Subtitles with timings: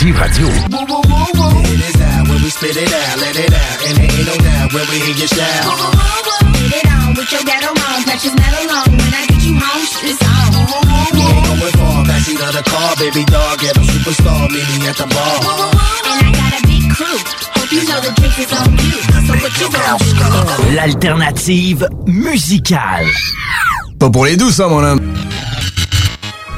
[0.00, 0.48] Alternative Radio.
[20.74, 23.06] L'alternative musicale.
[23.98, 25.00] Pas pour les douces, ça, mon homme.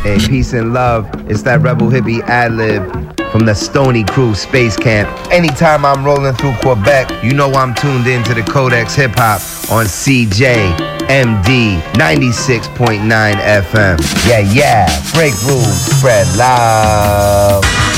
[0.03, 1.09] Hey, peace and love.
[1.30, 2.82] It's that rebel hippie ad lib
[3.30, 5.09] from the Stony Crew Space Camp.
[5.31, 9.40] Anytime I'm rolling through Quebec, you know I'm tuned into the Codex Hip Hop
[9.71, 14.29] on CJMD 96.9 FM.
[14.29, 14.86] Yeah, yeah.
[15.14, 17.92] Break rules, spread love.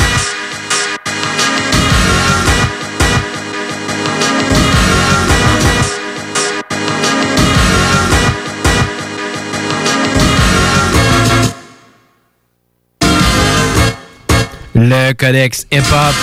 [14.87, 16.15] Le codex hip-hop.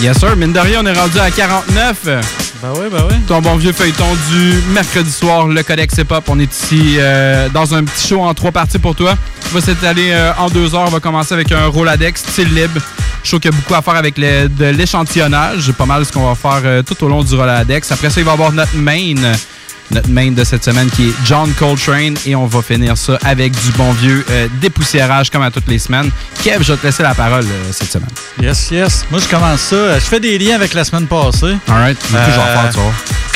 [0.00, 1.96] Yes sir, mine de rien, on est rendu à 49.
[2.04, 3.16] Ben oui, ben oui.
[3.28, 6.24] Ton bon vieux feuilleton du mercredi soir, le codex hip-hop.
[6.28, 9.14] On est ici euh, dans un petit show en trois parties pour toi.
[9.50, 10.84] On va s'étaler euh, en deux heures.
[10.86, 12.80] On va commencer avec un Roladex style libre.
[13.24, 15.70] Show qui a beaucoup à faire avec le- de l'échantillonnage.
[15.72, 17.92] Pas mal ce qu'on va faire euh, tout au long du Roladex.
[17.92, 19.14] Après ça, il va y avoir notre main.
[19.92, 22.14] Notre main de cette semaine qui est John Coltrane.
[22.26, 25.78] Et on va finir ça avec du bon vieux euh, dépoussiérage comme à toutes les
[25.78, 26.10] semaines.
[26.42, 28.10] Kev, je vais te laisser la parole euh, cette semaine.
[28.40, 29.04] Yes, yes.
[29.10, 29.98] Moi, je commence ça.
[29.98, 31.56] Je fais des liens avec la semaine passée.
[31.68, 33.31] Alright, du coup, je vais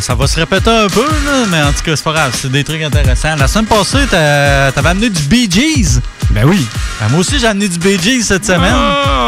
[0.00, 2.30] ça va se répéter un peu, là, mais en tout cas, c'est pas grave.
[2.40, 3.36] C'est des trucs intéressants.
[3.36, 6.00] La semaine passée, t'as- t'avais amené du Bee Gees.
[6.30, 6.66] Ben oui.
[7.00, 8.74] Ben, moi aussi, j'ai amené du Bee Gees cette semaine.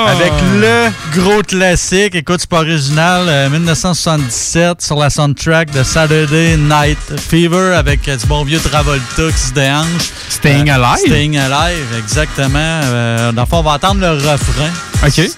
[0.06, 2.14] Avec le gros classique.
[2.14, 3.24] Écoute, c'est pas original.
[3.28, 9.30] euh, 1977 sur la soundtrack de Saturday Night Fever avec euh, du bon vieux Travolta
[9.32, 9.86] qui se déhanche.
[10.28, 11.06] Staying Euh, Alive?
[11.06, 12.50] Staying Alive, exactement.
[12.58, 14.70] Euh, dans le fond, on va entendre le refrain.
[15.06, 15.30] OK.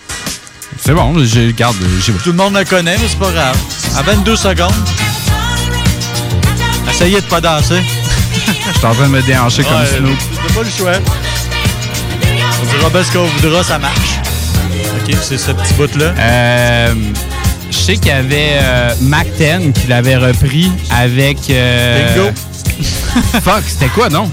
[0.84, 1.76] C'est bon, je garde.
[2.24, 3.56] Tout le monde le connaît, mais c'est pas grave.
[3.96, 4.72] À 22 secondes.
[6.90, 7.80] Essayez de pas danser.
[8.34, 10.18] Je suis en train de me déhancher comme Ouais, Snoop.
[10.48, 10.92] T'as pas le choix.
[12.62, 14.18] On dira bien ce qu'on voudra, ça marche.
[15.08, 16.14] OK, c'est ce petit bout-là.
[16.18, 16.94] Euh,
[17.70, 21.38] je sais qu'il y avait euh, Mac 10 qui l'avait repris avec.
[21.50, 22.30] euh, Bingo.
[23.44, 24.30] Fuck, c'était quoi, non?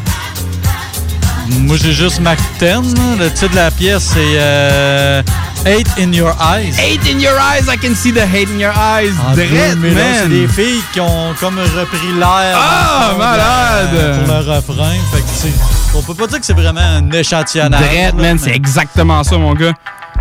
[1.60, 2.66] Moi, j'ai juste Mac 10.
[2.66, 2.82] là.
[3.20, 5.22] Le titre de la pièce, c'est euh,
[5.66, 6.78] Hate in Your Eyes.
[6.78, 9.12] Hate in your eyes, I can see the hate in your eyes.
[9.36, 10.16] 2001, man.
[10.24, 12.58] C'est des filles qui ont comme repris l'air.
[12.58, 13.92] Ah, malade!
[13.92, 14.94] de- Pour le refrain.
[15.12, 17.82] Fait que on peut pas dire que c'est vraiment un échantillonnage.
[17.82, 19.74] Là, man, c'est exactement ça, mon gars.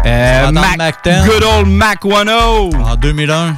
[0.06, 1.24] Euh, Mac, entendre Mac 10.
[1.24, 2.10] good old Mac 10.
[2.84, 3.54] En 2001.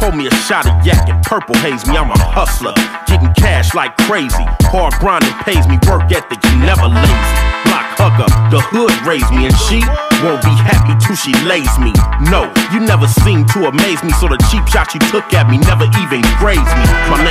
[0.00, 1.94] Pour me a shot of yak and purple haze me.
[1.94, 2.72] I'm a hustler,
[3.06, 4.48] getting cash like crazy.
[4.72, 7.36] Hard grinding pays me, work ethic, you never lazy.
[7.68, 9.84] Block hugger, the hood raised me, and she
[10.24, 11.92] won't be happy till she lays me.
[12.32, 15.60] No, you never seem to amaze me, so the cheap shot you took at me
[15.68, 16.79] never even grazed me.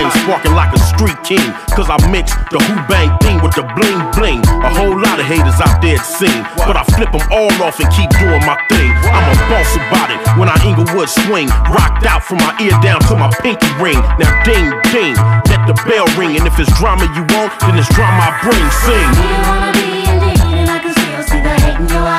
[0.10, 3.62] Name's sparking like a street king, cause I mix the who bang thing with the
[3.78, 4.42] bling bling.
[4.66, 7.78] A whole lot of haters out there it seem, but I flip them all off
[7.78, 8.90] and keep doing my thing.
[9.06, 13.02] I'm a boss about it when I Inglewood swing, rocked out from my ear down
[13.06, 14.02] to my pinky ring.
[14.18, 15.14] Now ding ding,
[15.46, 18.66] let the bell ring, and if it's drama you want, then it's drama I bring.
[18.82, 19.10] Sing.
[19.14, 20.10] You wanna be
[20.70, 22.19] I can still see the hate in your eyes.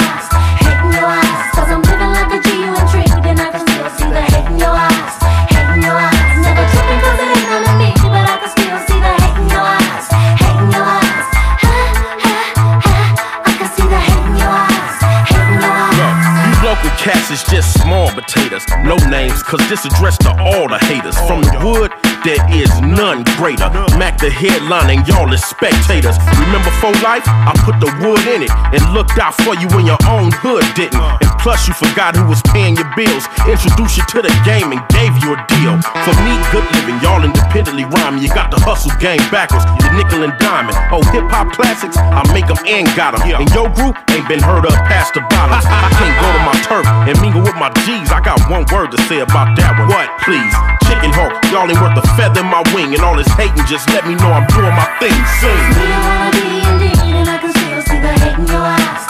[17.01, 18.63] Cats is just small potatoes.
[18.85, 21.17] No names, cause this addressed to all the haters.
[21.25, 21.89] From the wood,
[22.29, 23.73] there is none greater.
[23.97, 26.21] Mac the headline and y'all is spectators.
[26.37, 27.25] Remember for life?
[27.25, 30.61] I put the wood in it and looked out for you when your own hood
[30.77, 31.01] didn't.
[31.01, 33.25] And plus you forgot who was paying your bills.
[33.49, 35.81] Introduced you to the game and gave you a deal.
[36.05, 38.21] For me, good living, y'all independently rhyming.
[38.21, 40.77] You got the hustle game backwards, the nickel and diamond.
[40.93, 43.25] Oh, hip hop classics, I make them and got them.
[43.25, 45.57] And your group ain't been heard of past the bottom.
[45.65, 48.11] I can't go to my turf and mingle with my G's.
[48.11, 49.89] I got one word to say about that one.
[49.89, 50.09] What?
[50.23, 50.55] Please,
[50.87, 52.95] chicken hawk, y'all ain't worth a feather in my wing.
[52.95, 55.17] And all this hating, just let me know I'm doing my thing.
[55.41, 55.65] Sing.
[55.79, 59.10] We don't wanna be in and I can still see the hate in your eyes.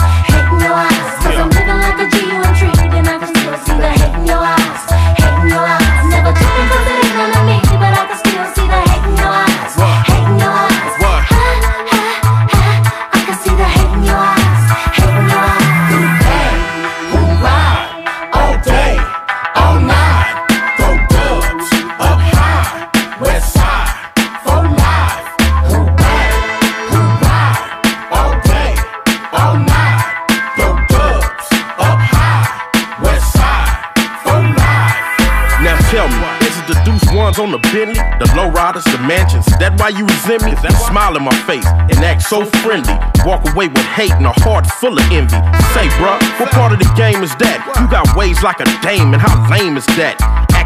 [37.41, 39.47] On the Bentley, the lowriders, the mansions.
[39.57, 40.53] That why you resent me?
[40.61, 42.93] That smile in my face and act so friendly.
[43.25, 45.41] Walk away with hate and a heart full of envy.
[45.73, 47.65] Say, bruh, what part of the game is that?
[47.81, 50.21] You got ways like a dame, and how lame is that?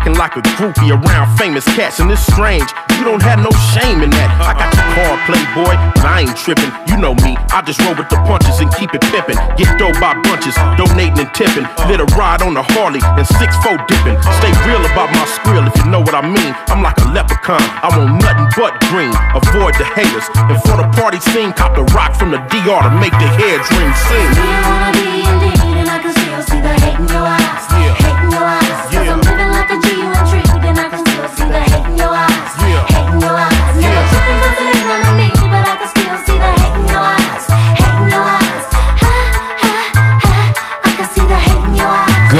[0.04, 2.68] Acting like a groupie around famous cats, and it's strange.
[3.00, 4.36] You don't have no shame in that.
[4.36, 6.68] I got your card, playboy, but I ain't tripping.
[6.92, 9.40] You know me, I just roll with the punches and keep it pimping.
[9.56, 11.64] Get dough by bunches, donating and tipping.
[11.88, 14.20] Lit a ride on a Harley and six four dipping.
[14.44, 16.52] Stay real about my scrill if you know what I mean.
[16.68, 19.16] I'm like a leprechaun, I want nothing but green.
[19.32, 20.28] Avoid the haters.
[20.36, 23.56] And for the party scene, cop the rock from the DR to make the hair
[23.56, 24.28] dream sing.
[24.36, 27.64] You wanna be indeed, and I can still see the hate in your eyes.
[27.72, 28.84] Hate in your eyes.
[28.92, 29.23] Cause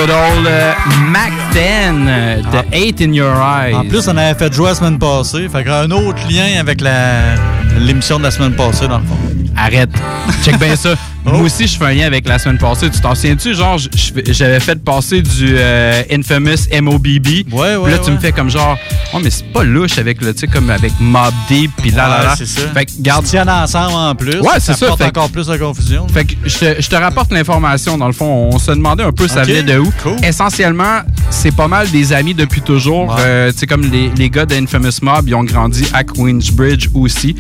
[0.05, 0.75] Good old euh,
[1.09, 3.75] Mac 10, euh, The Hate in Your Eyes.
[3.75, 5.49] En plus, on avait fait jouer la semaine passée.
[5.49, 6.83] Fait qu'un autre lien avec
[7.79, 9.17] l'émission de la semaine passée, dans le fond.
[9.57, 9.91] Arrête.
[10.45, 10.95] Check bien ça.
[11.25, 12.91] Moi aussi, je fais un lien avec la semaine passée.
[12.91, 13.55] Tu t'en souviens-tu?
[13.55, 13.79] Genre,
[14.29, 17.27] j'avais fait passer du euh, Infamous MOBB.
[17.51, 18.11] Ouais, ouais, Puis là, tu ouais.
[18.11, 18.77] me fais comme genre,
[19.15, 22.09] oh, mais c'est pas louche avec le, tu sais, comme avec Mob Deep, puis là,
[22.09, 22.35] là, Ouais, là.
[22.37, 22.61] c'est ça.
[22.75, 23.25] Fait que, garde.
[23.25, 24.39] Tiennent ensemble en plus.
[24.41, 26.07] Ouais, c'est ça, porte fait- encore plus de confusion.
[26.09, 28.51] Fait que je te, rapporte l'information, dans le fond.
[28.53, 29.91] On se demandait un peu ça venait de où.
[30.03, 30.17] cool.
[30.23, 33.07] Essentiellement, c'est pas mal des amis depuis toujours.
[33.09, 33.15] Ouais.
[33.21, 37.35] Euh, tu sais, comme les, les gars d'Infamous Mob, ils ont grandi à Queensbridge aussi.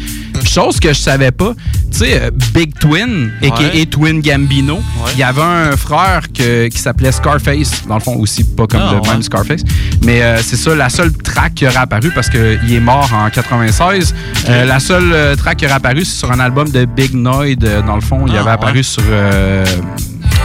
[0.49, 1.53] Chose que je savais pas,
[1.93, 3.62] tu sais, euh, Big Twin, a.k.a.
[3.77, 3.87] Ouais.
[3.87, 4.81] Twin Gambino,
[5.12, 8.81] il y avait un frère que- qui s'appelait Scarface, dans le fond aussi, pas comme
[8.83, 9.09] Ah, le ouais.
[9.11, 9.62] même Scarface.
[10.05, 13.31] Mais euh, c'est ça, la seule track qui aurait apparu, parce qu'il est mort en
[13.31, 14.15] 96,
[14.49, 17.56] euh, la seule track qui aurait apparu, c'est sur un album de Big Noid,
[17.87, 18.25] dans le fond.
[18.27, 19.03] Il Ah, avait apparu sur,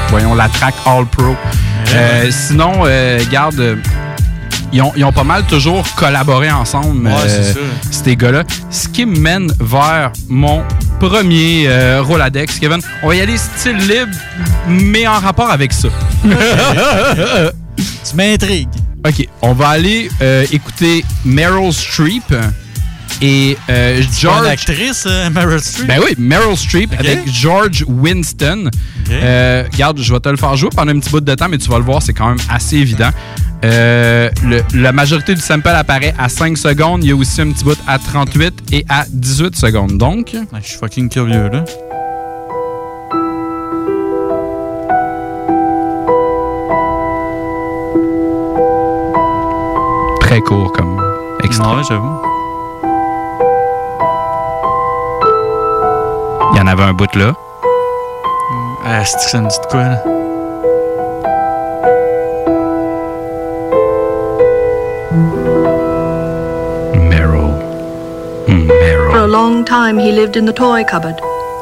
[0.10, 1.36] voyons, la track All Pro.
[2.30, 3.78] Sinon, euh, garde...
[4.72, 7.54] ils ont, ils ont pas mal toujours collaboré ensemble, Ouais, euh,
[7.92, 8.44] ces gars-là.
[8.70, 10.64] Ce qui me mène vers mon
[11.00, 12.60] premier euh, Roladex.
[12.60, 14.16] Kevin, on va y aller style libre,
[14.68, 15.90] mais en rapport avec ça.
[17.78, 18.68] Tu m'intrigues.
[19.08, 22.34] OK, on va aller euh, écouter Meryl Streep
[23.22, 24.46] et euh, George...
[24.46, 25.88] Une actrice, euh, Meryl Streep.
[25.88, 28.70] Ben oui, Meryl Streep avec George Winston.
[29.12, 31.58] Euh, regarde, je vais te le faire jouer pendant un petit bout de temps, mais
[31.58, 33.10] tu vas le voir, c'est quand même assez évident.
[33.66, 37.04] Euh, le- la majorité du sample apparaît à 5 secondes.
[37.04, 39.98] Il y a aussi un petit bout à 38 et à 18 secondes.
[39.98, 41.66] Donc, Je suis fucking curieux, là.
[50.22, 51.02] très court comme
[51.44, 51.66] extrait.
[51.76, 52.16] Ouais, j'avoue.
[56.60, 57.34] Y en avait un bout là.
[58.86, 60.04] Ah, c'est que ça me dit de quoi, là?
[66.94, 67.54] Meryl.
[68.48, 68.68] Hmm,
[69.12, 71.20] For a long time, he lived in the toy cupboard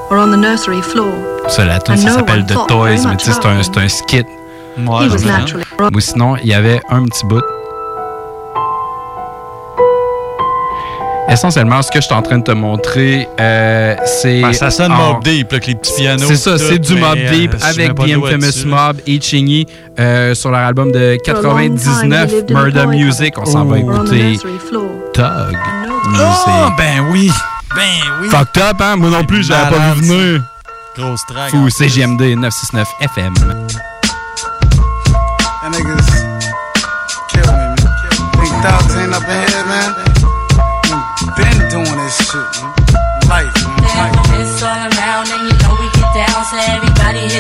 [0.10, 1.13] or on the nursery floor.
[1.48, 4.25] Ça, la tune, ça s'appelle The Toys, mais tu sais, c'est un, un skit.
[4.77, 5.08] Ouais,
[5.96, 7.42] Ou sinon, il y avait un petit bout.
[11.29, 14.41] Essentiellement, ce que je suis en train de te montrer, euh, c'est.
[14.41, 16.25] Ben, ça sonne en- Mob Deep, là, avec les petits pianos.
[16.27, 18.65] C'est ça, c'est du Mob euh, Deep avec The Infamous.
[18.65, 19.67] Mob et Chingy
[20.00, 22.86] euh, sur leur album de For a long time, he 99, lived in the Murder
[22.88, 23.34] Music.
[23.38, 24.39] On s'en va the écouter.
[25.13, 25.57] Tug.
[26.15, 27.29] Ah, ben oui!
[27.75, 27.81] Ben
[28.22, 28.29] oui!
[28.29, 28.96] Fucked up, hein?
[28.96, 30.41] Moi non plus, j'avais pas vu venir.
[30.98, 31.50] Grosse track.
[31.50, 31.69] Fou.
[31.69, 33.34] CGMD 969 FM.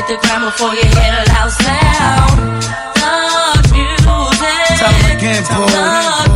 [0.07, 2.63] Hit the ground before you hear the loud sound.
[2.95, 3.11] The
[3.73, 4.77] music.
[4.79, 5.67] Tell 'em again, Paul.
[5.67, 5.79] The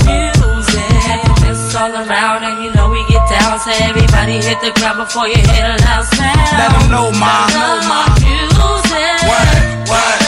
[0.07, 1.19] music.
[1.49, 3.59] It's all around and you know we get down.
[3.59, 6.57] So everybody hit the ground before you hear the loud sound.
[6.59, 7.47] Let 'em know, ma.
[7.47, 7.99] Know, ma.
[8.05, 9.19] The music.
[9.29, 9.89] What?
[9.89, 10.20] What?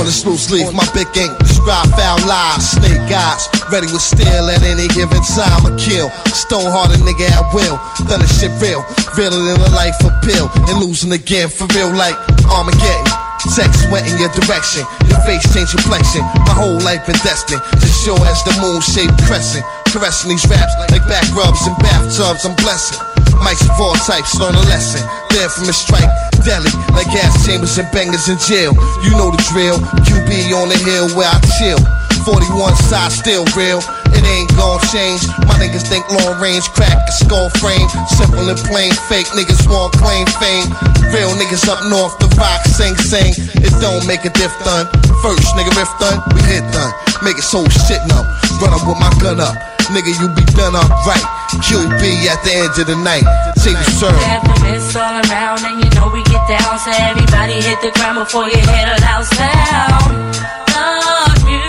[0.00, 4.48] On this loose leaf, my big ink describe foul lies, snake eyes, ready with steel
[4.48, 5.60] at any given time.
[5.68, 7.76] A kill, stone hearted nigga at will.
[8.08, 8.80] This shit real,
[9.12, 12.16] realer than a life appeal, and losing again for real like
[12.48, 13.12] Armageddon.
[13.52, 16.24] Sex went in your direction, your face changed complexion.
[16.48, 19.68] My whole life been destined, as sure as the moon shaped crescent.
[19.92, 22.96] Caressing these raps like back rubs and bathtubs, I'm blessing.
[23.44, 25.04] Mics of all types, learn a lesson.
[25.28, 26.08] There from a strike,
[26.44, 28.72] deli, like gas chambers and bangers in jail.
[29.04, 29.78] You know the drill,
[30.08, 31.80] QB on the hill where I chill.
[32.24, 33.80] 41 side still real.
[34.12, 35.24] it ain't gon' change.
[35.48, 37.88] My niggas think long range, crack a skull frame.
[38.12, 40.68] Simple and plain, fake niggas want claim fame.
[41.12, 43.32] Real niggas up north, the rock sing sing.
[43.64, 44.86] It don't make a diff done.
[45.24, 46.92] First nigga riff done, we hit done.
[47.24, 48.24] Make it so shit no.
[48.60, 49.69] Run up with my gun up.
[49.88, 51.24] Nigga, you be done up right.
[51.64, 53.24] QB at the end of the night.
[53.62, 54.16] Take the serve.
[54.22, 56.78] Happiness all around, and you know we get down.
[56.78, 60.36] So everybody hit the ground before you head a loud sound.
[60.70, 61.59] Thug music,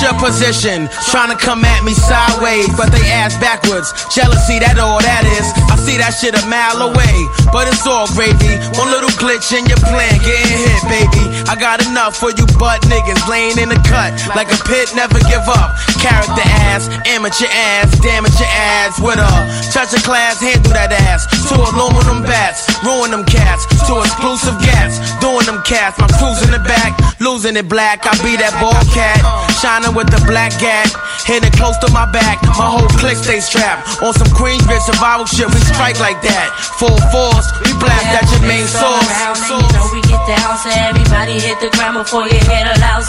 [0.00, 0.88] Your position?
[1.12, 3.92] Trying to come at me sideways, but they ass backwards.
[4.08, 5.44] Jealousy, that all that is.
[5.68, 7.16] I see that shit a mile away,
[7.52, 8.56] but it's all gravy.
[8.80, 11.24] One little glitch in your plan, getting hit, baby.
[11.52, 14.88] I got enough for you butt niggas laying in the cut like a pit.
[14.96, 15.76] Never give up.
[16.00, 19.32] Character ass, amateur ass, damage your ass with a
[19.68, 20.40] touch of class.
[20.40, 21.28] Handle that ass.
[21.44, 23.68] Two aluminum bats, ruin them cats.
[23.84, 26.00] Two exclusive gats, doing them cats.
[26.00, 28.08] My crew's in the back, losing it black.
[28.08, 29.20] I be that ball cat,
[29.90, 30.92] shining with the black gat,
[31.24, 32.42] hitting close to my back.
[32.58, 35.46] My whole clique stays strapped on some Queensbridge survival shit.
[35.48, 37.46] We strike like that, full force.
[37.64, 39.08] We blast at your main source.
[39.10, 40.58] And you know we get down.
[40.58, 43.04] So everybody hit the ground before you head a loud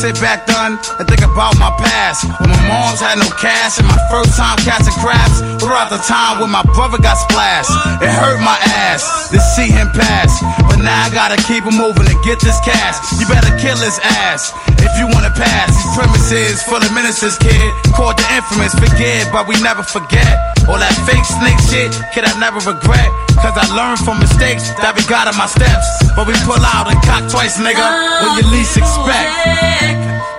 [0.00, 2.24] sit back done and think about my past.
[2.40, 5.44] When my moms had no cash and my first time catching crabs.
[5.60, 7.68] Throughout the time when my brother got splashed
[8.00, 8.56] It hurt my
[8.88, 10.32] ass to see him pass.
[10.64, 12.96] But now I gotta keep him moving to get this cash.
[13.20, 15.68] You better kill his ass if you wanna pass.
[15.76, 17.68] These premises full of ministers, kid.
[17.92, 22.30] Called the infamous, forget, but we never forget All that fake snake shit, kid, I
[22.38, 23.10] never regret
[23.42, 25.82] Cause I learned from mistakes that we got on my steps
[26.14, 27.82] But we pull out and cock twice, nigga
[28.22, 29.26] When you least expect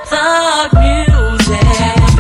[0.07, 1.59] Thug music.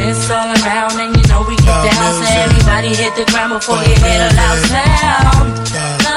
[0.03, 2.11] It's all around and you know we get down.
[2.19, 6.10] So everybody hit the ground before you hit a loud sound.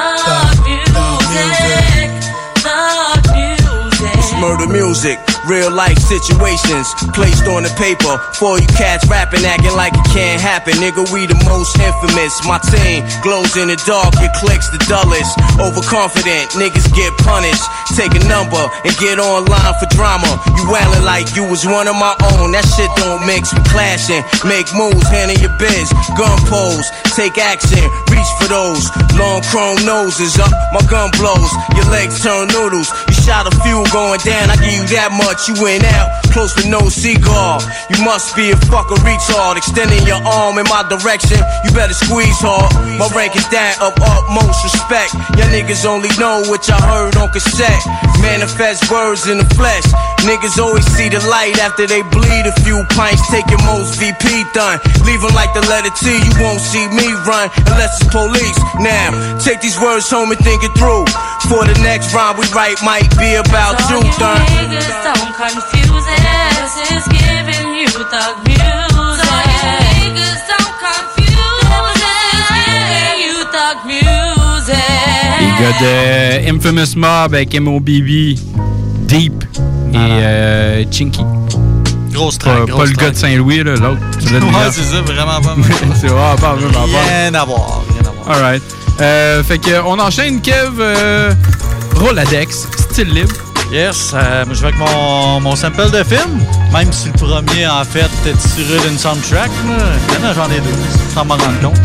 [4.39, 8.19] Murder music, real life situations placed on the paper.
[8.35, 10.75] For you cats rapping, acting like it can't happen.
[10.83, 12.43] Nigga, we the most infamous.
[12.43, 15.31] My team glows in the dark, your clicks the dullest.
[15.57, 17.63] Overconfident, niggas get punished.
[17.95, 20.27] Take a number and get online for drama.
[20.59, 22.51] You wailing like you was one of my own.
[22.51, 24.19] That shit don't mix, we clashing.
[24.43, 25.87] Make moves, handle your biz.
[26.19, 26.83] Gun pose,
[27.15, 27.79] take action,
[28.11, 28.83] reach for those.
[29.15, 31.51] Long chrome noses up, my gun blows.
[31.79, 32.91] Your legs turn noodles.
[33.07, 35.47] You shot a few going down, I give you that much.
[35.47, 37.63] You went out, close with no cigar.
[37.87, 39.55] You must be a fucking retard.
[39.55, 42.69] Extending your arm in my direction, you better squeeze hard.
[42.99, 45.15] My rank is that of utmost respect.
[45.39, 47.83] Your niggas only know what y'all heard on cassette.
[48.19, 49.85] Manifest words in the flesh.
[50.27, 53.21] Niggas always see the light after they bleed a few pints.
[53.29, 54.79] Take your most VP done.
[55.05, 56.11] Leave 'em like the letter T.
[56.11, 58.57] You won't see me run unless it's police.
[58.79, 61.05] Now, take these words home and think it through.
[61.45, 64.41] For the next rhyme we write might be about you, done.
[64.55, 66.21] niggas don't confuse it.
[66.59, 68.61] This is giving you thug music.
[69.19, 71.95] So you niggas don't confuse it.
[71.95, 74.75] This is giving you thug music.
[75.39, 78.37] Les gars de Infamous Mob avec MOBB,
[79.07, 79.43] Deep
[79.93, 81.21] et euh, Chinky.
[82.11, 83.99] Grosse Pas, track, pas grosse le gars de Saint-Louis, là, l'autre.
[84.31, 85.55] Ouais, c'est ça, vraiment pas.
[85.99, 86.87] c'est vraiment pas rapport.
[87.09, 88.37] Rien à voir, rien à voir.
[88.37, 88.63] Alright.
[89.01, 91.33] Euh, fait que on enchaîne Kev euh,
[91.95, 93.35] Roladex, style libre.
[93.71, 96.39] Yes, euh, je vais avec mon, mon sample de film,
[96.71, 99.49] même si le premier, en fait, était tiré d'une soundtrack.
[100.21, 100.33] là.
[100.33, 100.69] J'en ai deux,
[101.13, 101.75] sans m'en rendre compte.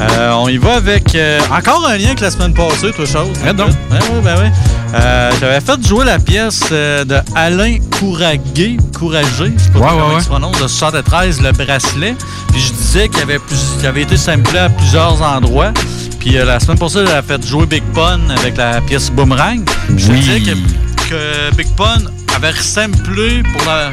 [0.00, 3.28] Euh, on y va avec euh, encore un lien avec la semaine passée, toi, chose.
[3.42, 3.70] Arrête donc.
[3.90, 4.52] Ben ben.
[4.94, 10.06] Euh, J'avais fait jouer la pièce de Alain Couragué, Couragé, je sais pas Ouais, comment
[10.06, 10.22] ouais, il ouais.
[10.22, 12.16] se prononce, de 73, le bracelet.
[12.50, 15.72] Puis je disais qu'il avait, plus- qu'il avait été samplé à plusieurs endroits.
[16.18, 19.62] Puis la semaine passée, j'avais fait jouer Big Pun avec la pièce Boomerang.
[19.88, 20.20] Puis Je Oui.
[20.20, 20.56] disais que,
[21.08, 21.98] que Big Pun
[22.36, 23.90] avait resamplé pour la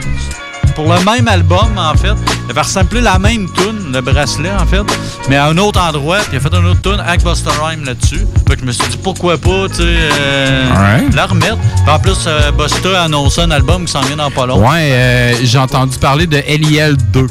[0.76, 2.14] pour le même album, en fait.
[2.46, 4.82] Il avait ressemblé la même tune, le bracelet, en fait,
[5.30, 6.20] mais à un autre endroit.
[6.20, 8.26] Puis il a fait une autre tune avec Busta Rhymes là-dessus.
[8.48, 11.58] Fait que je me suis dit, pourquoi pas, tu sais, euh, la remettre.
[11.58, 14.60] Puis en plus, euh, Busta a annoncé un album qui s'en vient dans pas long.
[14.66, 17.28] Ouais, euh, j'ai entendu parler de LIL 2.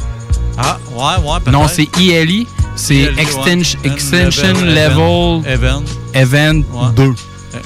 [0.59, 1.51] Ah, ouais, ouais, peut-être.
[1.53, 2.47] Non, c'est ILI,
[2.77, 3.11] c'est.
[3.17, 5.83] Extension, level, Event.
[6.13, 6.89] Event Ouais.
[6.95, 7.15] 2.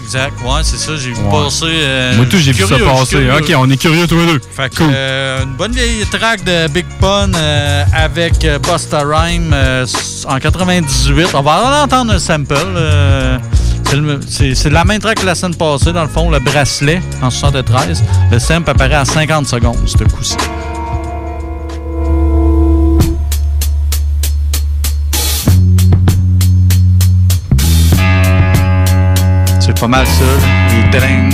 [0.03, 1.31] Exact, ouais, c'est ça, j'ai vu Ouais.
[1.45, 1.64] passer.
[1.67, 3.17] euh, Moi, tout, j'ai vu ça passer.
[3.38, 4.41] Ok, on est curieux tous les deux.
[4.57, 4.91] Fait que, Cool.
[4.95, 9.55] euh, une bonne vieille track de Big Pun euh, avec Busta Rhyme
[10.26, 11.29] en 98.
[11.35, 12.55] On va en entendre un sample.
[13.87, 16.38] c'est le- c'est c'est la même track que la semaine passée, dans le fond, le
[16.41, 18.03] bracelet en 73.
[18.33, 20.37] Le sample apparaît à 50 secondes, ce coup-ci.
[29.75, 30.25] C'est pas mal ça.
[30.71, 31.28] Les trains.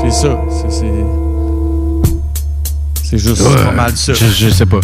[0.00, 0.38] C'est ça.
[0.50, 0.92] C'est- C'est
[3.10, 4.12] c'est juste Ouais, pas mal ça.
[4.14, 4.80] je- je sais pas.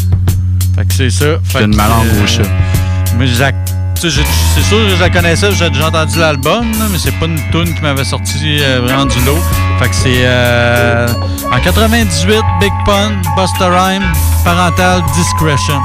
[0.76, 1.24] Fait que c'est ça.
[1.42, 2.42] Fait une que, malangue euh, au chat.
[4.10, 7.72] C'est sûr que je la connaissais, j'ai déjà entendu l'album, mais c'est pas une tune
[7.72, 9.38] qui m'avait sorti euh, vraiment du lot.
[9.78, 11.06] Fait que c'est euh,
[11.52, 14.02] en 98, Big Pun, Busta Rhyme,
[14.44, 15.80] Parental Discretion.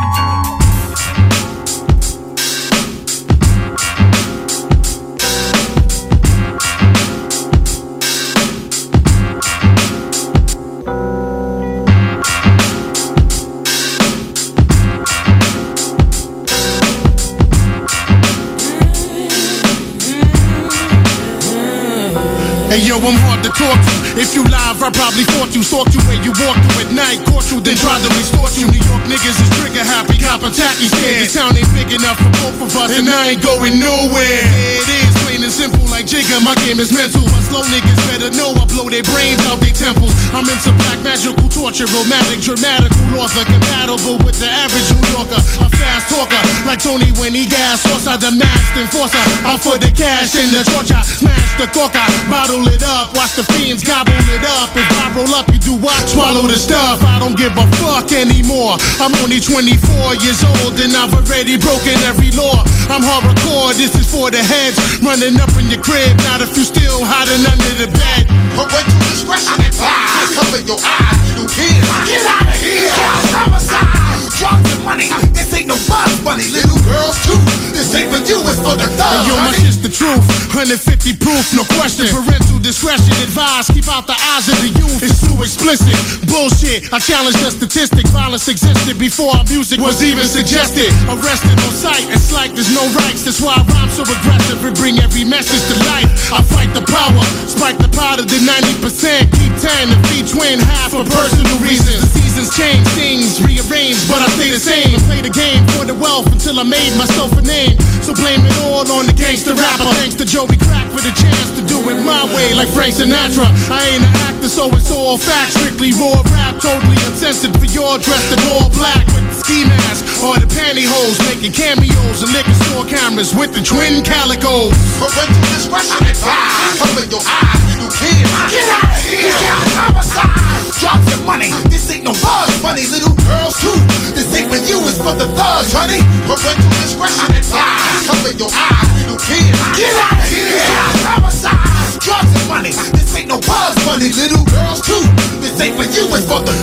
[22.69, 23.93] Hey yo, I'm hard to talk to.
[24.19, 27.23] If you live, I probably fought you, stalked you where you walk through at night,
[27.31, 28.67] caught you, then tried to extort you.
[28.67, 31.23] New York niggas is trigger happy, cop a tacky scared.
[31.23, 34.43] This town ain't big enough for both of us, and I ain't going nowhere.
[34.83, 37.23] It is plain and simple, like Jigga, my game is mental.
[37.23, 40.11] My slow niggas better know I blow their brains out their temples.
[40.35, 45.39] I'm into black magical torture, romantic, dramatical author, compatible with the average New Yorker.
[45.63, 49.23] A fast talker, like Tony when he gas, horse I the masked enforcer.
[49.47, 53.45] Out for the cash in the torture, smash the coca, bottle it up, watch the
[53.53, 54.73] fiends gobble it up.
[54.73, 56.01] If I roll up, you do what?
[56.09, 56.97] Swallow the stuff.
[57.05, 58.81] I don't give a fuck anymore.
[58.97, 62.65] I'm only 24 years old and I've already broken every law.
[62.89, 64.81] I'm hardcore, this is for the heads.
[65.05, 68.25] Running up in your crib, not if you still hiding under the bed.
[68.57, 70.33] Parental discretion advised.
[70.33, 71.77] Cover your eyes, little kid.
[72.09, 72.89] Get out of here.
[73.37, 74.17] Homicide.
[74.33, 75.13] Drugs and money.
[75.37, 76.47] This ain't no buzz money.
[76.55, 77.35] Little girls too.
[77.75, 79.27] This ain't for you, it's for the thugs.
[79.27, 80.23] Yo, my shit's the truth.
[80.55, 82.07] 150 proof, no question.
[82.07, 83.75] Parental discretion advised.
[83.75, 85.03] Keep out the eyes of the youth.
[85.03, 85.93] It's too explicit.
[86.31, 86.87] Bullshit.
[86.95, 88.09] I challenge the statistics.
[88.09, 90.89] Violence existed before our music was even suggested.
[91.11, 92.07] Arrested on sight.
[92.09, 93.27] It's like there's no rights.
[93.27, 96.09] That's why I rhyme so aggressive and bring every message to life.
[96.31, 97.23] I fight the power.
[97.45, 99.29] Spike the powder to 90%.
[99.35, 102.01] Keep 10 and feed twin half for personal reasons.
[102.01, 104.89] The seasons change, things rearrange, but I stay the same.
[104.95, 107.77] And play the game for the wealth until I made myself a name.
[108.03, 109.87] So blame it all on the gangster rapper.
[109.97, 113.47] Thanks to Joey Crack for the chance to do it my way, like Frank Sinatra.
[113.71, 115.53] I ain't an actor, so it's all fact.
[115.55, 120.03] Strictly raw rap, totally uncensored for your dressed in all black with the ski mask
[120.23, 124.73] or the pantyhose, making cameos and liquor store cameras with the twin calicos.
[124.99, 126.81] Parental discretion advised.
[126.81, 128.29] Cover your eyes, little.
[128.51, 129.33] Get out of here.
[129.77, 130.47] Homicide.
[130.77, 131.49] Drugs and money.
[131.73, 132.85] This ain't no buzz money.
[132.85, 133.73] Little girls too.
[134.13, 136.01] This ain't for you, it's for the thugs, honey.
[136.29, 138.05] Parental discretion advised.
[138.05, 139.49] Cover your eyes, little kid.
[139.73, 140.61] Get out of here.
[141.05, 142.01] Homicide.
[142.01, 142.73] Drugs and money.
[142.93, 144.13] This ain't no buzz money.
[144.13, 144.36] Little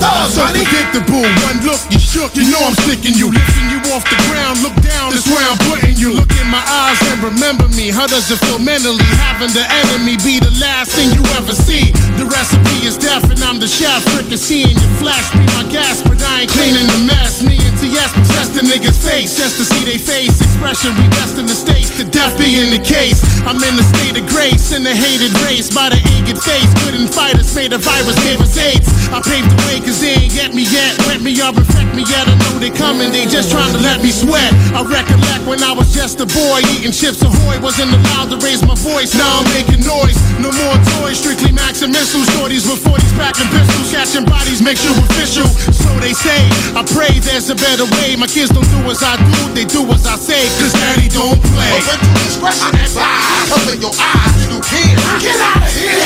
[0.01, 0.65] thugs, So honey.
[0.65, 3.31] predictable, one look, you shook, you know I'm sticking you.
[3.31, 6.15] Lifting you off the ground, look down, that's where I'm putting you.
[6.19, 7.91] Look in my eyes and remember me.
[7.91, 9.05] How does it feel mentally?
[9.23, 11.93] Having the enemy be the last thing you ever see.
[12.19, 14.05] The recipe is death, and I'm the chef.
[14.15, 17.43] Fricasseeing your flesh, be my gas, but I ain't cleaning the mess.
[17.43, 20.95] Me and TS possess the niggas' face just to see they face expression.
[20.99, 23.21] We best in the states, to death being the case.
[23.45, 26.71] I'm in the state of grace, in the hated race by the eager face.
[26.85, 28.89] Couldn't fight us, made a virus, gave us AIDS.
[29.13, 30.97] I paved the way, cause they ain't get me yet.
[31.07, 32.25] Wet me up, infect me yet.
[32.27, 34.51] I know they coming, they just trying to let me sweat.
[34.73, 37.61] I recollect when I was just a boy, eating chips ahoy.
[37.61, 40.17] Wasn't allowed to raise my voice, now I'm making noise.
[40.41, 42.27] No more toys, strictly max and missiles.
[42.35, 45.47] Shorties with 40s packing pistols, catching bodies makes you official.
[45.71, 46.41] So they say,
[46.73, 48.17] I pray there's a better way.
[48.17, 51.39] My kids don't do as I do, they do as I say, cause daddy don't
[51.53, 51.77] play.
[52.25, 53.51] Discretion advised.
[53.51, 54.97] Cover your eyes, little kid.
[55.21, 55.99] Get out of here.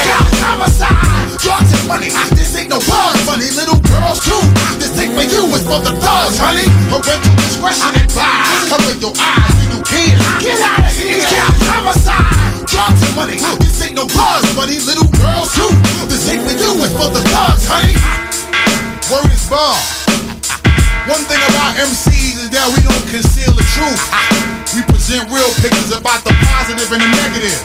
[0.43, 1.39] Homicide.
[1.39, 2.11] Drugs and money.
[2.35, 3.51] This ain't no buzz money.
[3.55, 4.41] Little girls too.
[4.81, 6.65] This ain't for you, it's for the thugs, honey.
[6.89, 8.73] Parental discretion advised.
[8.73, 10.17] Cover your eyes, little kid.
[10.41, 11.27] Get out of here.
[11.69, 12.65] Homicide.
[12.65, 13.37] Drugs and money.
[13.61, 14.79] This ain't no buzz money.
[14.81, 15.69] Little girls too.
[16.09, 17.93] This ain't for you, it's for the thugs, honey.
[19.13, 19.81] Word is bond.
[21.09, 24.03] One thing about MCs is that we don't conceal the truth.
[24.77, 27.57] We present real pictures about the positive and the negative.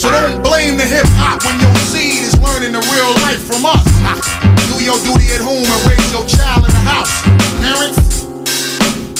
[0.00, 3.66] So don't blame the hip hop when your seed is learning the real life from
[3.68, 4.47] us.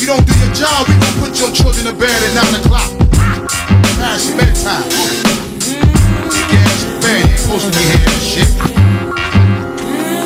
[0.01, 2.88] You don't do your job, we gon' put your children to bed at 9 o'clock.
[3.99, 4.88] Past your bedtime.
[6.31, 8.49] Take ass to bed, you ain't supposed to be hearing this shit.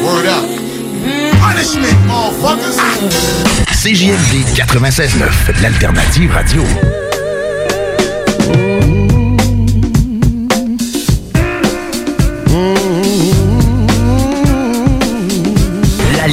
[0.05, 0.45] Word up.
[1.41, 2.77] Punishment, motherfuckers.
[3.73, 7.12] CJMD 96.9, l'alternative radio.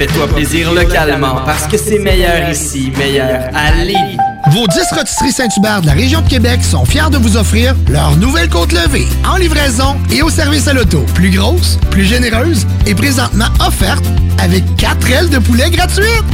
[0.00, 4.16] Fais-toi plaisir localement parce que c'est meilleur ici, meilleur à Lévis.
[4.50, 8.16] Vos 10 rôtisseries Saint-Hubert de la région de Québec sont fiers de vous offrir leur
[8.16, 11.04] nouvelle côte levée en livraison et au service à l'auto.
[11.14, 14.02] Plus grosse, plus généreuse et présentement offerte
[14.38, 16.24] avec 4 ailes de poulet gratuites.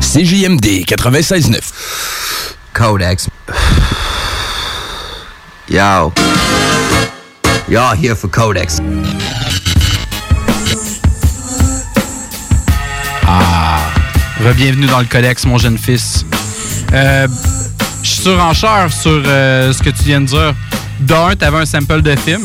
[0.00, 1.58] CJMD 96.9.
[2.74, 3.28] Codex.
[5.68, 6.12] Yo.
[7.68, 8.80] Y'all here for Codex.
[14.44, 16.24] Re-bienvenue dans le Codex, mon jeune fils.
[16.92, 17.26] Euh,
[18.02, 20.54] Je suis surenchère sur euh, ce que tu viens de dire.
[21.00, 22.40] D'un, t'avais un sample de film.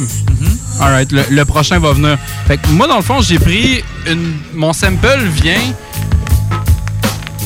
[0.80, 2.17] Alright, le, le prochain va venir.
[2.47, 4.34] Fait que moi, dans le fond, j'ai pris une.
[4.54, 5.62] Mon sample vient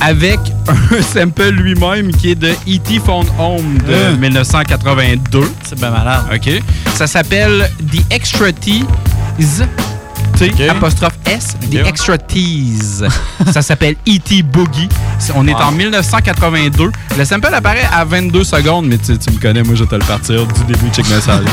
[0.02, 3.00] avec un sample lui-même qui est de E.T.
[3.06, 4.18] Phone Home de Hein.
[4.18, 5.52] 1982.
[5.68, 6.24] C'est bien malade.
[6.34, 6.50] OK.
[6.96, 9.66] Ça s'appelle The Extra Tease.
[10.38, 11.88] T, apostrophe S, The Ok.
[11.88, 13.06] Extra Tease.
[13.54, 14.44] ça s'appelle E.T.
[14.44, 14.90] Boogie.
[15.20, 15.62] C'est- On est Wow.
[15.64, 16.92] en 1982.
[17.18, 19.96] Le sample apparaît à 22 secondes, mais tu, tu me connais, moi je vais te
[19.96, 21.40] le partir du début, check-moi ça.
[21.42, 21.52] là.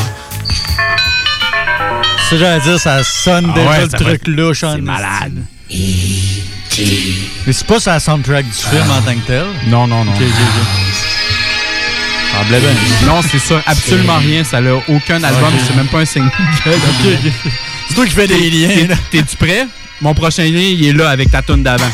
[2.30, 4.60] Ça, j'allais dire, ça sonne Ah déjà ouais, le ça va truc être- louche.
[4.60, 5.44] c'est malade.
[5.70, 7.14] esti.
[7.46, 9.44] Mais c'est pas sur la soundtrack du film en tant que tel?
[9.66, 10.12] Non, non, non.
[10.12, 10.66] Ok, ok, ok.
[12.32, 12.70] Semblait bien.
[13.06, 14.42] Non, c'est ça, absolument rien.
[14.42, 16.30] Ça n'a aucun album, c'est même pas un single.
[17.92, 18.88] C'est toi qui fais des liens.
[18.88, 18.94] Là.
[19.10, 19.66] T'es-tu prêt?
[20.00, 21.90] Mon prochain lien, il est là avec ta tune d'avant.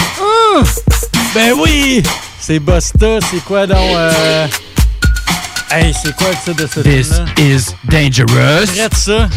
[0.00, 0.62] Ah!
[1.34, 2.02] Ben oui!
[2.38, 3.76] C'est Busta, c'est quoi donc?
[3.76, 4.46] Euh...
[5.70, 8.74] Hey, c'est quoi le titre de ce This is dangerous.
[8.74, 9.28] Traite ça.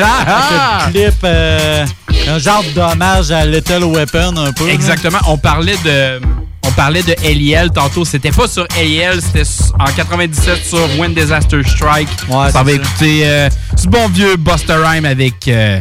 [0.00, 0.84] Ah!
[0.86, 1.86] Avec le clip, euh,
[2.28, 4.70] un genre d'hommage à Little Weapon un peu.
[4.70, 5.18] Exactement.
[5.26, 6.18] On parlait de.
[6.68, 8.04] On parlait de Eliel tantôt.
[8.04, 12.10] C'était pas sur Eliel, c'était en 97 sur When Disaster Strike.
[12.28, 15.80] Ouais, ça va écouter euh, ce bon vieux Buster Rhyme avec euh,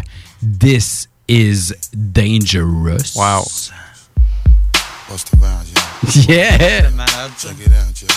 [0.59, 3.15] This is Dangerous.
[3.15, 3.45] Wow.
[5.09, 6.21] Bust around, yo.
[6.33, 6.83] Yeah.
[7.37, 8.07] Check it out, yo.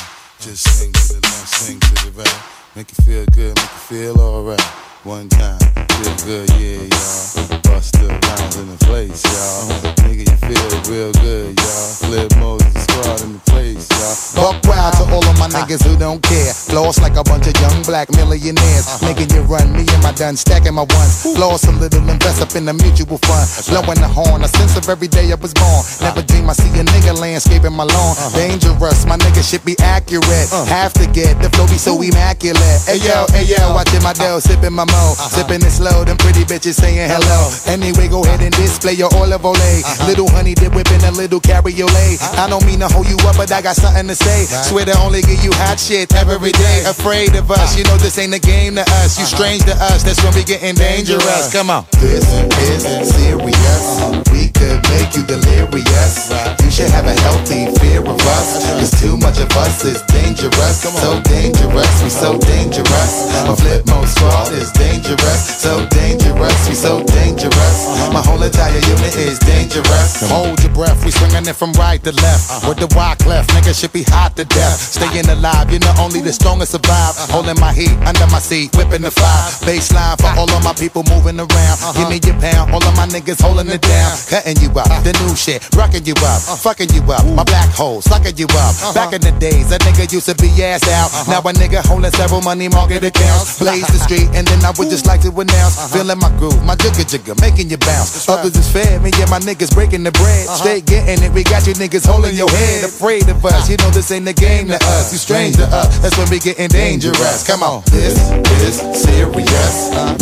[0.40, 2.40] Just to the left, swing to the right.
[2.76, 4.89] Make you feel good, make you feel alright.
[5.04, 7.60] One time, feel good, yeah, y'all.
[7.62, 9.94] Bust the rounds in the place, y'all.
[10.04, 11.88] Nigga, you feel real good, y'all.
[12.04, 13.88] Flip Moses squad in the place,
[14.34, 14.52] y'all.
[14.52, 16.52] Buck wild to all of my niggas who don't care.
[16.74, 18.86] Lost like a bunch of young black millionaires.
[19.02, 21.26] Making you run, me and my done stacking my ones.
[21.38, 23.46] Lost a little, invest up in the mutual fund.
[23.68, 25.82] Blowing the horn, a sense of every day I was born.
[26.00, 28.16] Never dream I see a nigga landscaping my lawn.
[28.34, 30.48] Dangerous, my nigga should be accurate.
[30.68, 32.80] Have to get the flow be so immaculate.
[32.86, 35.14] Hey yo, hey yo, watching my dough, sipping my mo.
[35.30, 37.50] Sipping it slow, them pretty bitches saying hello.
[37.66, 39.58] Anyway, go ahead and display your olive ole.
[40.06, 42.18] Little honey dip whipping a little cabriolet.
[42.38, 44.46] I don't mean to hold you up, but I got something to say.
[44.68, 46.84] Swear to only give you hot shit every day.
[46.86, 49.18] Afraid of us, you know this ain't a game to us.
[49.18, 49.36] You uh-huh.
[49.36, 51.52] strange to us, that's when we getting dangerous.
[51.52, 51.84] Come on.
[52.00, 52.24] This
[52.64, 53.84] is serious.
[54.32, 56.30] We could make you delirious.
[56.64, 58.64] You should have a healthy fear of us.
[58.64, 58.80] Uh-huh.
[58.80, 60.80] Cause too much of us is dangerous.
[60.80, 62.48] So dangerous, we so uh-huh.
[62.48, 63.12] dangerous.
[63.44, 65.42] My flip mode squad is dangerous.
[65.60, 67.78] So dangerous, we so dangerous.
[68.12, 70.28] My whole entire unit is dangerous.
[70.30, 72.66] Hold your breath, we swinging it from right to left.
[72.66, 74.78] With the wide cleft, nigga should be hot to death.
[74.78, 77.14] Staying alive, you know only the strongest survive.
[77.16, 77.40] Uh-huh.
[77.40, 79.26] Holding my heat under my seat, whipping the fire.
[79.26, 79.66] Uh-huh.
[79.66, 81.76] Baseline for all of my people moving around.
[81.80, 81.96] Uh-huh.
[81.96, 84.10] Give me your pound, all of my niggas holding it down.
[84.28, 87.24] Cutting you up, the new shit, rocking you up, fucking you up.
[87.34, 88.72] My black hole, sucking you up.
[88.94, 91.10] Back in the days, a nigga used to be ass out.
[91.26, 93.58] Now a nigga holding several money market accounts.
[93.58, 95.92] Blaze the street, and then I would just like to announce.
[95.92, 98.28] Feeling my groove, my jigger jigger, making you bounce.
[98.28, 100.48] Others is fed, me and my niggas breaking the bread.
[100.48, 102.84] Straight getting it, we got you niggas holding your head.
[102.84, 105.12] Afraid of us, you know this ain't a game to us.
[105.12, 107.46] You strange to us, that's when we getting dangerous.
[107.46, 107.82] Come on.
[107.86, 108.18] This
[108.66, 109.76] is serious.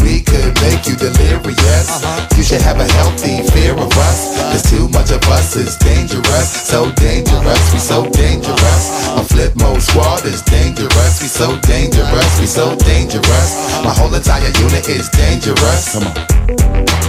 [0.04, 1.88] We could make you delirious.
[1.88, 2.28] Uh-huh.
[2.36, 4.36] You should have a healthy fear of us.
[4.52, 6.48] Cause too much of us is dangerous.
[6.68, 8.84] So dangerous, we so dangerous.
[9.16, 11.22] My flip mode squad is dangerous.
[11.22, 13.50] We so dangerous, we so dangerous.
[13.82, 15.92] My whole entire unit is dangerous.
[15.92, 16.14] Come on.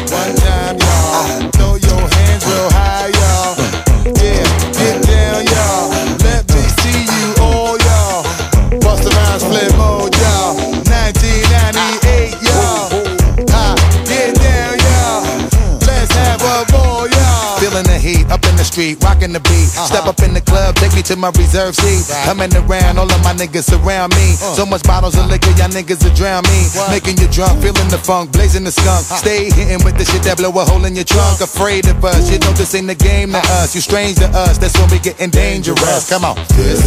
[0.09, 1.51] One time, y'all.
[1.51, 3.11] Throw your hands real high,
[18.59, 19.69] the heat up in the street, rocking the beat.
[19.75, 19.87] Uh-huh.
[19.87, 22.03] Step up in the club, take me to my reserve seat.
[22.25, 24.35] Coming around, all of my niggas surround me.
[24.39, 24.55] Uh.
[24.55, 26.67] So much bottles of liquor, y'all niggas will drown me.
[26.89, 29.05] Making you drunk, feeling the funk, blazing the skunk.
[29.05, 31.41] Stay hitting with the shit that blow a hole in your trunk.
[31.41, 33.75] Afraid of us, you know this ain't the game to us.
[33.75, 36.09] You strange to us, that's when we getting dangerous.
[36.09, 36.35] Come on.
[36.55, 36.83] This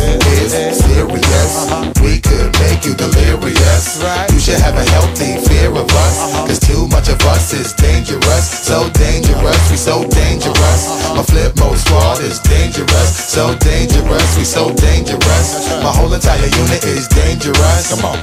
[0.53, 1.53] is serious.
[1.57, 1.93] Uh-huh.
[2.03, 4.03] We could make you delirious.
[4.33, 6.17] You should have a healthy fear of us.
[6.21, 6.47] Uh-huh.
[6.47, 8.51] Cause too much of us is dangerous.
[8.67, 10.83] So dangerous, we so dangerous.
[11.15, 13.11] My flip mode squad is dangerous.
[13.33, 15.69] So dangerous, we so dangerous.
[15.83, 17.91] My whole entire unit is dangerous.
[17.91, 18.19] Come on.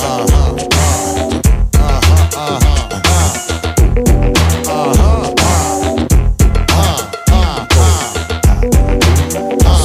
[0.00, 1.15] Uh-huh, uh-huh.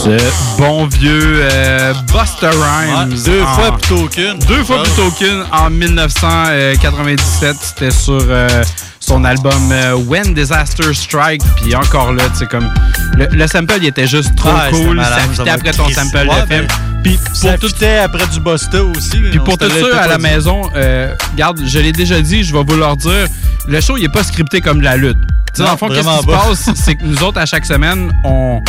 [0.03, 3.09] Ce bon vieux euh, Buster Rhymes.
[3.11, 4.39] Ouais, deux En- fois plutôt qu'une.
[4.47, 5.43] Deux fois plutôt qu'une.
[5.51, 8.63] En 1997, c'était sur euh,
[8.99, 11.41] son album euh, When Disaster Strike.
[11.61, 12.73] Puis encore là, tu sais, comme.
[13.15, 14.95] Le, le sample, il était juste trop Ouais, cool.
[14.95, 16.65] malade, ça fitait après ton sample Ouais, de film.
[16.67, 16.67] ben,
[17.03, 19.19] Puis Ça fitait après du Busta aussi.
[19.29, 22.63] puis pour tout ça, à la maison, euh, regarde, je l'ai déjà dit, je vais
[22.65, 23.27] vous leur dire,
[23.67, 25.17] le show, il est pas scripté comme de la lutte.
[25.53, 26.37] Tu sais, dans le fond, qu'est-ce qui se pas.
[26.47, 28.61] passe, c'est que nous autres, à chaque semaine, on,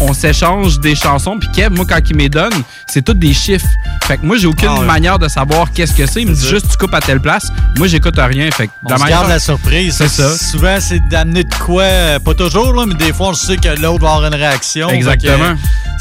[0.00, 1.38] on s'échange des chansons.
[1.38, 2.52] Puis Kev, moi, quand il me donne,
[2.86, 3.66] c'est tous des chiffres.
[4.04, 4.86] Fait que moi, j'ai aucune Ah ouais.
[4.86, 6.22] manière de savoir qu'est-ce que c'est.
[6.22, 7.48] Il me dit juste, tu coupes à telle place.
[7.78, 8.50] Moi, j'écoute rien.
[8.50, 9.94] Fait que On garde la surprise.
[9.96, 10.36] C'est ça.
[10.36, 13.68] Souvent, c'est d'amener de quoi, euh, pas toujours, là, mais des fois, on sait que
[13.80, 14.88] l'autre va avoir une réaction.
[14.90, 15.54] Exactement.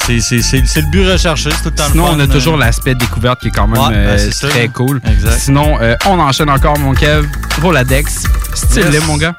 [0.08, 0.42] Que, C'est
[0.82, 1.50] le but recherché.
[1.52, 2.28] C'est tout le temps Sinon, le fun, on a euh.
[2.28, 5.02] toujours l'aspect découverte qui est quand même Ouais, euh, ben, très cool.
[5.10, 5.40] Exact.
[5.40, 7.28] Sinon, euh, on enchaîne encore, mon Kev.
[7.62, 8.24] Roladex.
[8.54, 9.06] Style Yes.
[9.08, 9.36] mon gars.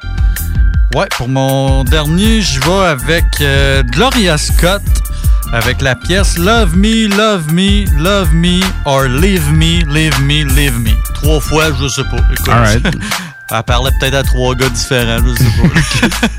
[0.96, 4.80] Ouais, pour mon dernier, je vais avec euh, Gloria Scott
[5.52, 10.78] avec la pièce Love Me, Love Me, Love Me or Leave Me, Leave Me, Leave
[10.80, 10.90] Me.
[11.14, 12.16] Trois fois, je sais pas.
[12.32, 12.86] Écoute, Alright.
[13.52, 16.26] Elle parlait peut-être à trois gars différents, je sais pas.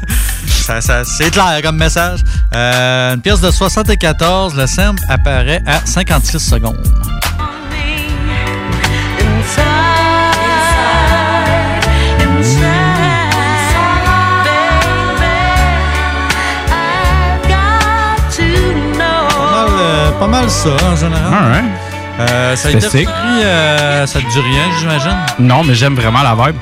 [0.48, 2.20] Ça- ça- c'est clair comme message.
[2.54, 6.76] Euh, une pièce de 74, le sample apparaît à 56 secondes.
[20.18, 21.34] Euh, pas mal ça, en général.
[21.34, 21.66] Alright.
[22.20, 23.06] Euh, ça a repris,
[23.44, 25.18] euh, ça te dit rien, j'imagine?
[25.40, 26.56] Non, mais j'aime vraiment la vibe.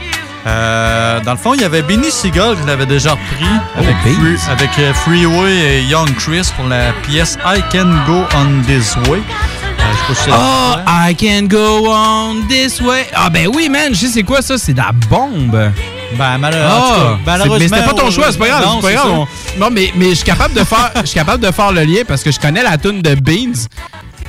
[0.48, 3.96] Euh, dans le fond, il y avait Benny Seagull qui l'avait déjà repris avec.
[4.02, 8.96] Free- avec euh, Freeway et Young Chris pour la pièce I Can Go On This
[9.10, 9.20] Way.
[9.20, 9.24] Euh,
[10.10, 13.08] je sais pas si c'est- Oh, I can go on this way.
[13.16, 14.58] Ah, ben oui, man, je sais c'est quoi ça?
[14.58, 15.72] C'est de la bombe.
[16.14, 16.84] Ben, malheure- en
[17.16, 18.64] Ah, malheureusement, mais c'était pas ton choix, c'est pas grave.
[18.66, 19.10] non, c'est pas grave.
[19.12, 19.28] On-
[19.60, 22.02] Non, mais, mais je suis capable de faire, je suis capable de faire le lien
[22.08, 23.68] parce que je connais la tune de Beans.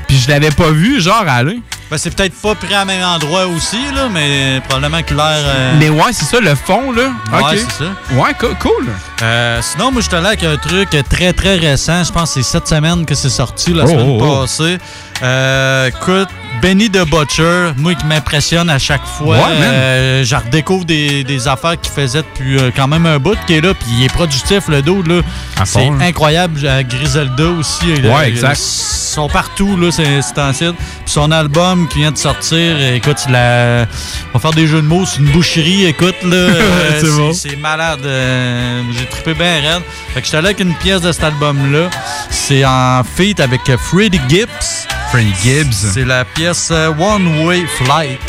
[0.08, 1.60] Puis je l'avais pas vu, genre, aller.
[1.90, 5.24] Ben, c'est peut-être pas pris à même endroit aussi, là, mais probablement que l'air.
[5.26, 7.10] euh, Mais ouais, c'est ça, le fond, là.
[7.32, 7.48] Ouais, Ok.
[7.58, 7.90] c'est ça.
[8.12, 8.86] Ouais, co- cool.
[9.22, 12.04] Euh, sinon, moi, je te là avec un truc très, très récent.
[12.04, 14.40] Je pense que c'est cette semaine que c'est sorti, la Oh, semaine oh, oh.
[14.42, 14.78] passée.
[15.22, 16.28] Euh, écoute,
[16.60, 19.36] Benny the Butcher, moi qui m'impressionne à chaque fois.
[19.38, 19.42] Ouais.
[19.62, 23.54] Euh, je redécouvre des, des affaires qu'il faisait depuis euh, quand même un bout qui
[23.54, 25.22] est là, puis il est productif, le dos, là.
[25.64, 26.60] C'est incroyable.
[26.86, 27.86] Griselda aussi.
[28.04, 28.58] Ouais, exact.
[28.58, 30.04] Ils sont partout, là, c'est.
[30.04, 30.74] Puis
[31.06, 33.86] son album qui vient de sortir, écoute, il a-
[34.34, 36.48] on va faire des jeux de mots, c'est une boucherie, écoute, là.
[37.00, 37.32] C'est bon.
[37.32, 38.00] c'est malade.
[38.02, 39.82] J'ai trippé bien raide.
[40.12, 41.88] Fait que j'étais là avec une pièce de cet album-là.
[42.30, 44.86] C'est en feat avec Freddie Gibbs.
[45.10, 45.90] Freddie Gibbs.
[45.94, 48.20] C'est la pièce euh, One Way Flight.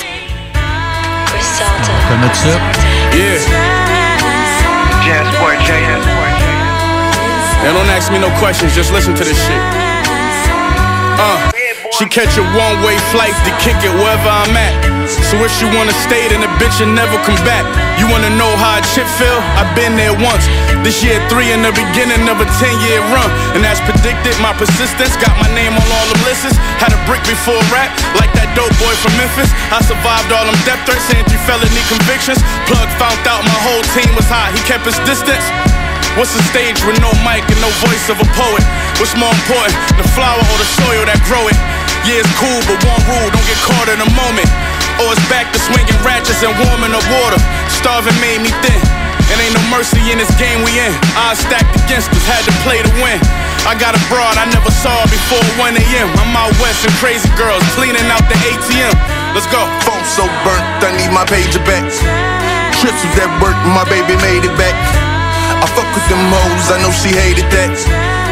[2.33, 2.59] Ça?
[7.63, 9.61] Now don't ask me no questions, just listen to this shit.
[11.19, 11.51] Uh,
[11.97, 14.96] she catch a one-way flight to kick it wherever I'm at.
[15.07, 17.63] So if she wanna stay, then the bitch will never come back.
[17.95, 19.39] You wanna know how a chip feel?
[19.55, 20.43] I've been there once.
[20.83, 23.29] This year three in the beginning of a 10-year run.
[23.55, 26.55] And as predicted, my persistence got my name on all them lists.
[26.83, 29.47] Had a brick before rap, like that dope boy from Memphis.
[29.71, 32.43] I survived all them death threats and three felony convictions.
[32.67, 35.47] Plug found out my whole team was hot, he kept his distance.
[36.19, 38.65] What's a stage with no mic and no voice of a poet?
[38.97, 41.57] What's more important, the flower or the soil that grow it?
[42.09, 44.49] Yeah, it's cool, but one rule, don't get caught in a moment.
[45.03, 47.37] Or it's back to swinging ratchets and warming the water.
[47.69, 48.81] Starving made me thin.
[49.27, 50.93] And ain't no mercy in this game we in.
[51.19, 53.19] Odds stacked against us, had to play to win.
[53.67, 56.07] I got a broad I never saw before 1 a.m.
[56.15, 58.95] I'm out west and crazy girls cleaning out the ATM.
[59.35, 59.59] Let's go.
[59.83, 61.83] Phone so burnt, I need my pager back.
[62.79, 65.16] Trips was at work, my baby made it back.
[65.49, 67.71] I fuck with them hoes, I know she hated that.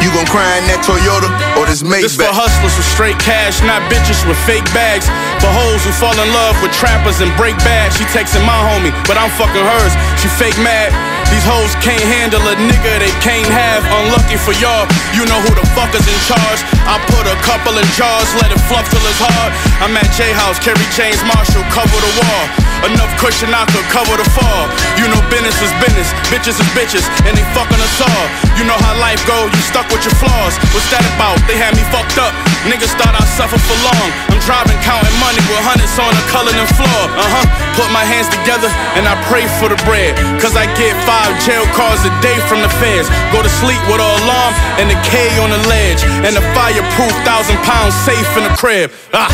[0.04, 2.04] You gon' cry in that Toyota or this Maybach?
[2.04, 5.08] This for hustlers with straight cash, not bitches with fake bags.
[5.40, 7.96] For hoes who fall in love with trappers and break bad.
[7.96, 9.94] She texting my homie, but I'm fucking hers.
[10.20, 11.15] She fake mad.
[11.34, 13.82] These hoes can't handle a nigga they can't have.
[13.90, 16.62] Unlucky for y'all, you know who the fuck is in charge.
[16.86, 19.52] I put a couple in jars, let it fluff till it's hard.
[19.82, 22.44] I'm at J House, carry James Marshall, cover the wall.
[22.86, 24.70] Enough cushion I could cover the fall.
[25.00, 28.26] You know business is business, bitches is bitches, and they fucking us all.
[28.60, 30.54] You know how life go, you stuck with your flaws.
[30.76, 31.42] What's that about?
[31.50, 32.34] They had me fucked up.
[32.70, 34.10] Niggas thought I'd suffer for long.
[34.30, 37.02] I'm driving, counting money with hundreds on the coloring floor.
[37.18, 37.46] Uh huh.
[37.78, 40.18] Put my hands together and I pray for the bread.
[40.42, 41.15] Cause I get five
[41.46, 43.08] jail calls a day from the feds.
[43.32, 46.02] Go to sleep with an alarm and a K on the ledge.
[46.26, 48.92] And a fireproof thousand pounds safe in the crib.
[49.14, 49.30] Ah.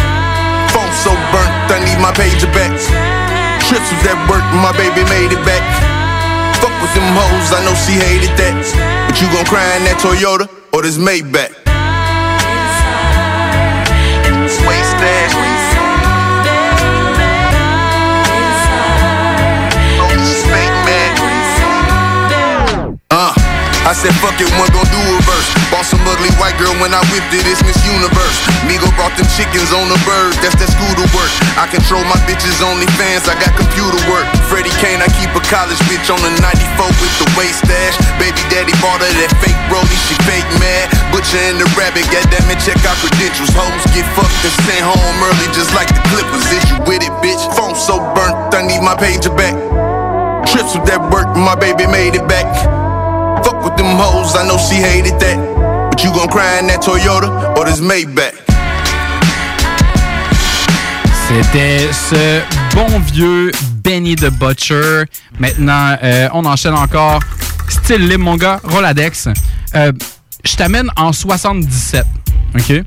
[0.71, 2.71] Phone so burnt, I need my pager back.
[3.67, 5.63] Trips was at work, my baby made it back.
[6.63, 8.55] Fuck with them hoes, I know she hated that.
[9.07, 11.51] But you gon' cry in that Toyota or this Maybach?
[14.67, 15.40] Waste stash.
[23.81, 25.49] I said fuck it, one gon' do a verse.
[25.73, 28.37] Bought some ugly white girl when I whipped it, it's Miss Universe.
[28.69, 31.31] Migo brought them chickens on the bird, that's that scooter work.
[31.57, 34.29] I control my bitches only fans, I got computer work.
[34.45, 37.97] Freddie Kane, I keep a college bitch on the 94 with the waist stash.
[38.21, 40.93] Baby daddy bought her that fake brody, she fake mad.
[41.09, 43.49] Butcher and the rabbit, goddamn it, check out credentials.
[43.57, 46.45] Hoes get fucked and sent home early just like the Clippers.
[46.53, 47.41] Is you with it, bitch?
[47.57, 49.57] Phone so burnt, I need my pager back.
[50.45, 52.80] Trips with that work, my baby made it back.
[53.43, 55.37] Fuck with them hoes, I know she hated that.
[55.89, 58.33] But you gon' cry in that Toyota or this Maybach?
[61.27, 62.41] C'était ce
[62.75, 63.51] bon vieux
[63.83, 65.05] Benny the Butcher.
[65.39, 67.19] Maintenant, euh, on enchaîne encore.
[67.69, 68.59] Style libre, mon gars.
[68.63, 69.29] Roladex.
[69.75, 69.91] Euh,
[70.43, 72.05] Je t'amène en 77.
[72.55, 72.83] OK?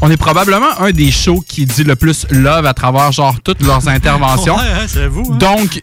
[0.00, 3.62] On est probablement un des shows qui dit le plus love à travers genre toutes
[3.62, 4.54] leurs interventions.
[4.56, 5.24] Ouais, c'est vous.
[5.32, 5.36] hein.
[5.38, 5.80] Donc,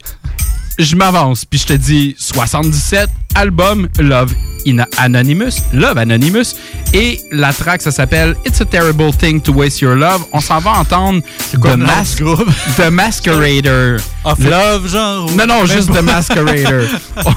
[0.80, 4.34] je m'avance, puis je te dis 77, album Love
[4.66, 6.56] in Anonymous, Love Anonymous,
[6.94, 10.24] et la track, ça s'appelle It's a Terrible Thing to Waste Your Love.
[10.34, 11.22] On s'en va entendre
[11.62, 12.16] quoi The, Mas-?
[12.78, 13.98] The Masquerader.
[14.24, 15.30] Of Le- Love, genre?
[15.38, 15.92] Non, non, juste.
[15.94, 16.88] The Masquerader.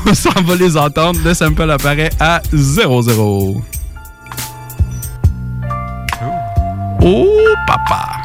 [0.06, 1.20] On s'en va les entendre.
[1.24, 3.60] Le sample apparaît à 0-0.
[7.04, 7.26] Oh,
[7.66, 8.21] papa.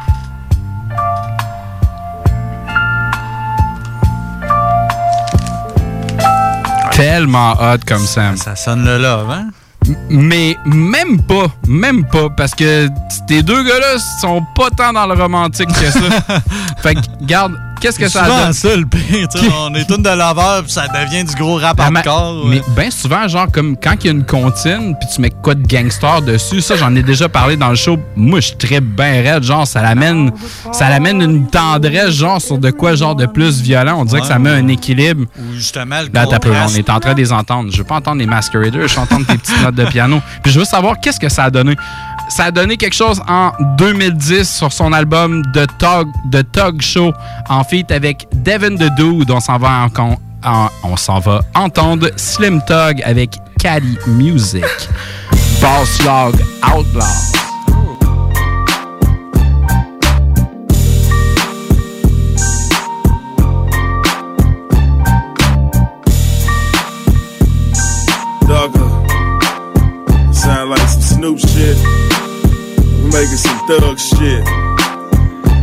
[6.98, 8.36] Tellement hot comme Sam.
[8.36, 9.50] Ça sonne le love, hein?
[10.10, 12.88] Mais même pas, même pas, parce que
[13.28, 16.00] ces deux gars-là sont pas tant dans le romantique que ça.
[16.82, 18.52] fait que, garde, qu'est-ce que C'est ça donne?
[18.52, 19.28] ça, le pire.
[19.28, 21.98] tu sais, On est tous de laveur, puis ça devient du gros rap Ah, mais-
[22.06, 22.46] hardcore.
[22.46, 25.54] Mais bien souvent, genre, comme quand il y a une comptine, puis tu mets quoi
[25.54, 27.96] de gangster dessus, ça, j'en ai déjà parlé dans le show.
[28.16, 30.32] Moi, je très bien raide, genre, ça l'amène,
[30.72, 33.96] ça l'amène une tendresse, genre, sur de quoi, genre, de plus violent.
[34.00, 35.24] On dirait que ça met un équilibre.
[35.38, 37.70] Ou justement, le Là, t'as peu, on est en train de les entendre.
[37.72, 40.20] Je veux pas entendre les Masqueraders, je veux entendre tes petites notes de piano.
[40.42, 41.76] Puis je veux savoir qu'est-ce que ça a donné.
[42.28, 47.12] Ça a donné quelque chose en 2010 sur son album The Tog, The Tog Show
[47.48, 49.30] en feat avec Devin the Dude.
[49.30, 49.88] On s'en va
[50.84, 54.64] on s'en va entendre Slim Tug avec Caddy Music.
[55.60, 57.37] Boss Log Outlaw.
[73.68, 74.40] Thug shit.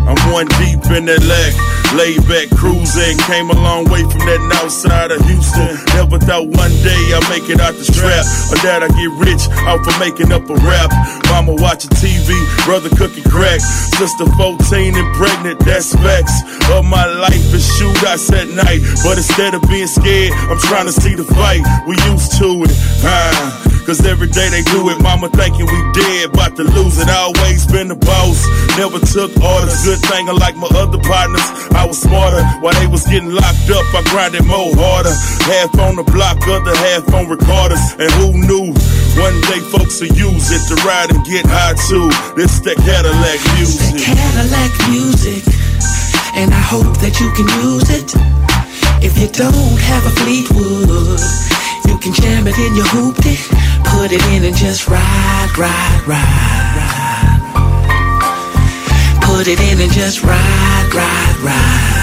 [0.05, 1.53] I'm one deep in that leg,
[1.97, 3.17] laid back cruising.
[3.25, 5.73] Came a long way from that north side of Houston.
[5.97, 8.21] Never thought one day I'd make it out the trap,
[8.53, 10.93] or that I get rich out for making up a rap.
[11.33, 12.29] Mama watching TV,
[12.69, 13.57] brother cooking crack,
[13.97, 15.57] sister 14 and pregnant.
[15.65, 18.85] That's facts of my life is shootouts at night.
[19.01, 21.65] But instead of being scared, I'm trying to see the fight.
[21.89, 23.74] We used to it, ah.
[23.85, 27.05] Cause every day they do it, mama thinking we dead, about to lose it.
[27.05, 28.41] Always been the boss,
[28.81, 29.77] never took orders.
[29.85, 32.41] Good thing, like my other partners, I was smarter.
[32.65, 35.13] While they was getting locked up, I grinded more harder.
[35.45, 37.77] Half on the block, other half on recorders.
[38.01, 38.73] And who knew
[39.21, 42.09] one day folks would use it to ride and get high too?
[42.33, 44.01] This that Cadillac music.
[44.01, 45.45] Cadillac music,
[46.33, 48.09] and I hope that you can use it.
[49.05, 51.21] If you don't have a Fleetwood,
[51.87, 53.37] you can jam it in your hoopty,
[53.93, 57.41] put it in and just ride, ride, ride, ride.
[59.21, 61.95] Put it in and just ride, ride, ride.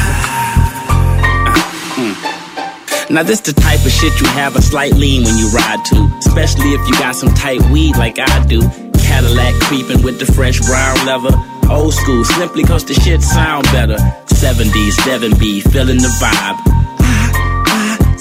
[3.11, 6.11] Now this the type of shit you have a slight lean when you ride to,
[6.19, 8.63] especially if you got some tight weed like I do.
[8.99, 11.37] Cadillac creeping with the fresh brown leather.
[11.71, 13.99] Old school, simply cause the shit sound better.
[14.27, 17.02] 70s, Devon B, feeling the vibe.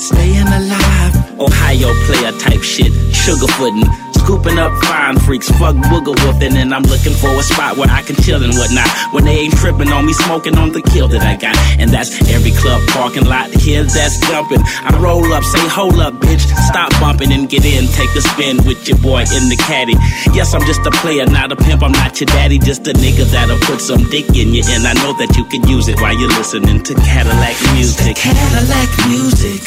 [0.01, 1.13] Staying alive.
[1.39, 7.13] Ohio player type shit, sugarfootin', scooping up fine freaks, fuck booger woofing, and I'm looking
[7.13, 8.89] for a spot where I can chill and whatnot.
[9.13, 12.13] When they ain't tripping on me, smoking on the kill that I got, and that's
[12.29, 14.61] every club parking lot here that's jumping.
[14.85, 18.57] I roll up, say hold up, bitch, stop bumping and get in, take a spin
[18.65, 19.97] with your boy in the caddy.
[20.37, 23.25] Yes, I'm just a player, not a pimp, I'm not your daddy, just a nigga
[23.31, 26.13] that'll put some dick in you, and I know that you can use it while
[26.13, 28.15] you're listening to Cadillac music.
[28.17, 29.61] Cadillac music,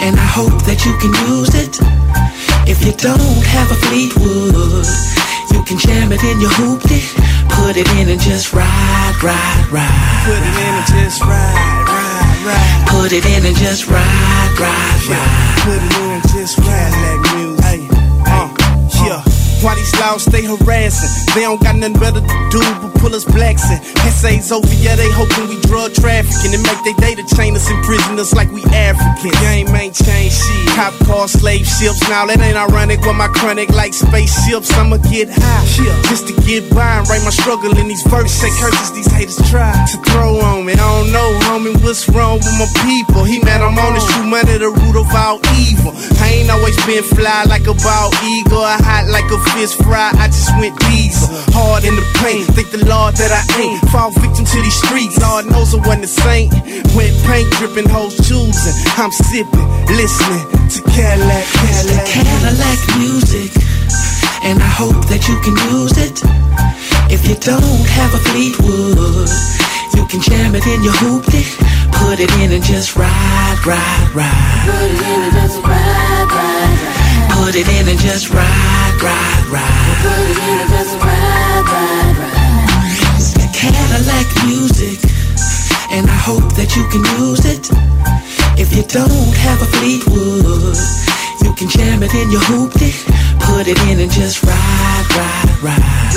[0.00, 1.78] and I hope that you can use it.
[2.68, 4.86] If you don't have a Fleetwood,
[5.52, 7.02] you can jam it in your hoopty,
[7.48, 10.24] put it in and just ride, ride, ride.
[10.24, 12.88] Put it in and just ride, ride, ride.
[12.88, 15.58] Put it in and just ride, ride, ride.
[15.64, 17.17] Put it in and just ride
[19.62, 21.10] Why these laws stay harassing?
[21.34, 23.82] They don't got nothing better to do but pull us blacks in.
[24.06, 27.78] Essays over, yeah, they hoping we drug trafficking and make they to chain us in
[28.18, 29.34] us like we Africans.
[29.40, 30.68] Game ain't changed shit.
[30.78, 31.98] Cop cars, slave ships.
[32.08, 34.70] Now that ain't ironic with my chronic like spaceships.
[34.78, 35.66] I'ma get high
[36.06, 38.38] just to get by and write my struggle in these verses.
[38.38, 40.74] Say curses these haters try to throw on me.
[40.74, 43.24] I don't know, homie, what's wrong with my people?
[43.24, 45.90] He mad I'm on this true money, the root of all evil.
[46.22, 50.10] I ain't always been fly like a bald eagle, hot like a fish fry.
[50.18, 52.46] I just went diesel, hard in the paint.
[52.54, 55.18] Thank the Lord that I ain't fall victim to these streets.
[55.20, 56.52] Lord knows I wasn't a saint.
[56.96, 58.76] Went paint dripping, hoes choosing.
[58.98, 60.44] I'm sipping, listening
[60.74, 62.06] to Cadillac, Cadillac.
[62.06, 63.52] Cadillac music,
[64.44, 66.18] and I hope that you can use it.
[67.10, 69.30] If you don't have a Fleetwood,
[69.96, 71.44] you can jam it in your hoopty,
[72.04, 74.64] put it in and just ride, ride, ride.
[74.66, 77.07] Put it in and just ride, ride, ride.
[77.38, 79.98] Put it in and just ride, ride, ride.
[80.02, 83.16] Put it in and just ride, ride, ride.
[83.16, 84.98] It's the Cadillac music,
[85.90, 87.70] and I hope that you can use it.
[88.58, 90.76] If you don't have a Fleetwood,
[91.42, 92.92] you can jam it in your hoopty.
[93.40, 96.12] Put it in and just ride, ride, ride.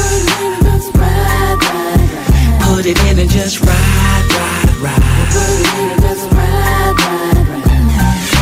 [2.66, 5.32] Put it in and just ride, ride, ride.
[5.32, 7.42] Put it in and just ride, ride, ride.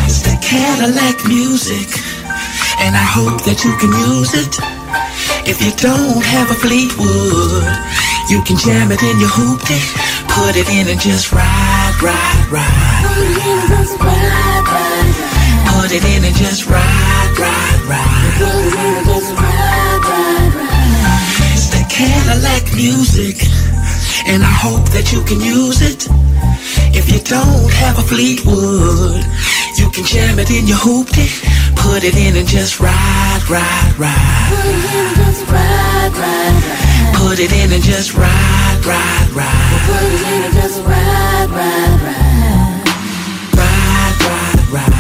[0.08, 1.90] It's the Cadillac music,
[2.80, 4.56] and I hope that you can use it.
[5.48, 7.68] If you don't have a Fleetwood,
[8.32, 9.80] you can jam it in your hoopty,
[10.32, 13.04] put it in and just ride, ride, ride.
[13.04, 15.40] Put it in and just ride, ride, ride.
[15.68, 18.34] Put it in and just ride, ride, ride.
[18.40, 21.54] Put it in and just ride, ride, ride.
[21.54, 23.38] It's the Cadillac music,
[24.28, 26.08] and I hope that you can use it.
[26.96, 29.24] If you don't have a Fleetwood,
[29.78, 31.30] you can jam it in your hoopty,
[31.76, 34.50] put it in and just ride, ride, ride.
[34.50, 37.16] Put it in and just ride, ride, ride.
[37.16, 39.82] Put it in and just ride, ride, ride.
[39.88, 42.84] Put it in and just ride, ride, ride.
[43.56, 45.00] Ride, ride, ride.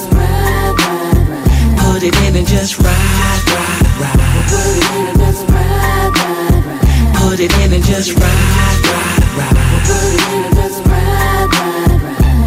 [2.03, 4.19] Put it in and just ride, ride, ride.
[4.51, 7.15] Put it in and just ride, ride, ride.
[7.15, 9.55] Put it in and just ride, ride, ride.
[9.87, 12.43] Put it in and just ride, ride, ride.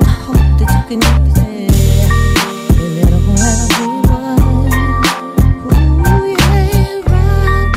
[0.00, 1.68] I hope that you can use it.
[2.72, 4.32] If you don't have a Fleetwood,
[6.16, 7.76] ooh, yeah, ride,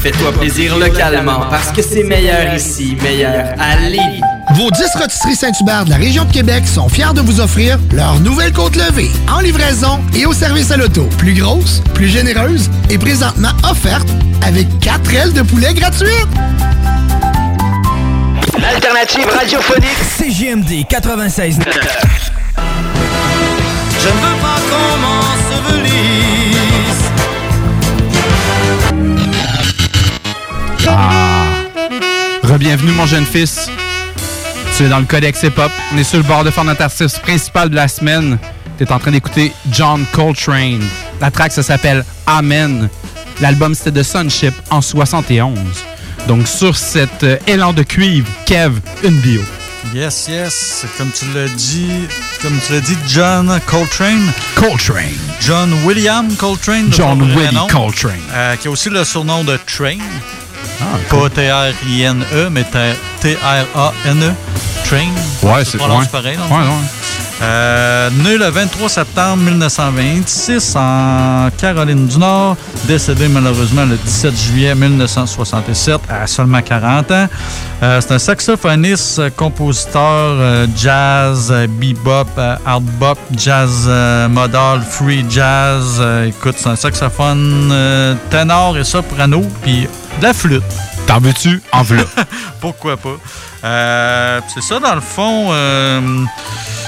[0.00, 4.22] Fais-toi plaisir localement parce que c'est meilleur ici, meilleur à Lévis.
[4.54, 8.20] Vos 10 rôtisseries Saint-Hubert de la région de Québec sont fiers de vous offrir leur
[8.20, 11.08] nouvelle côte levée en livraison et au service à l'auto.
[11.18, 14.06] Plus grosse, plus généreuse et présentement offerte
[14.46, 16.28] avec 4 ailes de poulet gratuites.
[18.60, 21.58] L'alternative radiophonique CJMD 96.
[24.00, 25.17] Je ne veux pas qu'on
[30.88, 31.44] Ah.
[32.42, 33.70] Rebienvenue, mon jeune fils.
[34.76, 35.70] Tu es dans le Codex Hip Hop.
[35.92, 38.38] On est sur le bord de faire notre artiste principal de la semaine.
[38.78, 40.82] Tu es en train d'écouter John Coltrane.
[41.20, 42.88] La track, ça s'appelle Amen.
[43.40, 45.58] L'album, c'était de Sunship en 71.
[46.26, 49.42] Donc, sur cet euh, élan de cuivre, Kev, une bio.
[49.94, 50.84] Yes, yes.
[50.98, 52.08] Comme tu l'as dit,
[52.42, 54.32] comme tu l'as dit, John Coltrane.
[54.54, 55.16] Coltrane.
[55.40, 56.92] John William Coltrane.
[56.92, 57.68] John Willie nom.
[57.68, 58.20] Coltrane.
[58.32, 59.98] Euh, qui a aussi le surnom de Train.
[61.10, 62.64] Pas T-R-I-N-E, mais
[63.20, 64.32] T-R-A-N-E.
[64.84, 65.08] Train.
[65.42, 66.36] Ouais, c'est- pareil.
[66.50, 66.64] Ouais, ouais.
[67.40, 72.56] Euh, né le 23 septembre 1926 en Caroline du Nord,
[72.88, 77.28] décédé malheureusement le 17 juillet 1967 à seulement 40 ans.
[77.84, 82.26] Euh, c'est un saxophoniste, compositeur euh, jazz, euh, bebop,
[82.66, 83.88] hard bop, jazz
[84.30, 86.02] modal, free jazz.
[86.26, 87.72] Écoute, c'est un saxophone
[88.30, 89.86] ténor et soprano, puis
[90.18, 90.62] de la flûte.
[91.06, 91.62] T'en veux-tu?
[91.72, 92.04] En v'là?
[92.60, 93.16] Pourquoi pas?
[93.64, 96.24] Euh, c'est ça, dans le fond, euh,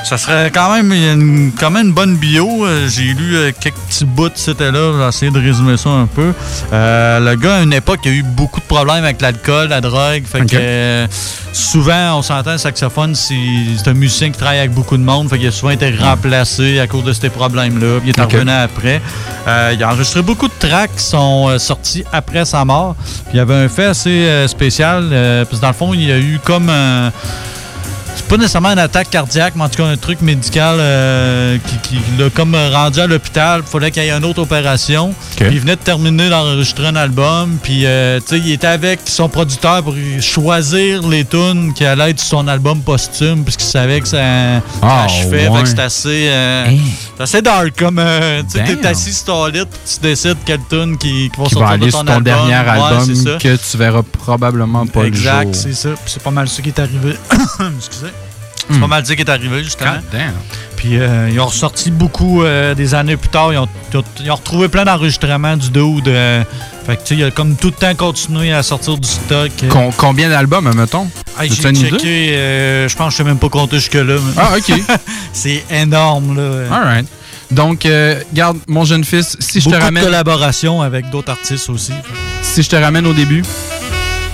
[0.04, 2.66] ça serait quand même une, quand même une bonne bio.
[2.66, 4.92] Euh, J'ai lu euh, quelques petits bouts, c'était là.
[5.02, 6.32] J'ai essayé de résumer ça un peu.
[6.72, 9.80] Euh, le gars, à une époque, il a eu beaucoup de problèmes avec l'alcool, la
[9.80, 10.24] drogue.
[10.24, 11.06] Fait que
[11.52, 13.34] souvent, on s'entend, le saxophone, c'est
[13.86, 15.28] un musicien qui travaille avec beaucoup de monde.
[15.28, 18.00] Fait qu'il a souvent été remplacé à cause de ces problèmes-là.
[18.00, 18.32] Puis il est Ok.
[18.32, 19.00] revenu après.
[19.46, 22.96] Euh, il a enregistré beaucoup de tracks qui sont sortis après sa mort.
[23.26, 25.08] Puis il y avait un fait assez spécial.
[25.12, 27.12] euh, parce que dans le fond, il y a eu comme un.
[28.20, 31.96] C'est pas nécessairement une attaque cardiaque, mais en tout cas un truc médical euh, qui,
[31.96, 33.62] qui l'a comme rendu à l'hôpital.
[33.66, 35.12] Il fallait qu'il y ait une autre opération.
[35.36, 37.56] Puis il venait de terminer d'enregistrer un album.
[37.62, 42.10] Puis euh, tu sais, il était avec son producteur pour choisir les tunes qui allaient
[42.10, 45.48] être sur son album posthume, puisqu'il savait que ça, ça Ah, achevait.
[45.48, 45.62] ouais.
[45.64, 46.66] C'est assez, euh,
[47.16, 47.70] c'est assez dark.
[47.76, 48.92] Comme euh, tu sais, t'es Damn.
[48.92, 51.68] assis sur ton lit, puis tu décides quelle tune qui, qui va Qui sortir va
[51.74, 52.24] aller de sur ton, ton album.
[52.24, 55.62] dernier album que tu verras probablement pas Exact, le jour.
[55.62, 55.88] c'est ça.
[56.06, 57.16] C'est pas mal ça qui est arrivé.
[57.78, 58.09] Excusez.
[58.70, 58.80] C'est Hmm.
[58.82, 59.92] pas mal ça qui est arrivé, justement.
[59.92, 60.32] God damn.
[60.76, 63.52] Puis euh, ils ont ressorti beaucoup euh, des années plus tard.
[63.52, 63.68] Ils ont,
[64.20, 66.08] ils retrouvé plein d'enregistrements du dude.
[66.08, 66.42] euh,
[66.86, 69.50] fait que tu sais, il a comme tout le temps continué à sortir du stock.
[69.68, 71.08] Com- combien d'albums, mettons?
[71.42, 74.16] J'ai checké, je pense que je sais même pas compter jusque-là.
[74.38, 74.72] Ah, OK.
[75.32, 76.74] c'est énorme, là.
[76.74, 77.06] All right.
[77.50, 80.02] Donc, euh, garde, mon jeune fils, si je te ramène...
[80.04, 81.92] de collaborations avec d'autres artistes aussi.
[82.42, 83.42] Si je te ramène au début,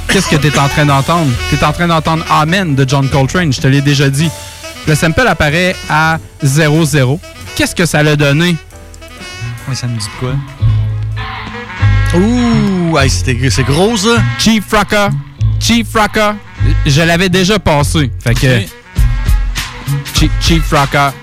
[0.09, 1.31] qu'est-ce que tu es en train d'entendre?
[1.49, 4.31] Tu es en train d'entendre Amen de John Coltrane, je te l'ai déjà dit.
[4.87, 7.19] Le sample apparaît à 0-0.
[7.57, 8.57] Qu'est-ce que ça l'a donné?
[9.69, 10.35] Oui, ça me dit de quoi?
[12.15, 14.23] Ouh, hey, c'est gros, ça.
[14.39, 15.11] Chief Fraka.
[15.59, 16.37] Chief Fraka.
[16.87, 18.11] Je l'avais déjà passé.
[18.23, 18.61] Fait que...
[20.15, 20.63] Chief, Chief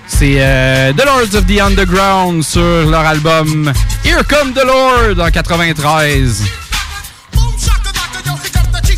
[0.07, 3.73] c'est euh, The Lords of the Underground sur leur album
[4.05, 6.43] Here Come the Lord en 93.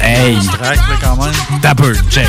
[0.06, 0.38] Hey!
[0.48, 1.34] Track, là, quand même.
[1.62, 2.28] Dapper, check.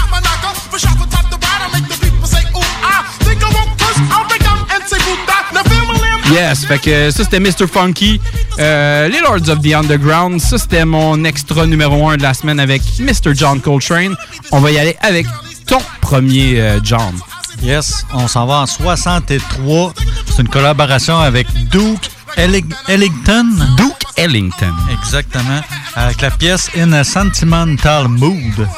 [6.32, 7.66] Yes, fait que ça c'était Mr.
[7.72, 8.20] Funky.
[8.58, 12.58] Euh, les Lords of the Underground, ça c'était mon extra numéro 1 de la semaine
[12.58, 13.32] avec Mr.
[13.34, 14.16] John Coltrane.
[14.50, 15.26] On va y aller avec
[15.66, 17.14] ton premier euh, John.
[17.62, 19.94] Yes, on s'en va en 63.
[20.34, 23.46] C'est une collaboration avec Duke Elling- Ellington.
[23.76, 24.74] Duke Ellington.
[24.90, 25.60] Exactement.
[25.94, 28.68] Avec la pièce In a Sentimental Mood.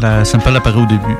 [0.00, 1.16] La sample apparaît au début.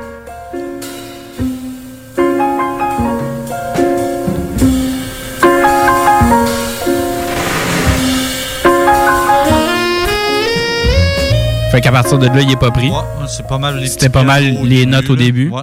[11.71, 12.89] Fait qu'à partir de là, il est pas pris.
[12.89, 12.97] Ouais,
[13.27, 15.49] c'est pas mal les C'était pas mal les notes au début.
[15.49, 15.61] Ouais.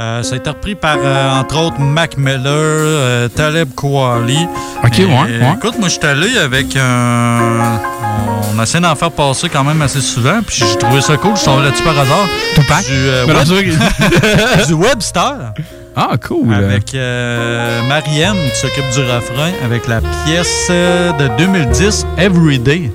[0.00, 4.48] Euh, ça a été repris par, euh, entre autres, Mac Miller, euh, Taleb Kouali.
[4.82, 5.54] Ok, Et, ouais, ouais.
[5.56, 7.78] Écoute, moi, je suis allé avec un.
[8.56, 11.32] On essaie d'en faire passer quand même assez souvent, puis j'ai trouvé ça cool.
[11.34, 12.26] Je suis tombé là-dessus par hasard.
[12.56, 12.84] Tupac?
[12.84, 15.52] Du, Web- du Webster.
[15.96, 16.52] Ah, cool.
[16.52, 22.90] Avec euh, Marianne qui s'occupe du refrain avec la pièce de 2010, Everyday.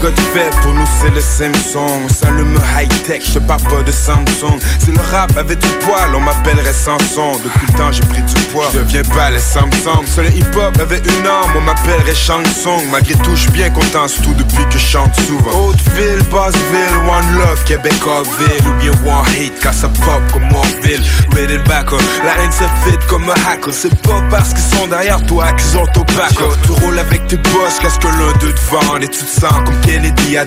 [0.00, 2.08] Pour nous c'est le Samsung.
[2.08, 4.58] Ça le me high-tech, je pas de Samsung.
[4.78, 7.32] Si le rap avait du poil, on m'appellerait Samson.
[7.44, 10.06] Depuis le temps j'ai pris du poids, je deviens pas les Samsung.
[10.06, 14.08] Si le hip-hop avait une âme, on m'appellerait Shansung Malgré tout, je suis bien content,
[14.08, 15.68] surtout depuis que je chante souvent.
[15.68, 18.68] Hauteville, Basseville, One Love, Québec, Ville.
[18.68, 22.98] Ou bien One Hit, car ça pop comme Morville Red Backer, la haine se fit
[23.08, 26.32] comme un hacker C'est pas parce qu'ils sont derrière toi qu'ils ont ton back
[26.64, 28.96] Tu roules avec tes boss, qu'est-ce que l'un d'eux te vend?
[29.00, 29.80] Et tu te sens comme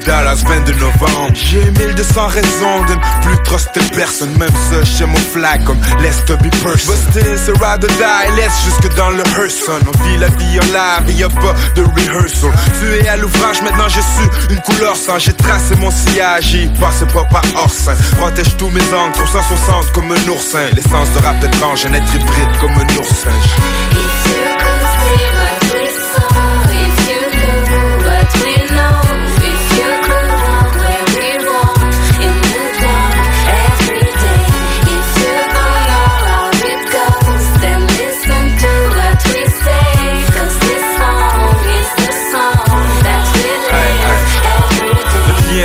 [0.05, 1.33] Dallas, 22 novembre.
[1.33, 6.23] J'ai 1200 raisons de ne plus truster personne Même ça, chez mon flag comme Let's
[6.25, 10.17] to be person Busté, c'est ride or die, laisse jusque dans le Herson On vit
[10.17, 12.51] la vie en live, y'a pas de rehearsal.
[12.79, 15.19] Tu es à l'ouvrage, maintenant j'ai su une couleur sans.
[15.19, 20.11] J'ai tracé mon sillage, j'y passe pas par orsin Protège tous mes angles, 360 comme
[20.11, 20.69] un oursin.
[20.73, 23.31] L'essence de rap étrange, un être hybride comme un oursin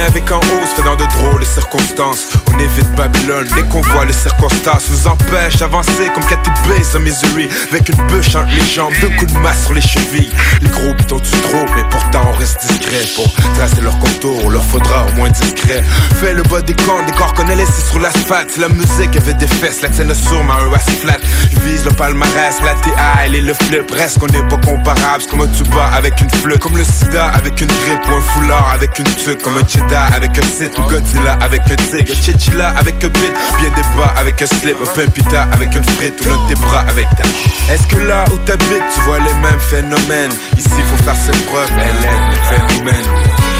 [0.09, 2.48] avec en haut se fait dans de drôles circonstances.
[2.59, 7.01] On évite Babylone dès qu'on voit les circonstances nous empêchent d'avancer comme Cathy Bates en
[7.01, 7.49] Missouri.
[7.71, 10.31] Avec une bûche entre les jambes, deux coups de masse sur les chevilles.
[10.61, 13.07] Les groupes t'ont du trop, mais pourtant on reste discret.
[13.15, 15.85] Pour tracer leur contour, on leur faudra au moins discret.
[16.21, 18.57] Fais le bas des corps, des corps qu'on a laissés sur l'asphalte.
[18.57, 21.19] La musique avait des fesses, la tienne sur ma assez flat.
[21.53, 23.89] Je vise le palmarès, la TI et le flip.
[23.93, 26.59] Reste qu'on n'est pas comparable, c'est comme un tuba avec une flûte.
[26.59, 29.43] Comme le sida avec une grippe ou un foulard avec une tuque.
[29.43, 32.15] Comme un cheddar avec un site ou Godzilla avec un tigre.
[32.49, 34.77] Chichilla avec un bit, bien des bas avec un slip.
[34.81, 37.73] Un pimpita avec une frite ou l'un de tes bras avec ta.
[37.73, 40.33] Est-ce que là où t'habites, tu vois les mêmes phénomènes?
[40.57, 43.58] Ici, faut faire ses preuves, Hélène, phénomène.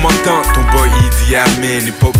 [0.00, 2.19] M'entend, ton boy Idi Amin Hip hop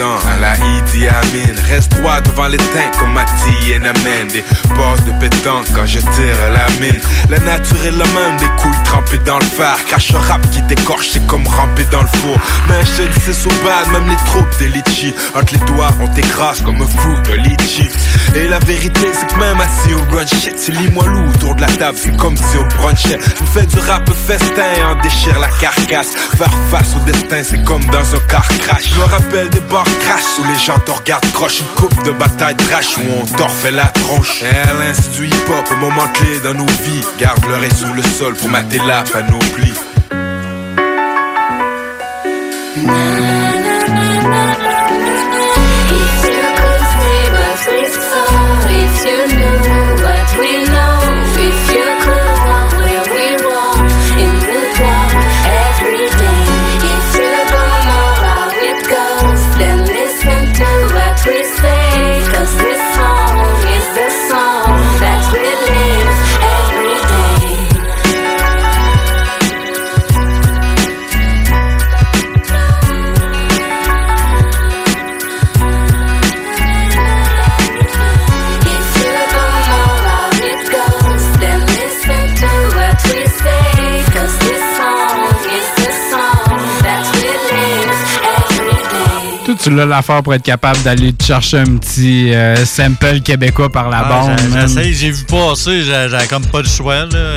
[0.00, 4.42] à la Idi Amin Reste droit devant les teintes comme Mati et Namen Des
[4.74, 7.00] passes de pétanque quand je tire la mine.
[7.30, 9.78] La nature est la même, des couilles trempées dans le phare.
[9.86, 12.36] Crache rap qui décorche, c'est comme ramper dans le four.
[12.68, 13.50] Mais je c'est so
[13.92, 17.88] même les troupes des litchis Entre les doigts, on t'écrase comme un fou de litchi.
[18.34, 21.60] Et la vérité, c'est que même assis au brunch shit C'est moi loup autour de
[21.60, 23.18] la table, c'est comme si on brunchait.
[23.20, 26.14] Je fais du rap festin, on déchire la carcasse.
[26.36, 28.90] Faire face au destin, c'est comme dans un car crash.
[28.90, 29.60] Je me rappelle des
[30.00, 31.60] crash où les gens te regardent croche.
[31.60, 34.42] Une coupe de bataille trash où on t'en refait la tronche.
[34.94, 38.48] C'est du hip-hop, au moment clé dans nos vies Garde l'oreille sous le sol pour
[38.48, 39.72] mater la panoplie
[89.64, 93.88] tu l'as l'affaire pour être capable d'aller te chercher un petit euh, sample québécois par
[93.88, 94.38] la Ah, bande.
[94.38, 94.68] j'ai- man.
[94.68, 97.06] j'essaye, j'ai vu passer, j'ai comme pas le choix.
[97.06, 97.34] Là.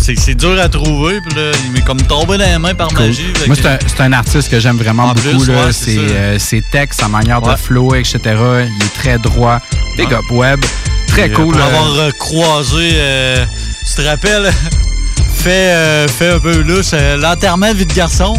[0.00, 3.06] C'est dur à trouver, puis là, il m'est comme tombé dans les mains par Cool.
[3.06, 3.24] magie.
[3.46, 5.20] Moi, c'est un, artiste que j'aime vraiment En beaucoup.
[5.38, 5.64] plus, là.
[5.66, 8.18] ouais, c'est ses, euh, ses textes, sa manière de flow, etc.
[8.24, 9.60] Il est très droit.
[9.96, 10.60] Big up web.
[11.08, 11.54] Très euh, cool.
[11.54, 13.44] Pour avoir croisé, euh,
[13.88, 14.52] tu te rappelles,
[15.36, 18.34] fait, fait un peu louche, l'enterrement vie de garçon.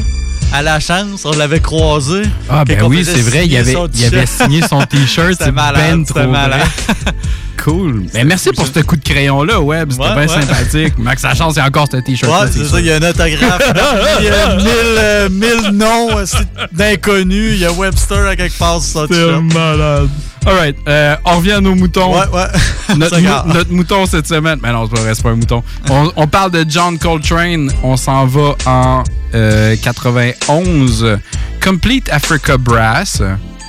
[0.55, 2.21] À la chance, on l'avait croisé.
[2.49, 5.35] Ah, ben oui, c'est vrai, il avait, il avait signé son t-shirt.
[5.37, 6.61] C'est malade, ben malade.
[7.61, 8.05] Cool.
[8.13, 9.91] Ben, merci pour ce coup de crayon-là, Web.
[9.91, 10.27] C'était Ouais, bien ouais.
[10.27, 10.97] sympathique.
[10.97, 12.31] Max, sa chance, il y a encore ce t-shirt.
[12.31, 13.73] Ouais, c'est ça, il y a un autographe.
[14.19, 16.25] il y a mille, euh, mille noms euh,
[16.71, 17.53] d'inconnus.
[17.55, 20.09] Il y a Webster à quelque part sur son C'est malade.
[20.45, 22.13] Alright, euh, on revient à nos moutons.
[22.13, 22.45] Ouais, ouais.
[22.97, 24.59] Notre, mou- mouton cette semaine.
[24.61, 25.63] Mais non, c'est pas un mouton.
[25.89, 27.71] On, on parle de John Coltrane.
[27.83, 31.17] On s'en va en euh, 91.
[31.63, 33.21] Complete Africa Brass.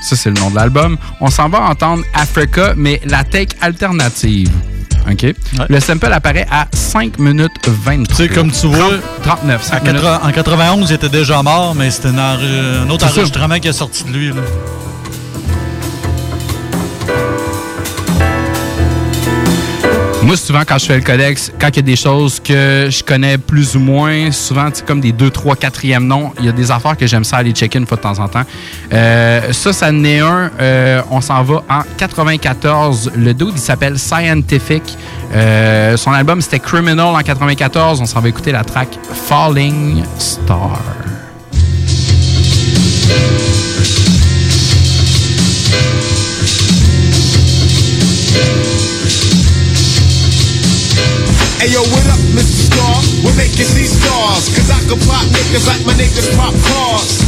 [0.02, 0.96] Ça, c'est le nom de l'album.
[1.20, 4.50] On s'en va entendre Africa, mais la take alternative.
[5.10, 5.34] OK?
[5.68, 8.06] Le sample apparaît à 5 minutes 23.
[8.06, 8.90] Tu sais, comme tu vois,
[9.22, 9.62] 39.
[9.62, 10.02] 5 En, minutes.
[10.02, 14.04] 80 en 91, il était déjà mort, mais c'était un, autre enregistrement qui est sorti
[14.04, 14.28] de lui.
[14.28, 14.34] là.
[20.26, 23.04] Moi, souvent, quand je fais le codex, quand il y a des choses que je
[23.04, 26.52] connais plus ou moins, souvent, c'est comme des 2, 3, 4e noms, il y a
[26.52, 28.42] des affaires que j'aime ça aller checker une fois de temps en temps.
[28.92, 30.50] Euh, ça, ça en est un.
[30.58, 33.12] euh, on s'en va en 94.
[33.14, 34.98] Le dude, il s'appelle Scientific.
[35.32, 38.00] Euh, son album, c'était Criminal en 94.
[38.00, 38.98] On s'en va écouter la track
[39.28, 40.80] Falling Star.
[51.56, 52.68] Hey yo, what up, Mr.
[52.68, 52.96] Star?
[53.24, 54.52] We're making these stars.
[54.52, 57.24] Cause I can pop niggas like my niggas pop cars.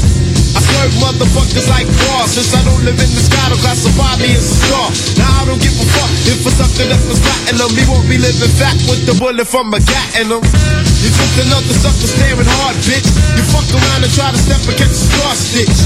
[0.53, 2.37] I serve motherfuckers like bars.
[2.37, 4.89] Since I don't live in the sky, don't classify me as a star.
[5.16, 7.72] Now I don't give a fuck if a sucker that was platinum.
[7.72, 10.45] He won't be living fat with the bullet from a gat in him.
[10.45, 13.09] You just another sucker staring hard, bitch.
[13.33, 15.79] You fuck around and try to step and catch a star stitch.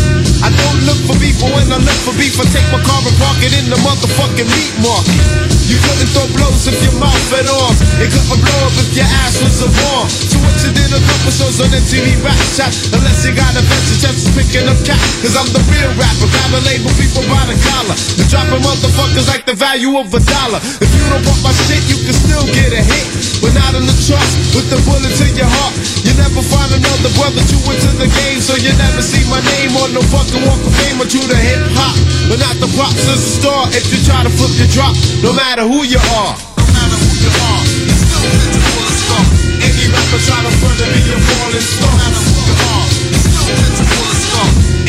[0.43, 3.07] I don't look for beef, but when I look for beef, I take my car
[3.07, 5.53] and park it in the motherfucking meat market.
[5.71, 5.79] You
[6.13, 7.77] throw blows if your mouth fed off.
[7.99, 10.09] It couldn't blow up if your ass was a bomb.
[10.09, 12.71] So what you did a couple shows on MTV Rap Chat.
[12.93, 15.01] Unless you got a fancy chance of picking up cat.
[15.25, 16.29] Cause I'm the real rapper.
[16.29, 17.97] Grab a label people by the collar.
[17.97, 20.61] And dropping motherfuckers like the value of a dollar.
[20.61, 23.07] If you don't want my shit, you can still get a hit.
[23.41, 25.75] But not in the charts with the bullet to your heart.
[26.05, 28.39] You never find another brother to into the game.
[28.45, 31.39] So you never see my name on no fucking walk of fame or to the
[31.39, 31.97] hip hop.
[32.29, 34.95] But not the props as a star if you try to flip your drop.
[35.25, 36.35] No matter who you are.
[36.35, 37.63] No matter who you are.
[37.63, 39.23] Still a star.
[39.63, 39.87] Any
[40.27, 41.81] try to.
[41.81, 42.87] No matter who you are.
[42.91, 44.02] Still a.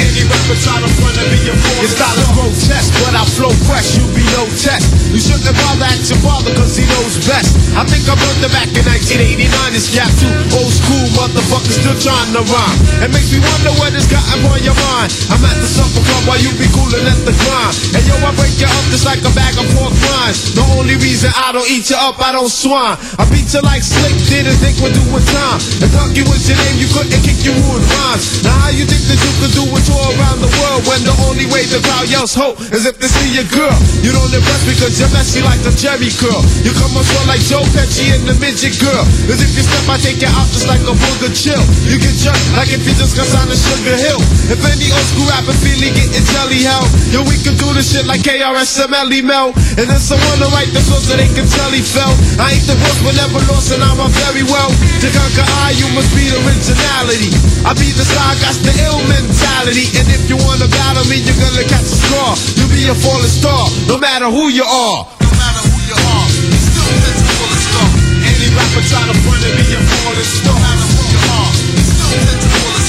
[0.03, 3.23] Any rapper try to front of me a falling Your style is grotesque, but I
[3.23, 4.91] flow fresh, you be no test.
[5.15, 7.55] You shouldn't bother at your father cause he knows best.
[7.79, 10.27] I think I brought the back in 1989, this gap too
[10.59, 12.77] old school motherfuckers still trying to rhyme.
[12.99, 15.13] It makes me wonder what has got upon your mind.
[15.31, 17.73] I'm at the supper club while you be coolin' at the grind.
[17.95, 20.51] And yo, I break you up just like a bag of pork rinds.
[20.51, 22.99] The only reason I don't eat you up, I don't swine.
[23.15, 25.59] I beat you like slick, didn't think we're doing time.
[25.79, 28.43] And Donkey was your name, you couldn't kick you wood rhymes.
[28.43, 31.13] Now how you think that you could do a tour around the world when the
[31.29, 33.77] only way to crowd yells hope is if they see your girl?
[34.01, 36.41] You don't impress because you're messy like the Jerry curl.
[36.65, 39.05] You come on like Joe Pesci and the midget girl.
[39.29, 41.61] As if you step, I take you out just like a booger chill.
[41.85, 44.21] You get jerked like if you just got signed to Sugar Hill.
[44.49, 48.05] If any old school rapper he getting jelly hell, yo, we can do this shit
[48.05, 49.53] like KRSMLE Mel.
[49.77, 52.11] And then someone to write the flow so they can tell he fell.
[52.39, 54.71] I ain't the boss, but never lost, and I'm a very well.
[54.73, 57.31] To conquer I, you must be the originality.
[57.65, 59.72] I be the star, got the ill mentality.
[59.73, 62.37] And if you wanna battle me, you're gonna catch a scar.
[62.61, 65.07] You'll be a falling star, no matter who you are.
[65.17, 67.89] No matter who you are, you still get to pull star.
[68.21, 70.53] Any rapper try to front of me, you're falling star.
[70.53, 72.82] No matter who you are, you still get to pull star.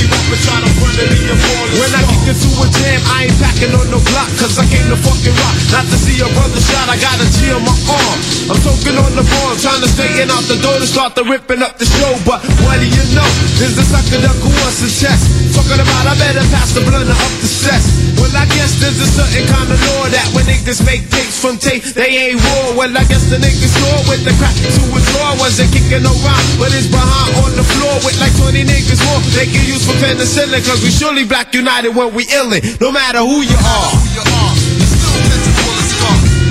[0.00, 3.28] Any rapper try to of me, you're falling When I get into a jam, I
[3.28, 5.56] ain't packing on no block, cause I came to fucking rock.
[5.76, 8.18] Not to see a brother shot, I got a G on my arm.
[8.48, 11.60] I'm talking on the ball, trying to straighten out the door to start the ripping
[11.60, 12.16] up the show.
[12.24, 13.28] But what do you know?
[13.60, 15.52] There's a sucker that who wants to test.
[15.52, 18.16] Talking about, I better pass the blunder up the cess.
[18.30, 21.58] Well, I guess there's a certain kind of law that when niggas make tapes from
[21.58, 22.78] tape, they ain't raw.
[22.78, 26.14] Well, I guess the niggas saw with the crack to his law wasn't kicking no
[26.22, 29.18] rhyme, but it's behind on the floor with like 20 niggas more.
[29.34, 33.18] They can use for penicillin, cause we surely black united when we illin', no matter
[33.18, 33.90] who you are.
[33.98, 34.54] Who you are.
[34.54, 35.10] Still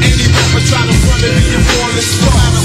[0.04, 2.59] Any rapper try to front of me, you're falling star.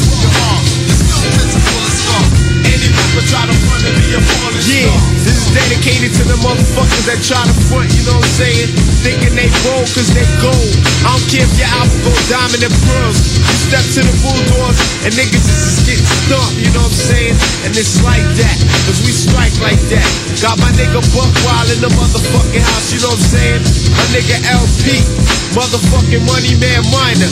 [3.28, 4.92] Try to front of me, you're falling yeah,
[5.24, 8.70] this is dedicated to the motherfuckers that try to front, you know what I'm saying?
[9.04, 10.72] Thinking they bold cause they gold.
[11.04, 13.18] I don't care if your album go diamond and pearls.
[13.36, 17.04] You step to the bulldogs and niggas is just getting stumped, you know what I'm
[17.12, 17.36] saying?
[17.68, 18.56] And it's like that,
[18.88, 20.06] cause we strike like that.
[20.40, 23.62] Got my nigga Buck Wild in the motherfucking house, you know what I'm saying?
[23.96, 25.04] My nigga LP,
[25.52, 27.30] motherfucking Money Man Minor.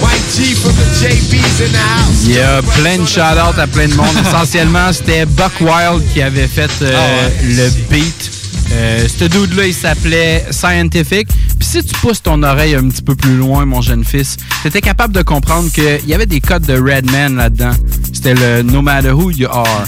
[0.00, 2.24] Mike G from the JB's in the house.
[2.24, 4.06] Il y a plein de shout-outs à plein de monde.
[4.26, 8.30] Essentiellement, c'était Buck Wild qui avait fait euh, Ah le beat.
[8.72, 11.28] Euh, ce dude-là, il s'appelait Scientific.
[11.58, 14.68] Puis si tu pousses ton oreille un petit peu plus loin, mon jeune fils, tu
[14.68, 17.72] étais capable de comprendre qu'il y avait des codes de Redman là-dedans.
[18.12, 19.84] C'était le No Matter Who You Are.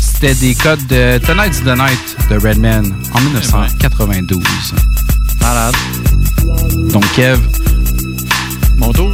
[0.00, 4.42] C'était des codes de Tonight's the Night de Redman en 1992.
[5.40, 5.74] Malade.
[6.92, 7.38] Donc, Kev.
[8.76, 9.12] Mon tour.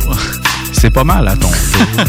[0.79, 2.05] C'est pas mal à ton tour.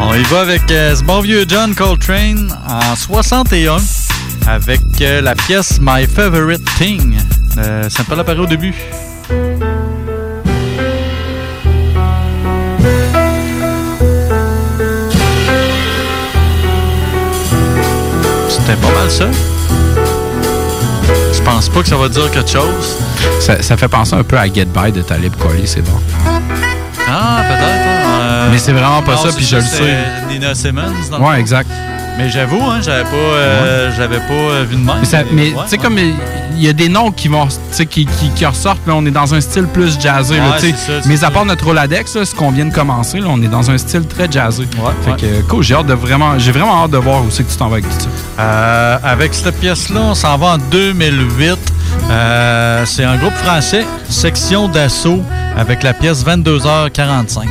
[0.00, 3.78] On y va avec euh, ce bon vieux John Coltrane en 61
[4.46, 7.16] avec euh, la pièce My Favorite Thing
[7.58, 8.74] Euh, ça me pas apparu au début.
[18.48, 19.26] C'était pas mal ça.
[21.32, 22.96] Je pense pas que ça va dire quelque chose.
[23.40, 26.00] Ça, ça fait penser un peu à Get By de Talib Kweli, c'est bon.
[27.08, 27.87] Ah, peut-être.
[28.48, 29.96] Euh, Mais c'est vraiment pas non, ça, puis je le c'est sais.
[30.28, 30.82] Nina Simmons.
[31.10, 31.70] Dans Ouais, exact.
[32.16, 34.96] Mais j'avoue, hein, j'avais pas, euh, j'avais pas euh, vu de même.
[35.30, 35.78] Mais, tu sais, ouais.
[35.78, 37.46] comme il y a des noms qui vont,
[37.76, 40.38] qui, qui, qui ressortent, on est dans un style plus jazzé.
[40.38, 43.40] là, ça, mais à part notre Roladex, là, ce qu'on vient de commencer, là, on
[43.40, 44.64] est dans un style très jazzé.
[45.04, 47.52] fait que, cool, j'ai hâte de vraiment, j'ai vraiment hâte de voir où c'est que
[47.52, 48.42] tu t'en vas avec tout ça.
[48.42, 51.56] Euh, avec cette pièce-là, on s'en va en 2008.
[52.10, 55.22] Euh, c'est un groupe français, Section d'assaut,
[55.56, 57.44] avec la pièce 22h45.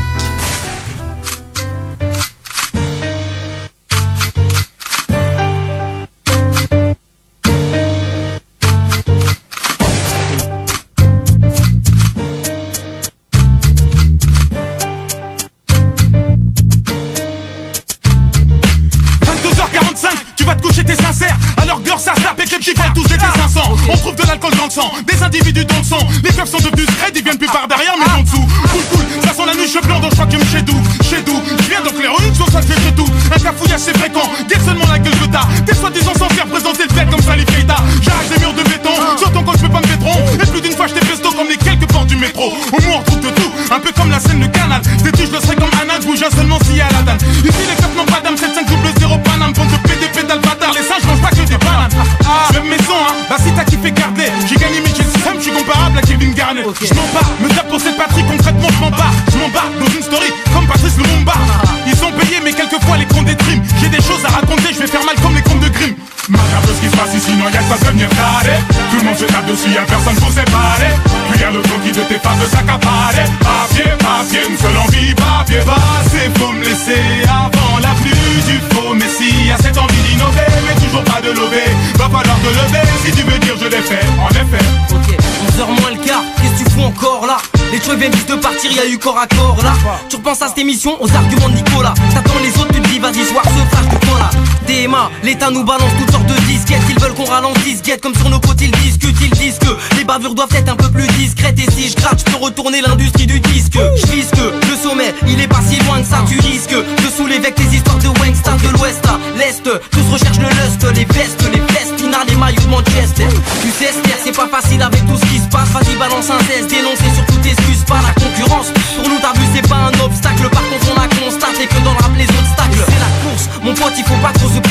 [88.98, 89.74] Corps à corps là.
[90.10, 91.94] Tu repenses à cette émission, aux arguments de Nicolas.
[92.14, 94.30] T'attends les autres, tu te dis vas-y soir ce flash de là.
[94.68, 96.82] DMA, l'État nous balance toutes sortes de disquettes.
[96.90, 99.96] Ils veulent qu'on ralentisse, guette comme sur nos côtés ils discutent Ils disent que.
[99.98, 101.60] Les bavures doivent être un peu plus discrètes.
[101.60, 103.78] Et si je gratte, je peux retourner l'industrie du disque.
[103.96, 106.24] Je vise que le sommet, il est pas si loin que ça.
[106.28, 110.40] Tu risques de soulever avec tes histoires de Wangsta De l'ouest à l'est, tous recherchent
[110.40, 113.28] le lust Les vestes, les festina, les maillots de Manchester.
[113.62, 113.94] Tu sais
[114.24, 115.70] c'est pas facile avec tout ce qui se passe.
[115.70, 116.70] Vas-y balance un test,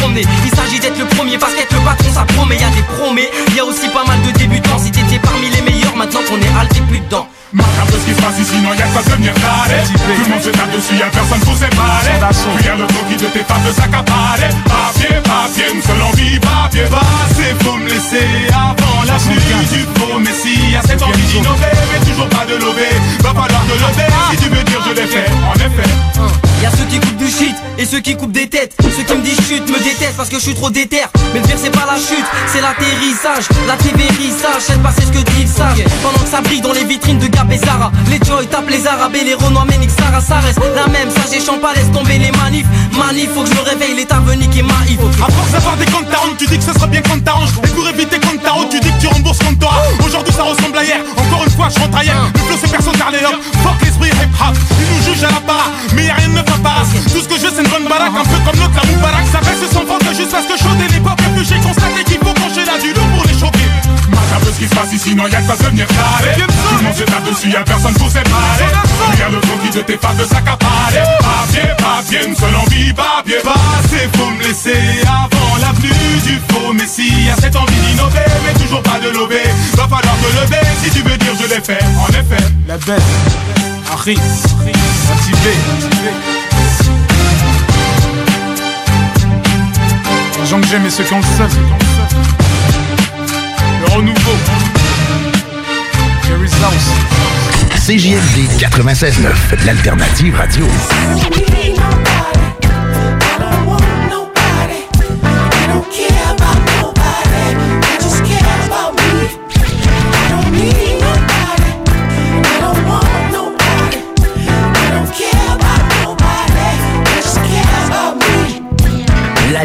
[0.06, 2.56] promener Il s'agit d'être le premier parce qu'être le patron ça promet.
[2.56, 4.78] Y'a des promets, y a aussi pas mal de débutants.
[4.78, 7.28] Si t'étais parmi les meilleurs maintenant qu'on est halté plus dedans.
[7.52, 10.50] Macabre ce qui se passe ici, non y'a pas devenir taré Tout le monde se
[10.50, 13.72] tape dessus, y'a personne pour séparer Puis y'a le temps qui de tes femmes de
[13.72, 16.90] s'accaparer Papier, papier, une seule envie, papier.
[16.90, 22.04] Passé, faut me laisser avant la pluie du faux Messie Y'a cette envie d'innover, mais
[22.04, 22.92] toujours pas de lever.
[23.22, 25.90] Va falloir te lever, si tu veux dire je l'ai fait, en effet.
[26.62, 27.15] Y'a ceux qui coupent
[27.78, 30.36] et ceux qui coupent des têtes Ceux qui me disent chute me détestent parce que
[30.36, 31.02] je suis trop déter.
[31.34, 33.48] Mais le pire c'est pas la chute, c'est l'atterrissage.
[33.66, 35.82] L'atterrissage, pas c'est ce que dit sage.
[36.02, 38.86] Pendant que ça brille dans les vitrines de Gap et Zara Les Joy tapent les
[38.86, 40.20] Arabes et les Renois Ménix Sarah.
[40.20, 42.66] Ça reste la même, ça j'échampe pas, laisse tomber les manifs.
[42.96, 46.26] Manif, faut que je réveille, l'état venique et maïf À force d'avoir des comptes à
[46.38, 48.90] tu dis que ce serait bien qu'on t'arrange Et pour éviter qu'on t'arrange, tu dis
[48.90, 49.70] que tu rembourses comme toi
[50.04, 52.16] Aujourd'hui ça ressemble à hier, encore une fois je rentre hier.
[52.34, 55.30] Le flow c'est perso car les hop, fuck l'esprit hip hop Ils nous jugent à
[55.32, 55.70] la para,
[57.26, 59.72] ce que je c'est une bonne baraque, un peu comme l'autre la Moubarak Ça reste
[59.72, 62.64] sans vente juste parce que chaud dès l'époque Et puis j'ai constaté qu'il faut pencher
[62.64, 63.70] là du lourd pour les choquer
[64.10, 66.94] Macabre ce qui se passe ici, non y'a que pas devenir taré Tout le monde
[66.94, 68.70] se tape dessus, y'a personne pour séparer
[69.12, 73.38] Regarde le temps qui de tes femmes de s'accaparer Papier, papier, une seule envie, papier
[73.42, 77.26] Passé, faut me laisser avant l'avenue du faux Messie.
[77.26, 81.02] Y'a cette envie d'innover, mais toujours pas de lever Va falloir te lever, si tu
[81.02, 83.00] veux dire je l'ai fait, en effet La belle,
[83.92, 86.45] Harry, motivé, motivé
[90.46, 91.50] Les gens que j'aime et ceux qui ont le seul.
[93.80, 94.36] Le renouveau.
[96.24, 97.84] Jerry's House.
[97.84, 100.64] CJMD 96.9, l'alternative radio.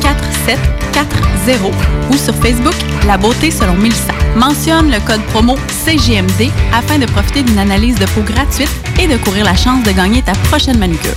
[0.00, 1.72] 4740
[2.10, 2.74] ou sur Facebook
[3.06, 4.12] La beauté selon Melissa.
[4.36, 8.70] Mentionne le code promo CGMD afin de profiter d'une analyse de peau gratuite
[9.00, 11.16] et de courir la chance de gagner ta prochaine manucure.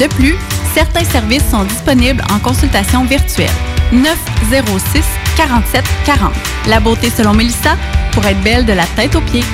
[0.00, 0.36] De plus,
[0.74, 3.50] certains services sont disponibles en consultation virtuelle.
[3.92, 5.04] 906
[5.36, 6.32] 47 40.
[6.68, 7.76] La beauté selon Melissa
[8.12, 9.44] pour être belle de la tête aux pieds.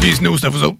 [0.00, 0.79] Dis-nous, c'est à vous autres.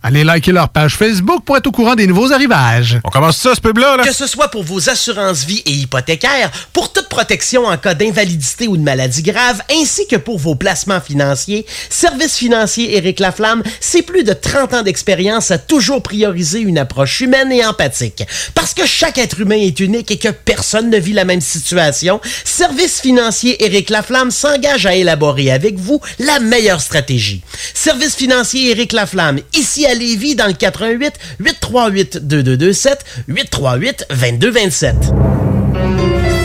[0.00, 3.00] Allez liker leur page Facebook pour être au courant des nouveaux arrivages.
[3.02, 6.92] On commence ça, ce pub-là, Que ce soit pour vos assurances vie et hypothécaires, pour
[6.92, 11.66] toute protection en cas d'invalidité ou de maladie grave, ainsi que pour vos placements financiers,
[11.90, 17.20] Service financier Éric Laflamme, c'est plus de 30 ans d'expérience à toujours prioriser une approche
[17.20, 18.22] humaine et empathique.
[18.54, 22.20] Parce que chaque être humain est unique et que personne ne vit la même situation,
[22.44, 27.42] Service financier Éric Laflamme s'engage à élaborer avec vous la meilleure stratégie.
[27.74, 34.96] Service financier Éric Laflamme, ici à Lévis dans le 88 838 2227 838 2227.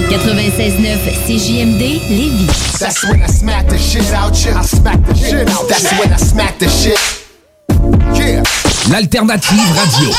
[0.09, 1.79] 96.9 CJMD
[2.09, 2.47] Lévis.
[2.79, 4.51] That's when I smack the shit out you.
[4.51, 6.99] I smack the shit out That's when I smack the shit.
[8.15, 8.43] Yeah.
[8.91, 10.11] L'alternative radio.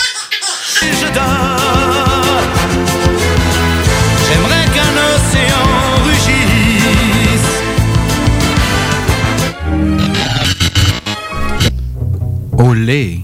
[0.80, 2.45] Je dors.
[4.26, 5.74] J'aimerais qu'un océan
[12.64, 13.20] Olé.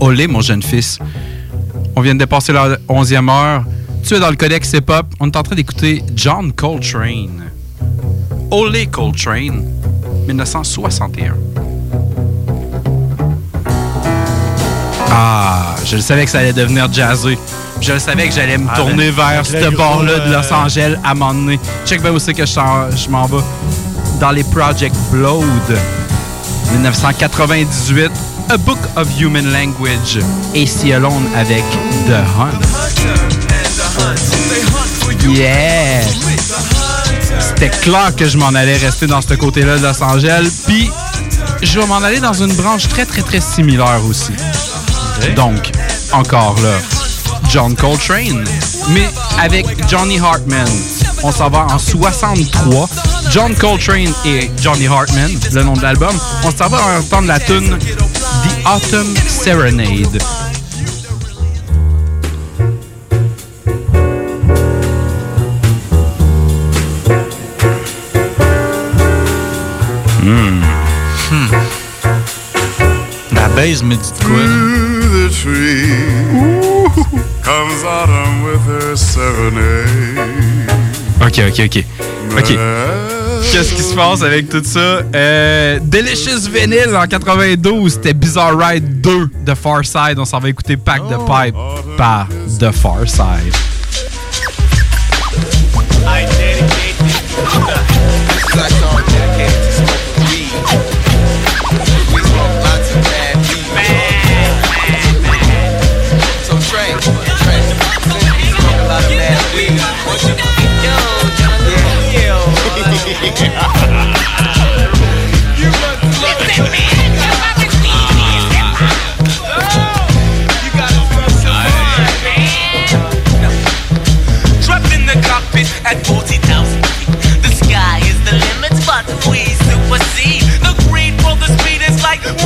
[0.00, 0.98] Olé, mon jeune fils.
[1.94, 3.64] On vient de dépasser la 11e heure.
[4.02, 5.06] Tu es dans le codex hip-hop.
[5.20, 7.50] On est en train d'écouter John Coltrane.
[8.50, 9.62] Olé Coltrane,
[10.26, 11.34] 1961.
[15.10, 17.36] Ah, je le savais que ça allait devenir jazzé.
[17.82, 20.96] Je le savais que j'allais me Ah, tourner vers ce bord-là de euh, Los Angeles
[21.04, 21.60] à un moment donné.
[21.84, 23.42] Check bien aussi que je je m'en vais.
[24.18, 25.44] Dans les Project Blood.
[26.70, 28.10] 1998,
[28.50, 30.18] A Book of Human Language.
[30.54, 31.64] AC Alone avec
[32.06, 32.60] The Hunt.
[35.28, 36.02] Yeah!
[37.40, 40.50] C'était clair que je m'en allais rester dans ce côté-là de Los Angeles.
[40.66, 40.90] Puis,
[41.62, 44.32] je vais m'en aller dans une branche très, très, très similaire aussi.
[45.36, 45.70] Donc,
[46.12, 46.78] encore là,
[47.50, 48.44] John Coltrane,
[48.90, 49.08] mais
[49.40, 50.68] avec Johnny Hartman.
[51.22, 52.88] On s'en va en 63.
[53.32, 56.14] John Coltrane et Johnny Hartman, le nom de l'album.
[56.44, 60.22] On s'en va entendre la tune The Autumn Serenade.
[70.20, 70.60] Hmm.
[73.34, 74.44] La base me dit quoi, là?
[74.44, 75.88] Through the tree
[77.42, 79.88] comes autumn with her serenade.
[81.22, 81.84] Ok, ok, ok.
[82.36, 82.58] Ok.
[83.52, 85.02] Qu'est-ce qui se passe avec tout ça?
[85.14, 90.18] Euh, Delicious Vinyl en 92, c'était Bizarre Ride 2 de Far Side.
[90.18, 91.54] On s'en va écouter Pack the Pipe
[91.98, 92.28] par
[92.58, 93.71] The Far Side.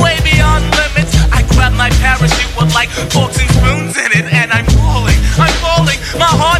[0.01, 1.15] way beyond limits.
[1.31, 5.19] I grab my parachute with like forks and spoons in it, and I'm falling.
[5.37, 5.99] I'm falling.
[6.19, 6.56] My heart.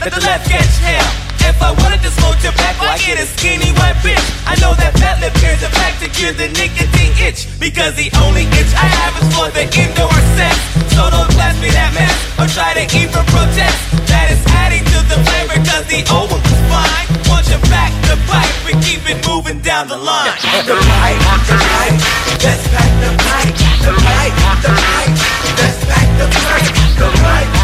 [0.00, 1.04] Let the left catch hell.
[1.44, 4.22] If I wanted to smoke tobacco, I get a skinny white bitch.
[4.48, 7.48] I know that fat lip here's a pack to cure the nicotine itch.
[7.60, 10.56] Because the only itch I have is for the indoor sex.
[10.96, 13.76] So don't blast me that mess or try to even protest.
[14.08, 17.20] That is adding to the flavor cause the old one was fine.
[17.50, 20.30] You back the pipe and keep it moving down the line.
[20.70, 21.18] The pipe,
[21.50, 21.98] the pipe,
[22.46, 23.50] let's pack the pipe.
[23.82, 25.12] The pipe, the pipe,
[25.58, 26.70] let's pack the pipe.
[26.94, 27.59] The pipe,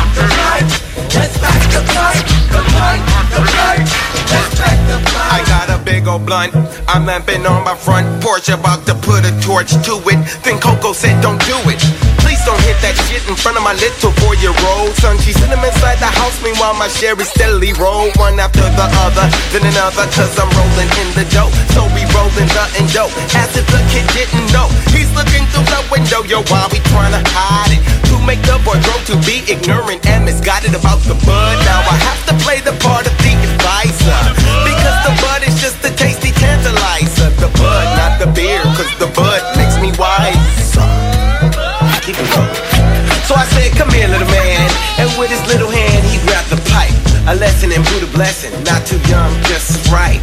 [5.28, 6.54] I got a big old blunt.
[6.88, 10.42] I'm lamping on my front porch, about to put a torch to it.
[10.44, 12.15] Then Coco said, Don't do it.
[12.84, 15.18] That shit in front of my little four-year-old son.
[15.18, 19.64] She's sitting inside the house, meanwhile my Sherry steadily roll one after the other, then
[19.66, 21.50] another, cause I'm rolling in the dough.
[21.74, 24.68] So we rolling the endo, as if the kid didn't know.
[24.94, 27.82] He's looking through the window, yo, while we trying to hide it.
[28.12, 31.56] To make the boy grow to be ignorant and misguided about the bud.
[31.66, 33.55] Now I have to play the part of the
[47.76, 50.20] A lesson in Buddha blessing, not too young, just right.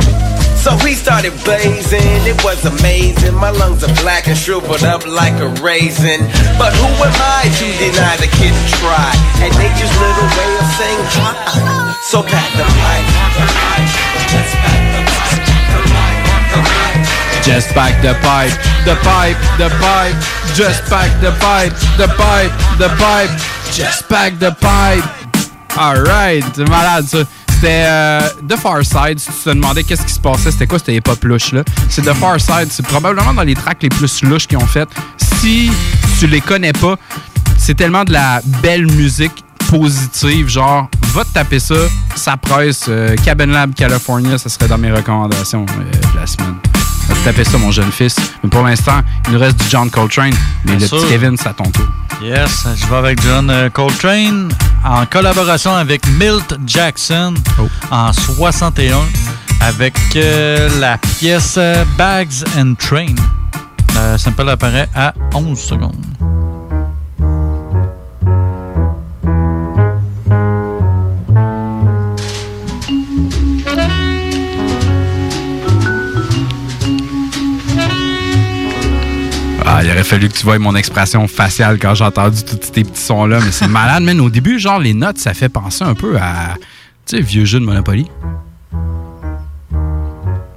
[0.58, 3.36] So he started blazing, it was amazing.
[3.36, 6.26] My lungs are black and shriveled up like a raisin.
[6.58, 9.14] But who am I to deny the kid to try?
[9.38, 11.94] And nature's little way of saying hi.
[12.10, 13.06] So pack the pipe.
[13.38, 14.14] The pipe.
[17.44, 20.16] Just pack the pipe, the pipe, the pipe.
[20.56, 23.30] Just pack the pipe, the pipe, the pipe.
[23.70, 25.04] Just pack the pipe.
[25.76, 27.26] Alright, malade ça.
[27.64, 29.20] C'était euh, The Far Side.
[29.20, 31.64] Si tu te demandais qu'est-ce qui se passait, c'était quoi cette hip-hop louche-là?
[31.88, 32.68] C'est The Far Side.
[32.70, 34.90] C'est probablement dans les tracks les plus louches qu'ils ont fait.
[35.40, 35.72] Si
[36.20, 36.98] tu les connais pas,
[37.58, 40.50] c'est tellement de la belle musique positive.
[40.50, 41.76] Genre, va te taper ça.
[42.18, 42.84] Ça presse.
[42.90, 46.58] euh, Cabin Lab California, ça serait dans mes recommandations euh, de la semaine.
[47.24, 48.18] Taper ça, mon jeune fils.
[48.44, 50.34] Mais pour l'instant, il nous reste du John Coltrane.
[50.66, 50.98] Mais Bien le sûr.
[50.98, 51.86] petit Kevin, c'est à ton tour.
[52.22, 54.50] Yes, je vais avec John euh, Coltrane
[54.86, 57.34] en collaboration avec Milt Jackson
[57.92, 58.98] en 61
[59.62, 63.16] avec euh, la pièce euh, Bags and Train.
[63.96, 65.96] Le sample apparaît à 11 secondes.
[79.76, 82.84] Ah, il aurait fallu que tu voies mon expression faciale quand j'ai entendu tous ces
[82.84, 83.40] petits sons-là.
[83.44, 84.22] Mais c'est malade, man.
[84.22, 86.54] Au début, genre, les notes, ça fait penser un peu à,
[87.08, 88.06] tu sais, vieux jeu de Monopoly.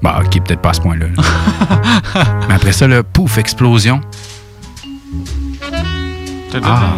[0.03, 1.07] Bah, ok, peut-être pas à ce point-là.
[1.07, 2.25] là.
[2.49, 4.03] mais après ça, le pouf, explosion.
[6.62, 6.93] Ah,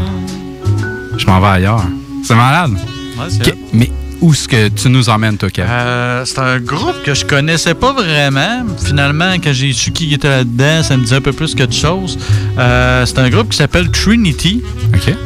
[1.16, 1.85] je m'en vais ailleurs.
[2.25, 2.73] C'est malade.
[2.73, 5.66] Ouais, c'est mais où est-ce que tu nous emmènes, toi, Kev?
[5.69, 8.64] Euh, c'est un groupe que je connaissais pas vraiment.
[8.85, 11.73] Finalement, quand j'ai su qui était là-dedans, ça me disait un peu plus que de
[11.73, 12.19] choses.
[12.59, 14.62] Euh, c'est un groupe qui s'appelle Trinity.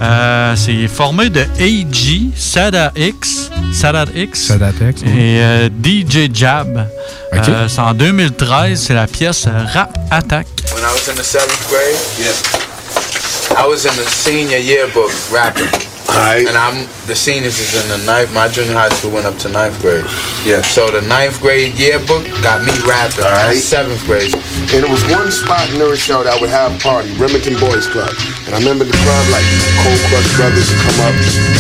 [0.01, 6.87] Euh, c'est formé de AG, Sada X, Sadat X, X, et euh, DJ Jab.
[7.33, 7.49] Ok.
[7.49, 8.81] Euh, c'est en 2013.
[8.81, 10.47] C'est la pièce Rap Attack.
[10.75, 15.92] When I was in the seventh grade, yeah, I was in the senior yearbook rapping.
[16.13, 16.45] Alright.
[16.45, 18.33] And I'm the seniors is in the ninth.
[18.37, 20.05] My junior high school went up to ninth grade.
[20.45, 20.61] Yeah.
[20.61, 23.25] So the ninth grade yearbook got me rapping.
[23.25, 23.57] Alright.
[23.57, 24.29] Seventh grade.
[24.77, 28.13] And it was one spot in Show that would have a party, Remington Boys Club.
[28.45, 29.45] And I remember the club, like
[29.81, 31.15] Cold Crush Brothers would come up,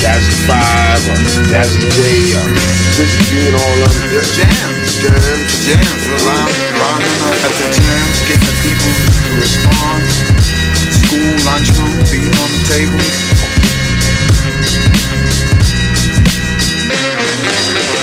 [0.04, 1.16] Jazzy Five, or
[1.48, 2.00] Jazzy J,
[2.36, 2.46] or
[2.96, 4.08] Jizzy G, and all of them.
[4.12, 4.36] Yeah.
[4.36, 4.88] Jams.
[5.00, 5.52] Jams.
[5.64, 6.02] Jams.
[6.12, 7.02] Around, around
[7.40, 10.02] at the jams, getting the people to respond.
[10.92, 13.61] School, lunchroom, being on the table.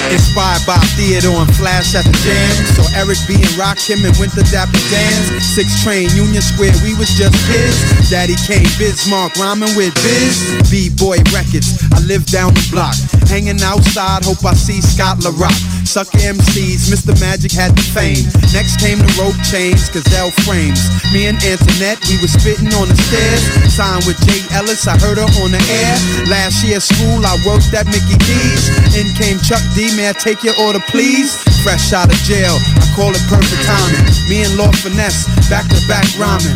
[0.09, 2.65] Inspired by Theodore and Flash at the jam.
[2.73, 5.45] So Eric B and Rock him and went to Dapper Dance.
[5.45, 8.09] Six train Union Square, we was just kids.
[8.09, 10.65] Daddy came Bismarck rhyming with Biz.
[10.71, 12.97] B-Boy Records, I live down the block.
[13.29, 15.78] Hanging outside, hope I see Scott LaRock.
[15.89, 17.17] Sucker MCs, Mr.
[17.17, 18.21] Magic had the fame.
[18.53, 20.85] Next came the rope chains, Gazelle frames.
[21.09, 23.41] Me and Antoinette, we was spitting on the stairs.
[23.73, 25.97] Signed with Jay Ellis, I heard her on the air.
[26.29, 28.69] Last year school, I worked at Mickey D's.
[28.93, 31.33] In came Chuck D, may I take your order, please?
[31.65, 34.05] Fresh out of jail, I call it perfect timing.
[34.29, 36.53] Me and Lord Finesse, back to back rhyming.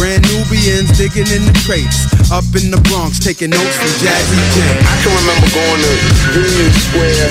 [0.00, 2.08] Brand Nubians digging in the crates.
[2.32, 4.64] Up in the Bronx, taking notes from Jazzy J.
[4.88, 5.92] I can remember going to
[6.32, 7.28] Union Square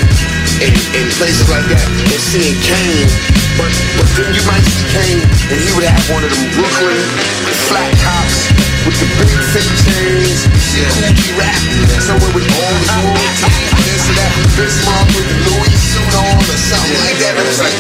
[0.60, 3.10] and, and places like that and seeing Kane.
[3.56, 7.04] But, but then you might see Kane and he would have one of them Brooklyn
[7.68, 8.50] flat tops
[8.88, 10.48] with the big fake chains,
[10.96, 11.60] Coochie rap,
[12.02, 13.46] somewhere with all the royalty.
[13.46, 14.10] Uh-huh.
[14.10, 17.34] of that Bismarck with the Louis suit on or something like that.
[17.38, 17.78] It was like,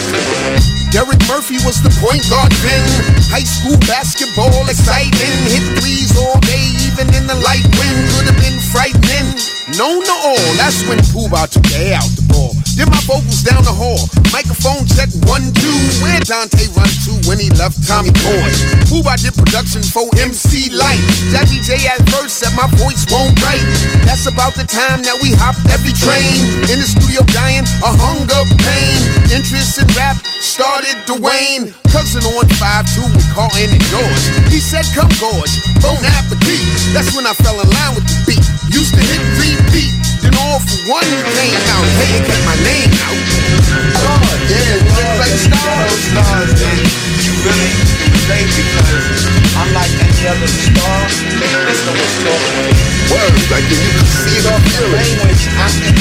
[0.91, 2.85] Derek Murphy was the point guard then.
[3.29, 5.37] High school basketball exciting.
[5.47, 7.99] Hit threes all day, even in the light wind.
[8.13, 9.37] Could have been frightening.
[9.77, 12.53] Known to all, that's when Pooh took the air out the ball.
[12.77, 13.99] Did my vocals down the hall.
[14.31, 15.79] Microphone check one, two.
[15.99, 18.49] Where Dante run to when he left Tommy Boy?
[18.87, 21.01] Who I did production for MC Light.
[21.33, 23.65] Jackie J at first said my voice won't write.
[24.07, 26.39] That's about the time that we hopped every train.
[26.71, 28.97] In the studio dying, a hunger pain.
[29.33, 31.75] Interest in rap started to wane.
[31.91, 34.23] Cousin on 5-2 with Carlton and George.
[34.53, 35.51] He said, come gorge,
[35.81, 36.63] bon appetit.
[36.93, 38.45] That's when I fell in line with the beat.
[38.69, 40.18] Used to hit repeat.
[40.39, 41.87] All for one came out.
[42.23, 43.19] Kept my name out.
[43.99, 45.91] God, yeah, like stars.
[46.09, 46.79] stars, then
[47.23, 47.71] you really
[48.07, 49.19] relate because
[49.59, 50.99] unlike any other star,
[51.43, 51.93] there's no.
[53.09, 55.43] Word, like you can see it off your language.
[55.59, 55.97] I can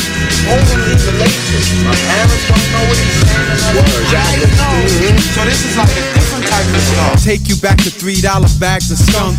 [0.55, 1.57] only relate to.
[1.83, 3.75] My parents don't know what he's saying.
[3.75, 4.77] Word, I know.
[4.87, 5.19] Mm-hmm.
[5.35, 7.11] So this is like a different type of star.
[7.17, 9.35] Take you back to three dollar bags of skunk.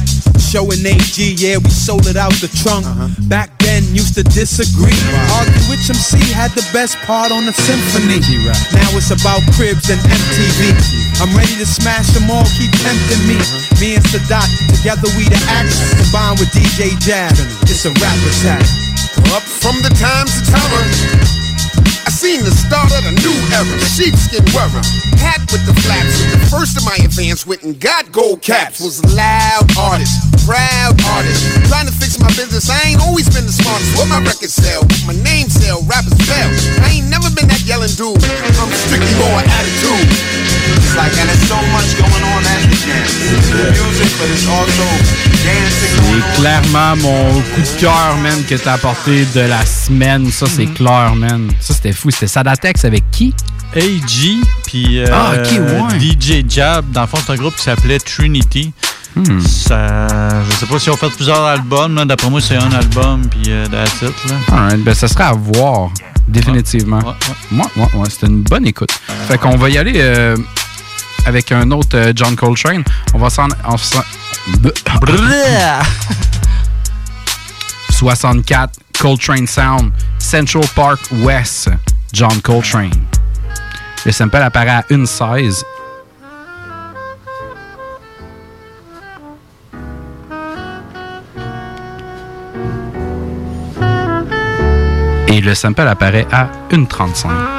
[0.50, 2.82] Showing AG, yeah, we sold it out the trunk.
[3.30, 4.98] Back then, used to disagree.
[5.38, 8.18] Argue which MC had the best part on the symphony.
[8.74, 10.74] Now it's about cribs and MTV.
[11.22, 13.38] I'm ready to smash them all, keep tempting me.
[13.38, 13.78] Uh-huh.
[13.78, 15.78] Me and Sadat, together we the axe.
[16.02, 17.30] Combined with DJ Jab,
[17.70, 18.66] it's a rap attack.
[19.30, 20.86] Up from the times of terror.
[22.20, 23.80] Seen the start of the new era.
[23.80, 24.84] Sheepskin wearer.
[25.24, 26.20] Hat with the flaps.
[26.36, 28.84] The first of my advance went and got gold caps.
[28.84, 30.20] Was a loud artist.
[30.44, 31.48] Proud artist.
[31.72, 32.68] Trying to fix my business.
[32.68, 33.96] I ain't always been the smartest.
[33.96, 34.84] What my record sell?
[35.08, 35.80] My name sell?
[35.88, 36.52] Rappers fail.
[36.84, 38.20] I ain't never been that yelling dude.
[38.20, 40.12] I'm strictly more attitude.
[40.90, 43.06] It's like, and there's so much going on at the jam.
[43.54, 44.84] The music, but it's also
[45.46, 50.32] dancing going C'est clairement mon coup de cœur, man, que t'as apporté de la semaine.
[50.32, 51.52] Ça, c'est clair, man.
[51.60, 52.10] Ça, c'était fou.
[52.10, 53.36] C'était Sadatex avec qui?
[53.76, 56.00] AG, puis euh, Ah, ouais.
[56.00, 56.90] DJ Jab.
[56.92, 58.74] Dans le fond, c'est un groupe qui s'appelait Trinity.
[59.16, 59.40] Hmm.
[59.42, 60.08] Ça,
[60.50, 61.94] je sais pas si on fait plusieurs albums.
[61.96, 62.06] là.
[62.06, 64.16] D'après moi, c'est un album, puis euh, that's it.
[64.28, 64.36] Là.
[64.58, 65.90] Alright, ben, ça serait à voir,
[66.28, 67.00] définitivement.
[67.52, 68.90] Ouais, ouais, ouais, c'était une bonne écoute.
[69.28, 70.36] Fait qu'on va y aller euh,
[71.26, 72.84] avec un autre euh, John Coltrane.
[73.14, 73.48] On va s'en.
[77.92, 81.70] 64 Coltrane Sound, Central Park West,
[82.14, 82.92] John Coltrane.
[84.06, 85.66] Le sample apparaît à une 16
[95.28, 97.59] et le sample apparaît à 1,35.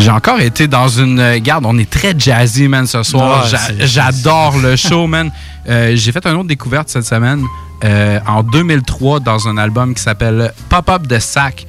[0.00, 1.66] J'ai encore été dans une euh, garde.
[1.66, 3.44] On est très jazzy, man, ce soir.
[3.44, 5.30] Ouais, c'est- J'adore le show, man.
[5.68, 7.44] Euh, J'ai fait une autre découverte cette semaine.
[7.84, 11.66] euh, en 2003, dans un album qui s'appelle Pop-Up de Sac.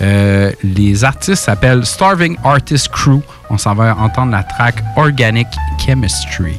[0.00, 3.20] Euh, les artistes s'appellent Starving Artist Crew.
[3.48, 5.46] On s'en va entendre la track Organic
[5.84, 6.58] Chemistry.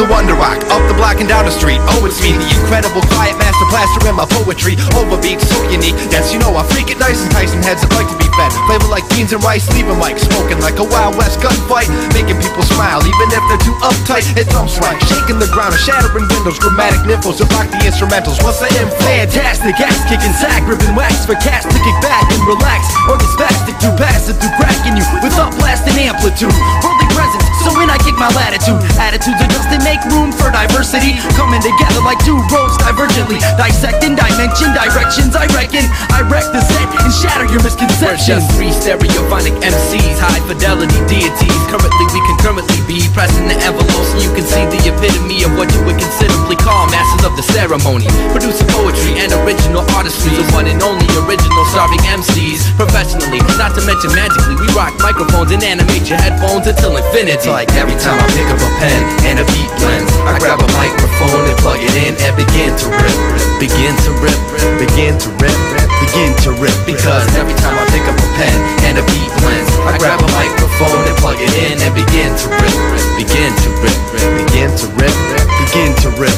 [0.00, 0.56] The wonder rock?
[0.72, 1.76] Up the block and down the street.
[1.92, 4.72] Oh, it's me, the incredible quiet master blaster in my poetry.
[4.96, 5.92] Overbeat, so unique.
[6.08, 8.48] Yes, you know I freak it nice and Tyson heads that like to be fed.
[8.64, 11.92] Flavor like beans and rice, leave 'em like smoking like a Wild West gunfight.
[12.16, 14.24] Making people smile, even if they're too uptight.
[14.40, 16.56] It thumps right, shaking the ground and shattering windows.
[16.56, 18.40] Grammatic nipples that rock the instrumentals.
[18.40, 22.40] Once I am fantastic, ass kicking, sack, ripping wax for cats to kick back and
[22.48, 22.88] relax.
[23.04, 26.56] Or get spastic through passive through cracking you with up blasting amplitude.
[27.20, 31.20] Presence, so when I kick my latitude, attitudes adjust and make room for diversity.
[31.36, 35.36] Coming together like two roads divergently, dissecting dimension directions.
[35.36, 38.24] I reckon I wreck the set and shatter your misconceptions.
[38.24, 41.60] We're Just three stereophonic MCs, high fidelity deities.
[41.68, 45.52] Currently, we can currently be pressing the envelope so you can see the epitome of
[45.60, 48.08] what you would considerably call masters of the ceremony.
[48.32, 52.64] Producing poetry and original artistry, the one and only original starving MCs.
[52.80, 57.50] Professionally, not to mention magically, we rock microphones and animate your headphones until infinity.
[57.50, 60.70] Like every time I pick up a pen and a beat blends, I grab a
[60.78, 63.18] microphone and plug it in and begin to rip,
[63.58, 64.38] begin to rip,
[64.78, 65.58] begin to rip,
[66.06, 66.76] begin to rip.
[66.86, 70.30] Because every time I pick up a pen and a beat blends, I grab a
[70.38, 73.98] microphone and plug it in and begin to rip, rip, begin to rip,
[74.46, 76.32] begin to rip, rip, begin to rip.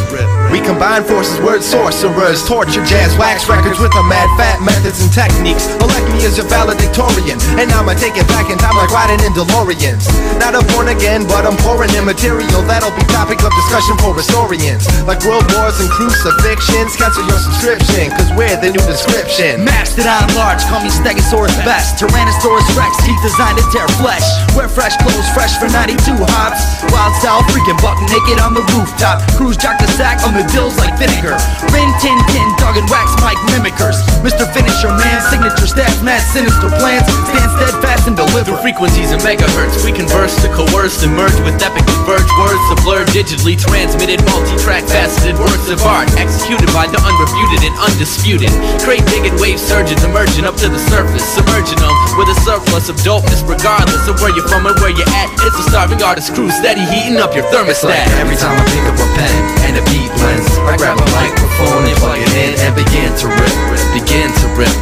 [0.50, 5.08] We combine forces, word sorcerers, torture jazz, wax records with a mad fat methods and
[5.08, 5.64] techniques.
[5.80, 9.32] Elect me as your valedictorian, and I'ma take it back in time like riding in
[9.32, 10.04] DeLoreans.
[10.36, 14.12] Not a born again, but I'm pouring in material that'll be topic of discussion for
[14.12, 14.84] historians.
[15.08, 19.64] Like world wars and crucifixions, cancel your subscription, cause we're the new description.
[19.64, 21.96] Mastered out large, call me Stegosaurus best.
[21.96, 24.24] Tyrannosaurus Rex, teeth designed to tear flesh.
[24.52, 26.60] Wear fresh clothes, fresh for 92 hops.
[26.92, 29.11] Wild style, freaking buck naked on the rooftop.
[29.36, 31.36] Cruise jock the sack on the dills like vinegar.
[31.72, 33.98] Rin tin tin, dog and wax mic mimickers.
[34.22, 34.46] Mr.
[34.52, 37.04] Finisher man, signature staff, mad sinister plans.
[37.32, 38.52] Stand steadfast and deliver.
[38.52, 42.76] Through frequencies and megahertz, we converse to coerce and merge with epic converge words to
[42.82, 48.50] blur digitally transmitted multi-track faceted works of art executed by the unrefuted and undisputed.
[48.82, 52.96] Great bigot wave surgeons emerging up to the surface, submerging them with a surplus of
[53.06, 55.30] dopeness, regardless of where you're from and where you're at.
[55.46, 57.90] It's a starving artist crew steady heating up your It's thermostat.
[57.90, 61.08] like every time I pick up a pen and a beat blends, I grab a
[61.10, 63.56] microphone and plug it in and begin to rip,
[63.98, 64.76] begin to rip,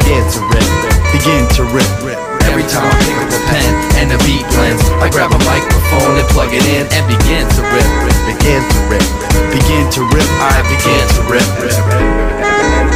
[0.00, 0.68] begin to rip,
[1.12, 1.90] begin to rip.
[2.48, 6.16] Every time I pick up a pen and a beat blends, I grab a microphone
[6.16, 7.90] and plug it in and begin to rip,
[8.24, 9.06] begin to rip,
[9.52, 12.95] begin to rip, I begin to rip,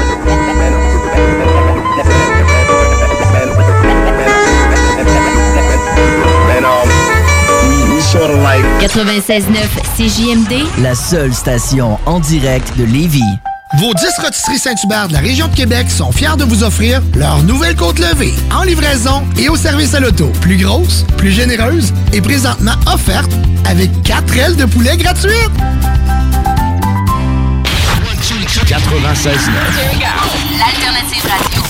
[8.95, 9.45] 96.9
[9.97, 13.23] CJMD, La seule station en direct de Lévis.
[13.79, 17.41] Vos 10 rôtisseries Saint-Hubert de la région de Québec sont fiers de vous offrir leur
[17.45, 20.33] nouvelle côte levée en livraison et au service à l'auto.
[20.41, 23.31] Plus grosse, plus généreuse et présentement offerte
[23.65, 25.33] avec 4 ailes de poulet gratuites.
[28.67, 29.31] 96.9.
[30.59, 31.70] l'alternative radio.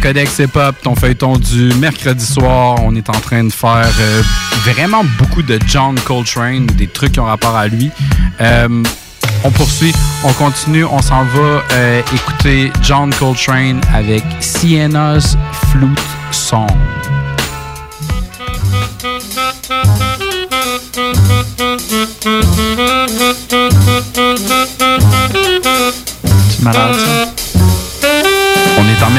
[0.00, 2.76] Codex Hip-Hop, ton feuilleton du mercredi soir.
[2.82, 4.22] On est en train de faire euh,
[4.64, 7.90] vraiment beaucoup de John Coltrane, des trucs qui ont rapport à lui.
[8.40, 8.82] Euh,
[9.44, 9.92] on poursuit,
[10.24, 15.36] on continue, on s'en va euh, écouter John Coltrane avec Sienna's
[15.70, 16.00] Flute
[16.30, 16.68] Song.
[26.50, 27.21] C'est malade ça?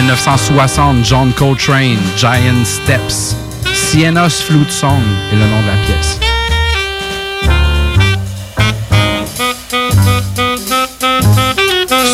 [0.03, 3.37] On est en 1960, John Coltrane, Giant Steps.
[3.73, 5.01] Sienna's Flute Song
[5.31, 6.19] est le nom de la pièce.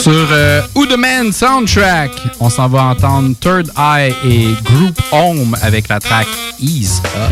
[0.04, 5.56] Sur euh, Who the Man Soundtrack, on s'en va entendre Third Eye et Group Home
[5.64, 6.28] avec la track
[6.60, 7.32] Ease Up.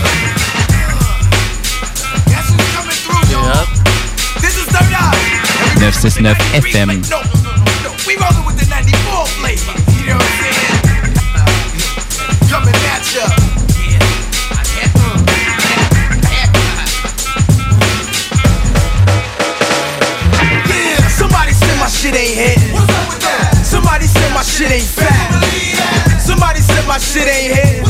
[4.42, 5.38] This is Third Eye.
[5.80, 7.02] 969 FM.
[27.18, 27.86] Shit ain't hitting.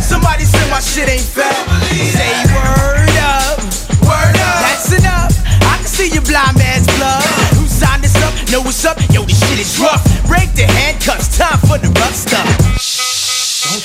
[0.00, 1.52] Somebody say my shit ain't fat.
[1.92, 3.60] Say word up.
[4.08, 4.60] Word up.
[4.64, 5.32] That's enough.
[5.68, 7.22] I can see your blind man's blood.
[7.60, 8.32] Who signed this up?
[8.50, 8.96] Know what's up?
[9.12, 10.02] Yo, this shit is rough.
[10.26, 11.36] Break the handcuffs.
[11.36, 12.57] Time for the rough stuff.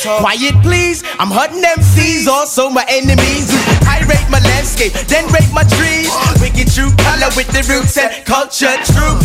[0.03, 1.03] Quiet, please.
[1.15, 6.11] I'm hunting MCs, also my enemies who irate my landscape, then rape my trees.
[6.43, 9.15] Wicked true color with the roots and culture true.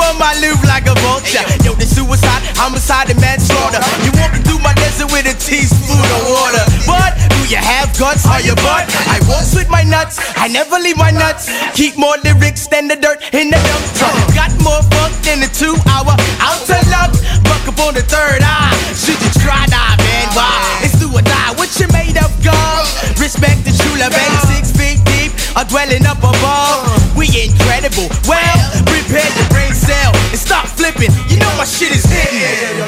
[0.00, 1.44] On my loop like a vulture.
[1.60, 3.84] Yo, the suicide, homicide, and manslaughter.
[4.00, 6.64] You walking through my desert with a teaspoon of water.
[6.88, 8.24] But do you have guts?
[8.24, 8.88] Are you butt?
[9.04, 10.16] I waltz with my nuts.
[10.40, 11.52] I never leave my nuts.
[11.76, 14.16] Keep more lyrics than the dirt in the dump truck.
[14.32, 16.79] Got more funk than a two-hour outer
[17.68, 18.72] Up on the third eye.
[18.96, 20.28] Should you try die, man?
[20.32, 20.80] Why?
[20.82, 21.52] It's do or die.
[21.60, 22.86] What you made of, God?
[23.20, 25.32] Respect the true love, ain't six feet deep.
[25.56, 26.88] Or dwelling up above.
[27.16, 28.08] We incredible.
[28.24, 28.58] Well,
[28.88, 31.12] prepare your brain cell and stop flipping.
[31.28, 32.79] You know my shit is hitting.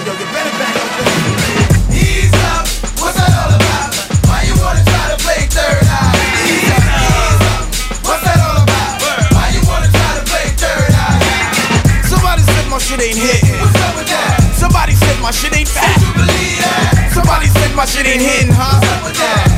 [15.23, 15.95] my shit ain't fat.
[17.15, 18.83] Somebody said my shit ain't hitting, huh?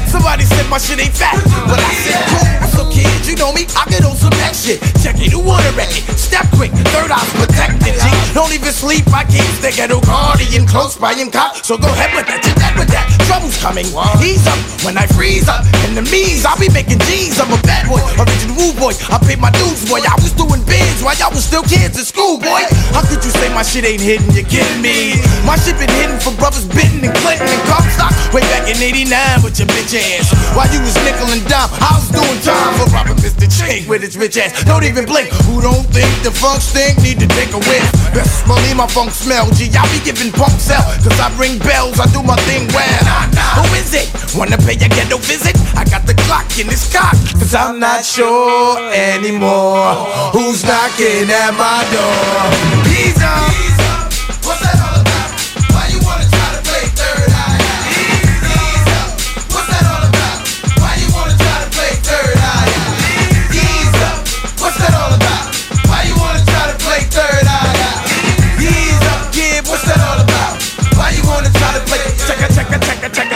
[0.07, 1.41] Somebody said my shit ain't fat.
[1.66, 4.78] But I said, cool, so kids, you know me, I could on some that shit.
[5.03, 6.05] Check it, who wanna wreck it?
[6.19, 7.43] Step quick, third eye
[8.35, 11.62] don't even sleep, I keep the ghetto guardian close by him cop.
[11.62, 13.06] So go ahead with that, you dead with that.
[13.31, 13.86] Trouble's coming,
[14.19, 15.62] he's up when I freeze up.
[15.86, 17.39] Enemies, I'll be making G's.
[17.39, 18.93] I'm a bad boy, original rude boy.
[19.06, 20.02] I paid my dues, boy.
[20.02, 22.66] I was doing bids while y'all was still kids in school, boy.
[22.90, 24.27] How could you say my shit ain't hidden?
[24.35, 25.23] You're kidding me.
[25.47, 29.47] My shit been hidden from brothers Bitten and Clinton and Comstock way back in 89
[29.47, 30.27] with your bitch ass.
[30.59, 33.47] While you was nickel and dime, I was doing time for robbing Mr.
[33.47, 34.51] Chink with his rich ass.
[34.66, 35.31] Don't even blink.
[35.47, 37.86] Who don't think the funk stink need to take a whiff?
[38.46, 39.48] Believe my funk smell.
[39.52, 40.84] G, I be giving punks hell.
[41.01, 43.05] Cause I ring bells, I do my thing well.
[43.59, 44.09] Who is it?
[44.36, 45.56] Wanna pay a ghetto visit?
[45.76, 47.16] I got the clock in this cock.
[47.40, 49.94] Cause I'm not sure anymore
[50.32, 52.84] who's knocking at my door.
[52.92, 53.52] He's up.
[54.44, 54.84] What's that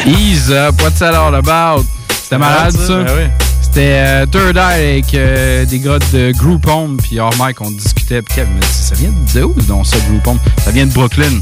[0.09, 1.85] Ease up, what's that all about?
[2.23, 3.03] C'était malade, Ouais, ça, ça?
[3.05, 3.45] ben oui.
[3.61, 7.71] C'était euh, Third Eye avec euh, des gars de Group Home, puis hors mic, on
[7.71, 8.23] discutait.
[8.23, 10.39] Puis Kev me dit, ça vient de où, donc, ça, Group Home?
[10.65, 11.41] Ça vient de Brooklyn.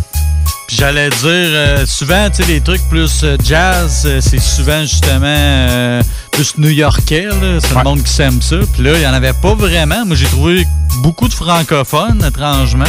[0.66, 4.80] Puis j'allais dire, euh, souvent, tu sais, les trucs plus euh, jazz, euh, c'est souvent
[4.80, 6.02] justement euh,
[6.32, 7.60] plus new-yorkais, là.
[7.60, 8.56] C'est le monde qui s'aime ça.
[8.74, 10.04] Puis là, il n'y en avait pas vraiment.
[10.04, 10.66] Moi, j'ai trouvé
[11.02, 12.84] beaucoup de francophones, étrangement.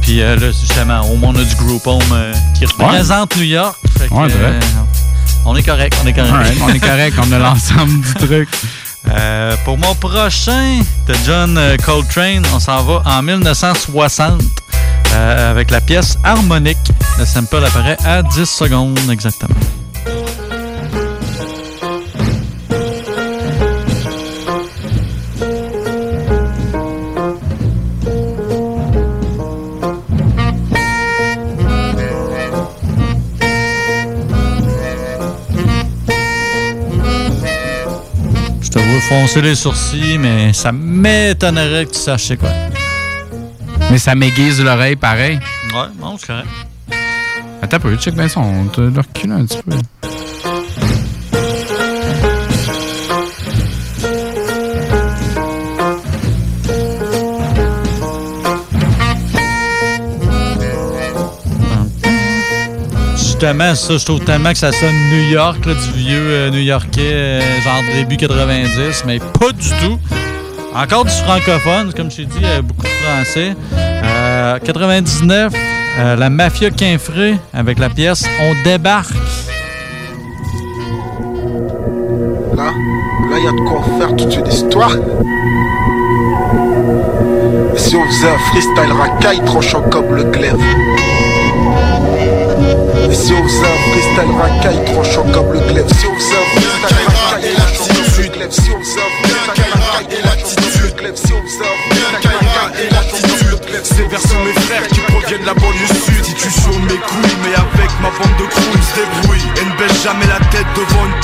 [0.00, 3.36] Puis euh, là, c'est justement, au moins, on a du group home euh, qui représente
[3.36, 3.76] New York.
[3.98, 4.58] Fait que, Ouais, vrai.
[5.44, 6.58] On est correct, on est correct.
[6.62, 8.48] On est correct, on a l'ensemble du truc.
[9.08, 14.42] Euh, pour mon prochain de John euh, Coltrane, on s'en va en 1960
[15.14, 16.92] euh, avec la pièce harmonique.
[17.18, 19.54] Le sample apparaît à 10 secondes exactement.
[39.10, 42.50] Foncer les sourcils, mais ça m'étonnerait que tu saches c'est quoi.
[43.90, 45.40] Mais ça m'aiguise l'oreille pareil.
[45.74, 46.46] Ouais, non, c'est correct.
[47.60, 49.76] Attends un peu, check bien ça, on te le recule un petit peu.
[63.40, 67.00] Justement, ça, je trouve tellement que ça sonne New York, là, du vieux euh, New-Yorkais,
[67.00, 69.98] euh, genre début 90, mais pas du tout.
[70.74, 73.56] Encore du francophone, comme je t'ai dit, euh, beaucoup de français.
[73.72, 75.54] Euh, 99,
[76.00, 79.14] euh, la Mafia Quinfré avec la pièce On débarque.
[82.54, 84.92] Là, là, il y a de quoi faire toute une histoire.
[87.74, 90.58] Si on faisait un freestyle racaille tranchant comme le glaive
[93.10, 95.86] Et si on faisait un freestyle racaille tranchant comme le glaive.
[95.98, 98.50] Si on faisait un freestyle racaille tranchant comme le glaive.
[98.50, 101.16] Si on faisait un freestyle racaille tranchant comme le glaive.
[101.16, 103.84] Si on faisait un freestyle racaille tranchant comme le glaive.
[103.84, 106.20] Ces vers sont mes frères qui proviennent de la banlieue sud.
[106.20, 109.74] Institution de mes couilles mais avec ma bande de crew ils se débrouillent Et ne
[109.78, 111.20] baisse jamais la tête devant une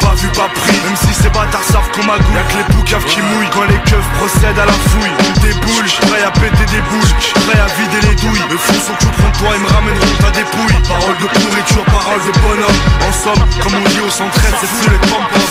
[0.00, 0.76] Pas vu pas pris.
[0.84, 3.80] Même si ces bâtards savent qu'on magouille Y'a que les poucaves qui mouillent Quand les
[3.88, 5.12] keufs procèdent à la fouille.
[5.18, 7.12] On déboule, prêt à péter des boules.
[7.46, 8.46] Prêt à vider les douilles.
[8.50, 12.22] Me fous son coup prends toi et me ramèneront ta dépouille Parole de pourriture, parole
[12.26, 12.80] de bonhomme.
[13.06, 15.41] En somme, comme on dit au centraide C'est fou les pompons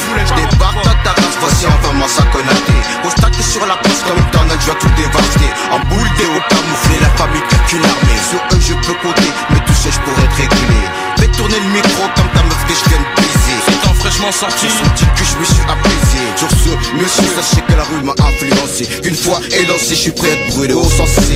[14.32, 14.66] C'est un fraîchement sorti.
[14.66, 16.22] Ils sont dit que je me suis apaisé.
[16.36, 18.86] Sur ce, monsieur, sachez que la rue m'a influencé.
[19.02, 21.36] Qu'une fois élancé, je suis prêt à être brûlé au sensé.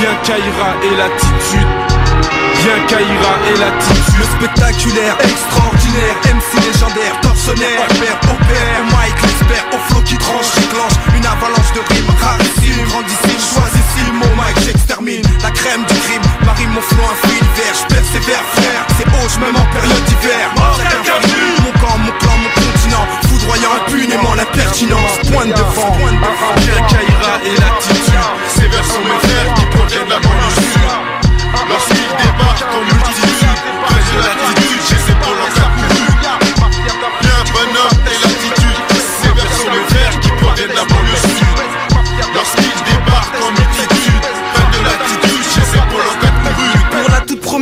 [0.00, 1.70] Bien Kaira et l'attitude.
[2.62, 4.26] Bien Kaira et l'attitude.
[4.36, 6.16] Spectaculaire, extraordinaire.
[6.34, 7.86] MC légendaire, torsionnaire.
[8.00, 12.84] Père au père, Mike l'expert Au flow qui tranche, déclenche Une avalanche de rimes rarissime,
[12.88, 14.64] grandissime Choisissime, mon Mike
[15.18, 17.74] La crème du crime, marie mon flow un fil vert.
[17.74, 20.54] J'persévère frère, c'est haut, j'm'aime en période d'hiver.
[20.54, 23.06] Mon camp, mon clan, mon continent.
[23.26, 28.14] Foudroyant impunément l'impertinence Pointe devant Bien Kaira et l'attitude.
[28.54, 31.20] Ces vers sont mes frères qui proviennent de la banlieue sud
[31.68, 33.19] Lorsqu'ils débarquent en multitude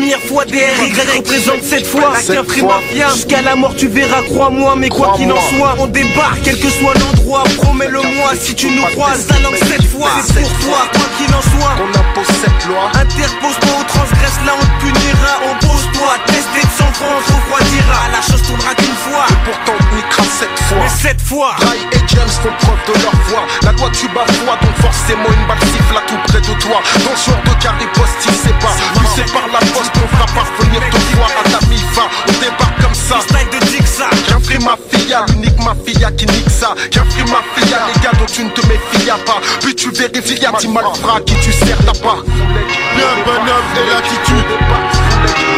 [0.09, 2.12] première fois, DRY représente cette fois.
[2.28, 2.43] La.
[2.43, 3.09] Mafia.
[3.12, 6.68] Jusqu'à la mort tu verras, crois-moi Mais quoi qu'il en soit, on débarque Quel que
[6.68, 11.09] soit l'endroit, promets-le-moi Si tu nous croises, la langue cette fois C'est pour toi, quoi
[11.18, 11.74] qu'il en soit.
[11.76, 12.90] On impose cette loi.
[12.94, 18.23] Interpose-toi ou transgresse, là on te punira Oppose-toi, tester de sang francs, on refroidira La
[18.23, 20.79] chose tournera qu'une fois Pourtant on niquera cette fois.
[20.83, 23.47] Mais cette fois Rai et James font preuve de leur voix.
[23.63, 26.79] La loi tu bafoues, donc forcément une balle siffle à tout près de toi.
[27.05, 28.75] Dans ce genre de carré poste, il sait pas.
[28.95, 32.09] Tu sais par la poste, on fera parvenir deux fois à ta mi-fin.
[32.29, 33.21] On débarque comme ça.
[33.21, 36.75] Style de Dixa Qu'un free ma fille, l'unique ma fille qui nique ça.
[36.91, 39.41] Qu'un free ma fille, les gars dont tu ne te méfies pas.
[39.61, 42.23] Puis tu vérifies, y'a dit malfrat qui tu sers là-bas.
[42.27, 45.07] Bien bonhomme et l'attitude.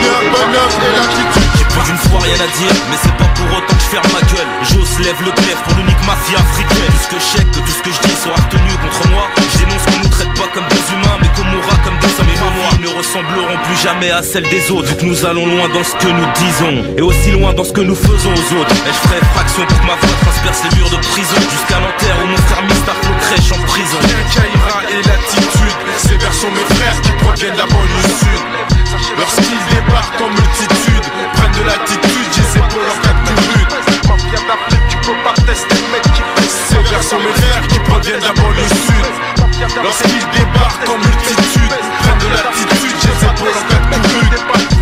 [0.00, 1.50] Bien bonhomme et l'attitude.
[1.58, 4.10] J'ai plus d'une fois rien à dire, mais c'est pas pour autant que je ferme
[4.12, 4.50] ma gueule.
[4.64, 6.90] J'ose lève le glaive pour l'unique mafia africaine.
[6.90, 9.24] Tout ce que je sais, que tout ce que je dis sera retenu contre moi.
[9.36, 12.32] Je dénonce qu'on nous traite pas comme des humains, mais qu'on mourra comme des hommes.
[12.32, 14.88] Et vie ne ressembleront plus jamais à celle des autres.
[14.88, 17.72] Vu que nous allons loin dans ce que nous disons, et aussi loin dans ce
[17.72, 18.74] que nous faisons aux autres.
[18.88, 21.36] Et je ferai fraction pour que ma voix transperce les murs de prison.
[21.36, 23.98] Jusqu'à l'enterre où mon frère Mista crèche en prison.
[24.02, 24.20] Bien
[24.90, 28.79] et l'attitude, ces vers sont mes frères qui proviennent de la banlieue sud.
[29.20, 33.74] Lorsqu'ils débarquent en multitude, prennent de l'attitude, j'ai ces épaules en cas de minutes.
[34.08, 37.66] Mafia d'Afrique, tu peux pas tester le mec qui fait Ces vers sont mes frères
[37.68, 39.06] qui proviennent la banlieue sud.
[39.84, 44.40] Lorsqu'ils débarquent en multitude, prennent de l'attitude, j'ai ces épaules en cas de minutes.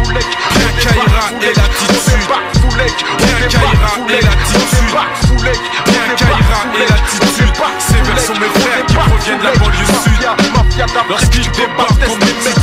[0.08, 1.98] Bien Kaira et l'attitude.
[3.18, 4.94] Bien Kaira et l'attitude.
[5.86, 7.54] Bien Kaira et l'attitude.
[7.78, 10.22] Ces vers sont mes frères qui proviennent de la banlieue sud.
[11.08, 12.57] Lorsqu'ils débarquent en multitude,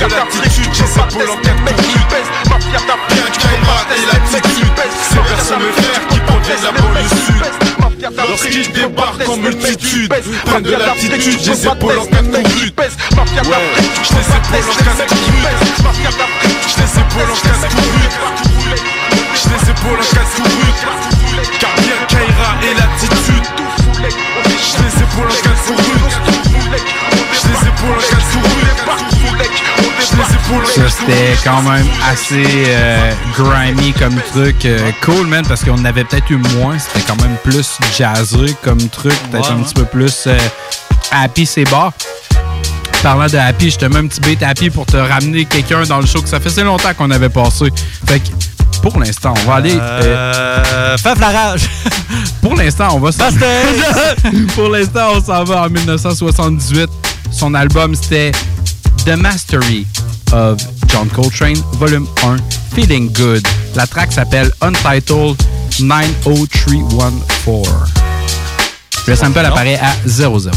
[0.00, 2.14] l'attitude, j'ai ces épaules en de minutes.
[2.64, 4.72] Bien Kaira et l'attitude.
[5.08, 7.42] Ces vers mes frères qui de la banlieue sud.
[8.28, 10.12] Lorsqu'ils débarquent en multitude,
[10.44, 12.74] prennent de l'attitude, j'ai ces épaules en de minutes.
[12.76, 12.88] Ouais,
[14.02, 15.62] je les épaules en cas de minutes.
[16.66, 18.18] Je les épaules en de minutes.
[19.34, 20.08] Je les épaules en
[20.42, 20.82] minutes.
[21.60, 23.46] Car bien Kaira et l'attitude.
[23.96, 25.38] Je les épaules en
[27.48, 28.13] les épaules en
[30.44, 34.66] Ça, c'était quand même assez euh, grimy comme truc.
[34.66, 36.78] Euh, cool, man, parce qu'on avait peut-être eu moins.
[36.78, 39.14] C'était quand même plus jazzé comme truc.
[39.30, 40.36] Peut-être un petit peu plus euh,
[41.10, 41.92] happy, c'est bas.
[43.02, 46.00] Parlant de happy, je te mets un petit beat happy pour te ramener quelqu'un dans
[46.00, 47.66] le show que ça faisait longtemps qu'on avait passé.
[48.06, 48.28] Fait que,
[48.82, 49.78] pour l'instant, on va aller.
[49.80, 51.70] Euh, Faf la rage.
[52.42, 53.24] Pour l'instant, on va s'en
[54.54, 56.90] Pour l'instant, on s'en va en 1978.
[57.30, 58.32] Son album, c'était
[59.04, 59.86] The Mastery
[60.32, 60.58] of
[60.88, 62.38] John Coltrane, volume 1,
[62.74, 63.46] Feeling Good.
[63.74, 65.36] La track s'appelle Untitled
[65.80, 67.68] 90314.
[69.06, 70.50] Le sample apparaît à 00.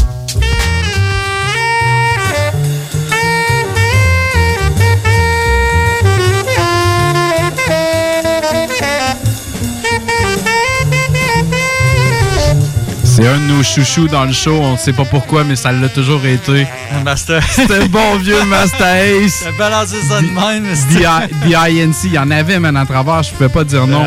[13.20, 14.60] C'est un de nos chouchous dans le show.
[14.62, 16.68] On ne sait pas pourquoi, mais ça l'a toujours été.
[17.04, 17.42] Master.
[17.50, 18.86] C'était le bon vieux Master
[19.24, 19.40] Ace.
[19.42, 22.76] T'as balancé ça de même, mais The, I- The INC, il y en avait, man,
[22.76, 24.04] à travers, je pouvais pas dire non.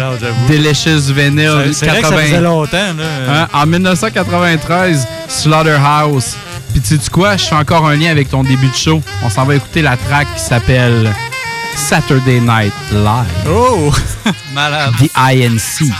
[0.48, 3.04] Delicious Vinyl, C'est- c'est vrai que ça faisait longtemps, là.
[3.44, 6.36] Hein, En 1993, Slaughterhouse.
[6.72, 9.02] Puis tu sais quoi, je fais encore un lien avec ton début de show.
[9.26, 11.14] On s'en va écouter la track qui s'appelle
[11.76, 13.50] Saturday Night Live.
[13.50, 13.92] Oh!
[14.54, 14.94] Malade.
[15.00, 15.92] The INC.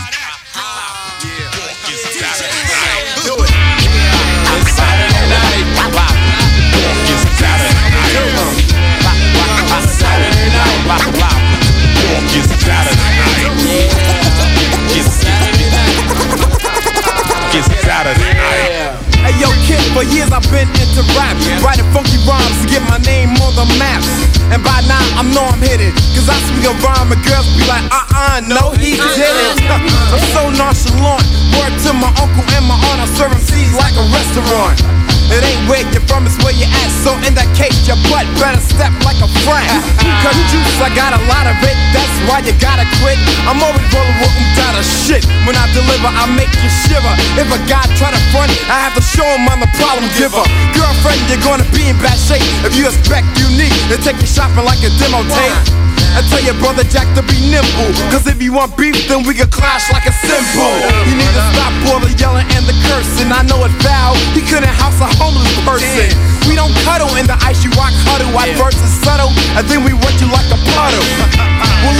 [19.22, 21.36] Hey yo, kid, for years I've been into rap.
[21.62, 24.02] Writing funky rhymes to get my name on the map.
[24.50, 25.92] And by now I know I'm hidden.
[26.16, 29.62] Cause I speak a rhyme and girls be like, uh uh, no, he didn't.
[30.12, 31.22] I'm so nonchalant.
[31.54, 35.11] Word to my uncle and my aunt, I serve MCs like a restaurant.
[35.32, 36.90] It ain't where you're from, it's where you're at.
[37.00, 39.64] So in that case, your butt better step like a friend.
[40.22, 41.76] Cause juice, I got a lot of it.
[41.96, 43.16] That's why you gotta quit.
[43.48, 45.24] I'm always rolling with them out of shit.
[45.48, 47.14] When I deliver, I make you shiver.
[47.40, 50.44] If a guy try to front, I have to show him I'm the problem giver.
[50.76, 52.44] Girlfriend, you're gonna be in bad shape.
[52.60, 55.91] If you expect unique, then take you shopping like a demo tape.
[56.12, 57.90] I tell your brother Jack to be nimble.
[58.12, 60.72] Cause if you want beef, then we can clash like a symbol.
[61.08, 63.32] You need to stop all the yelling and the cursing.
[63.32, 64.14] I know it foul.
[64.36, 66.12] He couldn't house a homeless person.
[66.48, 68.28] We don't cuddle in the ice, you rock huddle.
[68.36, 71.06] Our verse is subtle, and then we wet you like a puddle.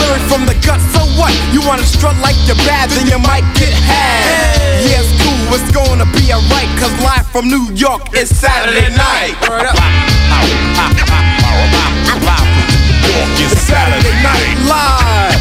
[0.02, 1.32] Lyric from the gut, so what?
[1.52, 4.82] You wanna strut like you're bad, then you might get had.
[4.84, 6.68] Yeah, it's cool, it's gonna be alright.
[6.78, 9.36] Cause live from New York, it's Saturday night.
[9.48, 11.31] Word up.
[13.14, 15.36] It's Saturday night live.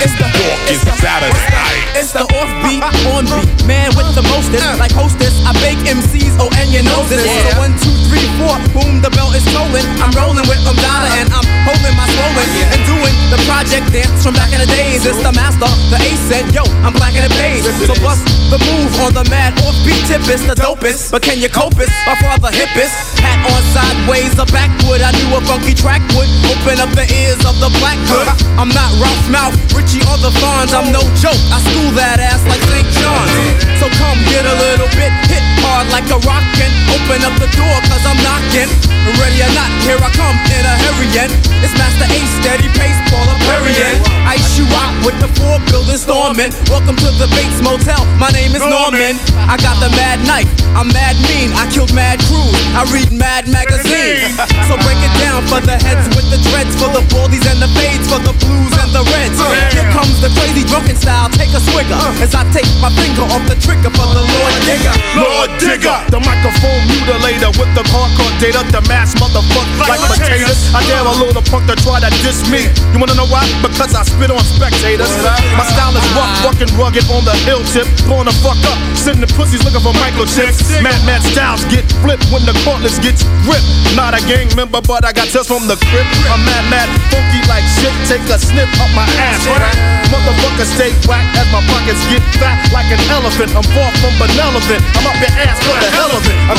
[0.00, 0.24] It's the
[0.64, 1.92] it's the Saturday night.
[1.92, 2.80] It's the offbeat,
[3.12, 4.64] on beat, man with the mostest.
[4.78, 7.26] Like hostess, I bake MCs, oh and you know this.
[7.26, 9.82] So one, two, three, four, boom, the bell is tolling.
[9.98, 14.38] I'm rolling with Umdada and I'm holding my swollen and doing the project dance from
[14.38, 15.02] back in the days.
[15.02, 17.66] It's the master, the ace said, yo, I'm black in the beige.
[17.82, 21.10] So bust the move on the mad offbeat tip is the dopest.
[21.10, 21.90] But can you cope it?
[22.06, 23.18] My father hippest.
[23.18, 25.02] Hat on sideways, a backwood.
[25.02, 28.30] I knew a funky track would open up the ears of the black hood.
[28.54, 30.70] I'm not Ralph Mouth, Richie or the Fonz.
[30.70, 31.42] I'm no joke.
[31.50, 32.86] I school that ass like St.
[33.02, 33.34] John's.
[33.82, 36.44] So come get a little bit hit hit hard like a rock
[36.90, 38.70] Open up the door cause I'm knocking.
[39.18, 41.32] Ready or not, here I come in a hurry and
[41.64, 43.96] It's Master Ace, steady pace, Paul Perrier.
[44.28, 46.52] Ice you out with the four buildings storming.
[46.68, 48.04] Welcome to the Bates Motel.
[48.20, 49.16] My name is Norman.
[49.48, 50.46] I got the mad knife.
[50.76, 51.50] I'm mad mean.
[51.58, 52.54] I killed mad crews.
[52.76, 54.36] I read mad magazines.
[54.70, 57.66] So break it down for the heads with the dreads, for the baldies and the
[57.74, 59.34] fades, for the blues and the reds.
[59.74, 61.26] Here comes the crazy drunken style.
[61.34, 64.94] Take a swigger as I take my finger off the trigger for the Lord Digger.
[65.18, 70.70] Lord Digger, the microphone mutilator with the hardcore data, the mass motherfucker like potatoes.
[70.74, 72.68] I dare a little punk to try to diss me.
[72.92, 73.44] You wanna know why?
[73.60, 75.10] Because I spit on spectators.
[75.56, 77.86] My style is rough, fucking rugged on the hill tip.
[78.06, 80.64] Blowing the fuck up, sitting the pussies looking for microchips.
[80.80, 83.66] Mad, mad styles get flipped when the cordless gets ripped.
[83.98, 86.06] Not a gang member, but I got tests from the crib.
[86.30, 87.92] I'm mad, mad, funky like shit.
[88.06, 90.00] Take a snip up my ass, right?
[90.10, 93.54] Motherfucker stay whack as my pockets get fat like an elephant.
[93.54, 94.82] I'm far from benevolent.
[94.98, 96.34] I'm up your ass for the hell of it.
[96.50, 96.58] I'm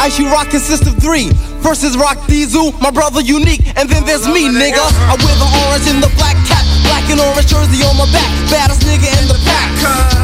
[0.00, 1.28] Ice you rock consists of three.
[1.60, 4.80] First is Rock Diesel, my brother Unique, and then there's me, nigga.
[4.80, 8.24] I wear the orange and the black cap, black and orange jersey on my back,
[8.48, 9.68] baddest nigga in the pack.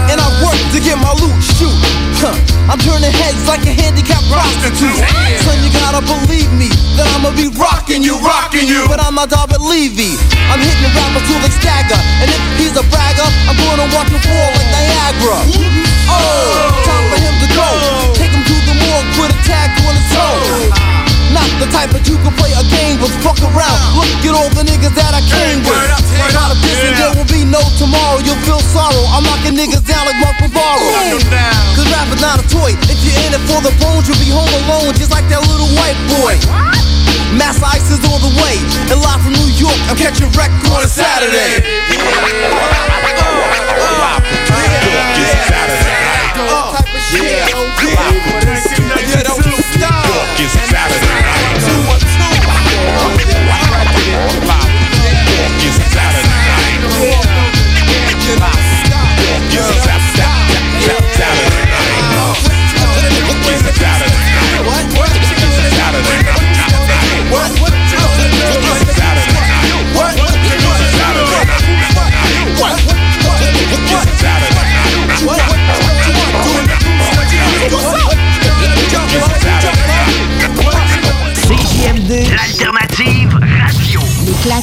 [0.08, 1.76] And I work to get my loot, shoot.
[2.16, 2.32] Huh.
[2.72, 4.96] I'm turning heads like a handicapped prostitute.
[5.44, 8.88] Son, you gotta believe me that I'ma be rocking you, rocking you.
[8.88, 10.16] But I'm not David Levy.
[10.48, 14.24] I'm hitting rappers till they stagger, and if he's a bragger, I'm gonna watch him
[14.24, 15.38] fall like Niagara.
[16.08, 17.68] Oh, time for him to go.
[18.12, 20.68] Take him to the morgue, put a tag on his toe.
[21.32, 23.78] Not the type that you can play a game with, fuck around.
[23.96, 25.80] Look at all the niggas that I came with.
[26.32, 28.22] Not a bitch and there will be no tomorrow.
[28.22, 29.04] You'll feel sorrow.
[29.10, 31.18] I'm knocking niggas down like Mark Bavaro.
[31.74, 32.76] Cause rap is not a toy.
[32.88, 35.68] If you're in it for the bones, you'll be home alone, just like that little
[35.76, 36.38] white boy.
[37.34, 38.56] Mass Ice is on the way.
[38.88, 41.60] And live from New York, I'm catching wreck on a Saturday.
[47.12, 47.46] Yeah,
[47.84, 48.45] yeah.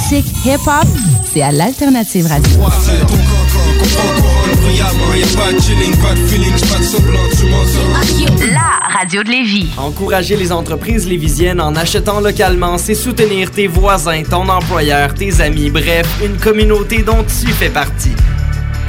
[0.03, 0.87] Classiques hip-hop,
[1.31, 2.59] c'est à l'alternative radio.
[8.51, 9.67] La radio de Lévis.
[9.77, 15.69] Encourager les entreprises lévisiennes en achetant localement, c'est soutenir tes voisins, ton employeur, tes amis,
[15.69, 18.15] bref, une communauté dont tu fais partie.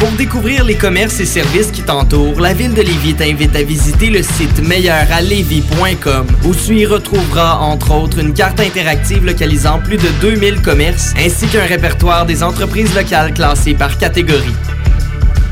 [0.05, 4.11] Pour découvrir les commerces et services qui t'entourent, la ville de Lévis t'invite à visiter
[4.11, 10.09] le site meilleuralevis.com où tu y retrouveras entre autres une carte interactive localisant plus de
[10.21, 14.55] 2000 commerces ainsi qu'un répertoire des entreprises locales classées par catégorie.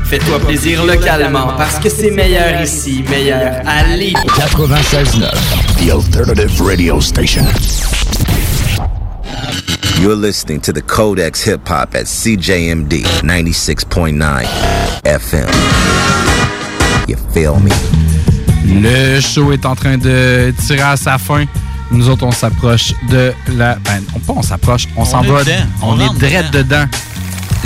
[0.05, 4.13] Fais-toi plaisir localement parce que c'est meilleur ici, meilleur à Lévis.
[4.13, 7.45] 96.9, the alternative radio station.
[10.01, 14.45] You're listening to the Codex Hip Hop at CJMD 96.9
[15.05, 15.49] FM.
[17.07, 17.71] You feel me?
[18.81, 21.45] Le show est en train de tirer à sa fin.
[21.91, 23.75] Nous autres, on s'approche de la.
[23.75, 25.43] Ben, on, pas on s'approche, on, On s'en est va.
[25.43, 25.53] dedans.
[25.81, 26.85] On, On est direct dedans.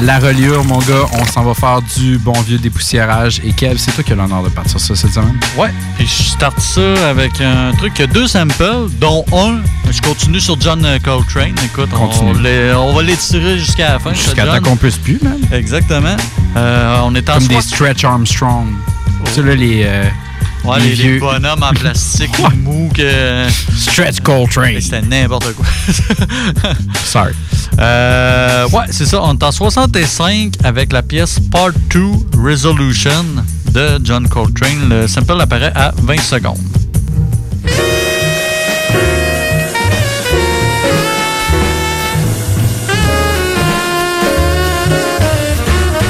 [0.04, 1.06] La reliure, mon gars.
[1.14, 3.42] On s'en va faire du bon vieux dépoussiérage.
[3.44, 5.40] Et Kev, c'est toi qui as l'honneur de partir ça cette semaine?
[5.58, 9.62] Ouais, et je starte ça avec un truc, il y a deux samples, dont un,
[9.92, 11.56] je continue sur John Coltrane.
[11.66, 12.42] Écoute, on, Continue.
[12.42, 14.14] les- on va l'étirer jusqu'à la fin.
[14.14, 15.40] Jusqu'à temps qu'on puisse plus, man.
[15.52, 16.16] Exactement.
[16.56, 18.68] Euh, on est en Comme des Stretch Armstrong.
[19.26, 19.84] Tu sais, là, les.
[19.86, 20.04] euh,
[20.68, 23.48] Ouais, les, les bonhommes en plastique mou que.
[23.74, 24.82] Stretch Coltrane.
[24.82, 25.66] C'était n'importe quoi.
[27.06, 27.32] Sorry.
[27.80, 29.22] Euh, ouais, c'est ça.
[29.24, 32.02] On est en 65 avec la pièce Part 2
[32.44, 33.24] Resolution
[33.72, 34.90] de John Coltrane.
[34.90, 36.58] Le sample apparaît à 20 secondes.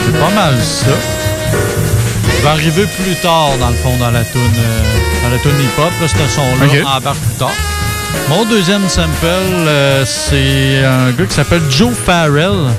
[0.06, 1.17] C'est pas mal ça.
[2.48, 4.40] Vais arriver plus tard, dans le fond, dans la tune
[5.22, 5.92] dans la tune hip-hop.
[6.02, 6.78] Ce son-là Ok.
[6.98, 7.52] embarque plus tard.
[8.30, 12.72] Mon deuxième sample, euh, c'est un gars qui s'appelle Joe Farrell.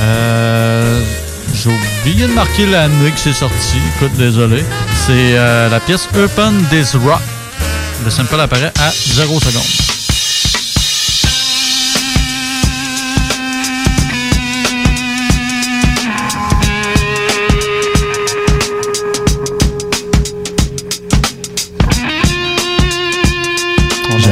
[0.00, 1.00] Euh,
[1.54, 3.76] J'ai oublié de marquer l'année que c'est sorti.
[3.96, 4.64] Écoute, désolé.
[5.06, 7.20] C'est euh, la pièce Open This Rock.
[8.04, 10.03] Le sample apparaît à 0 secondes.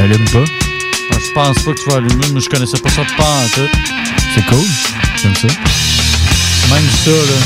[0.03, 0.43] J'allume pas.
[1.11, 3.23] Ah, Je pense pas que tu vas allumer, mais je connaissais pas ça de pas
[3.23, 3.69] en tout.
[4.35, 4.65] C'est cool.
[5.21, 5.47] J'aime ça.
[5.47, 7.39] Même ça, là.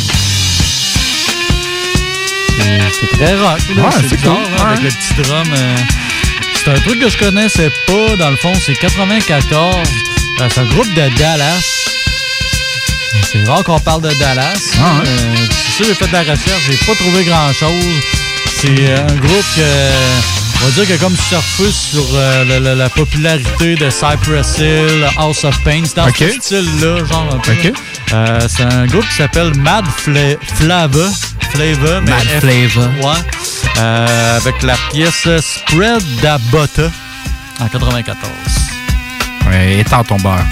[2.58, 3.84] C'est- C'est très rock, là.
[3.84, 4.32] Ouais, c'est cool.
[4.58, 5.48] là, avec le petit drum.
[5.56, 5.76] euh.
[6.64, 8.54] C'est un truc que je connaissais pas, dans le fond.
[8.66, 9.76] C'est 94.
[10.42, 11.62] Euh, c'est un groupe de Dallas.
[13.32, 14.58] C'est rare qu'on parle de Dallas.
[14.82, 15.08] Ah ouais.
[15.08, 17.84] Euh, c'est sûr, j'ai fait de la recherche, j'ai pas trouvé grand-chose.
[18.60, 19.62] C'est euh, un groupe que,
[20.62, 25.06] on va dire que comme surfé sur euh, la, la- la popularité de Cypress Hill,
[25.18, 27.52] House of Pain, c'est dans ce style-là, genre un peu.
[28.14, 31.10] Euh, c'est un groupe qui s'appelle Mad Fla- Flava.
[31.52, 32.88] Flava, mais Mad F- Flava.
[33.02, 33.20] Ouais.
[33.80, 36.90] Euh, avec la pièce Spread da Botta
[37.60, 38.30] en 94.
[39.50, 40.44] Ouais, étends ton beurre.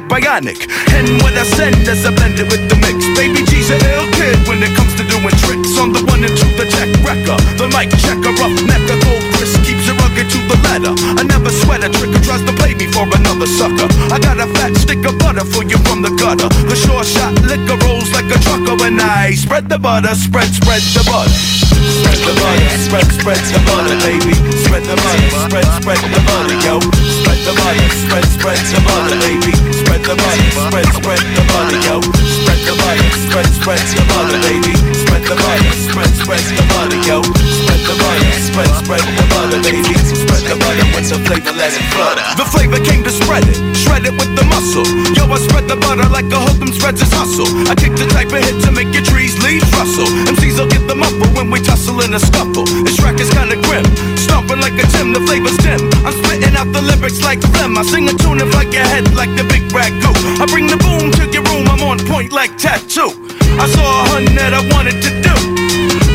[0.00, 0.68] Like bionic.
[0.94, 3.04] And what I send is a blended with the mix.
[3.16, 5.76] Baby G's a ill kid when it comes to doing tricks.
[5.78, 7.36] On the one and two, the check wrecker.
[7.58, 10.94] The mic checker, rough neck, a gold Chris keeps it rugged to the letter.
[11.18, 13.88] I never sweat a trick who tries to play me for another sucker.
[14.12, 16.48] I got a fat stick of butter for you from the gutter.
[16.68, 20.82] The short shot liquor rolls like a trucker when I spread the butter, spread, spread
[20.96, 21.59] the butter.
[21.80, 24.34] Spread the butter, spread, spread the butter, baby.
[24.64, 26.74] Spread the butter, spread, spread the butter, yo.
[27.20, 29.52] Spread the butter, spread, spread the butter, baby.
[29.72, 31.96] Spread the butter, spread, spread the butter, yo.
[32.02, 34.72] Spread the butter, spread, spread the butter, baby.
[34.92, 37.18] Spread the butter, spread, spread the butter, yo.
[37.24, 39.94] Spread the butter, spread, spread the butter, baby.
[40.12, 42.24] Spread the butter with the flavor, let it flutter.
[42.36, 44.86] The flavor came to spread it, shred it with the muscle.
[45.16, 47.48] Yo, I spread the butter like a hoodlum spreads his hustle.
[47.68, 50.08] I kick the type of hit to make your trees leaves rustle.
[50.30, 52.66] MCs will get the muffle when we tussle in a scuffle.
[52.82, 53.86] This track is kinda grim,
[54.18, 55.78] stomping like a Tim, the flavor's dim.
[56.02, 57.78] I'm spitting out the lyrics like phlegm.
[57.78, 60.10] I sing a tune and like your head like the big ragu.
[60.42, 63.14] I bring the boom to your room, I'm on point like tattoo.
[63.62, 65.34] I saw a hun that I wanted to do.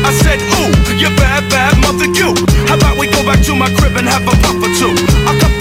[0.04, 0.70] I said, ooh,
[1.00, 2.36] you bad, bad mother, you.
[2.68, 4.92] How about we go back to my crib and have a puff or two?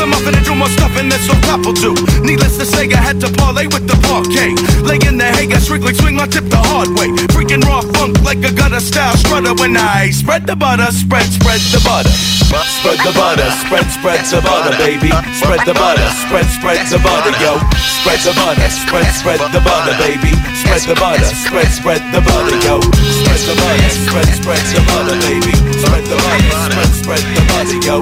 [0.06, 1.98] The muffin and do more stuffing than some couple do.
[2.22, 4.53] Needless to say, I had to parlay with the parquet.
[4.86, 7.10] Lay in the hay, I strictly swing my tip the hard way.
[7.34, 11.57] Freaking raw funk like a gutter style strutter when I spread the butter, spread, spread
[11.73, 12.14] the butter.
[12.14, 15.10] Spread the butter, spread, spread the butter, baby.
[15.41, 17.57] Spread the butter, spread, spread the butter, yo.
[18.06, 20.38] Spread the butter, spread, spread the butter, baby.
[20.53, 22.77] Spread the butter, spread, spread the butter, yo.
[23.26, 25.53] Spread the butter, spread, spread the butter, baby.
[25.82, 26.53] Spread the butter,
[26.94, 27.98] spread, spread the butter, yo.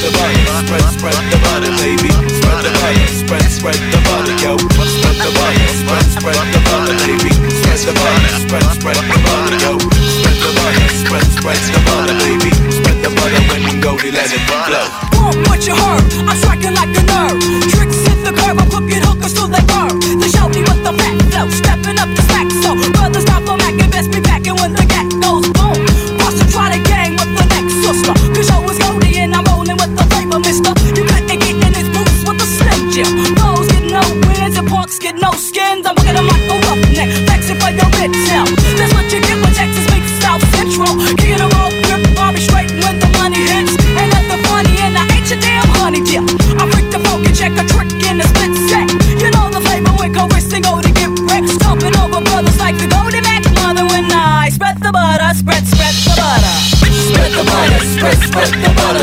[0.00, 2.08] Spread the butter, spread, spread the butter, baby.
[2.08, 4.56] Spread the butter, spread, spread the butter, yo.
[4.56, 7.28] Spread the butter, spread, spread the butter, baby.
[7.52, 9.76] Spread the butter, spread, spread the butter, yo.
[9.76, 12.48] Spread the butter, spread, spread the butter, baby.
[12.72, 14.88] Spread the butter when you go, they let it flow.
[15.20, 17.36] Walk what you heard, I'm striking like a nerve.
[17.68, 20.00] Tricks hit the curb, I'm cooking hookers till they burn.
[20.16, 22.48] They show me with the fat flow, stepping up the stack.
[22.64, 25.44] So, brothers stop for Mac and best be packing when the gat goes
[35.00, 35.86] Get no skins.
[35.86, 38.48] I'm looking at my old roughneck, flexing for your bitch out.
[38.76, 41.19] That's what you get when Texas meets South Central.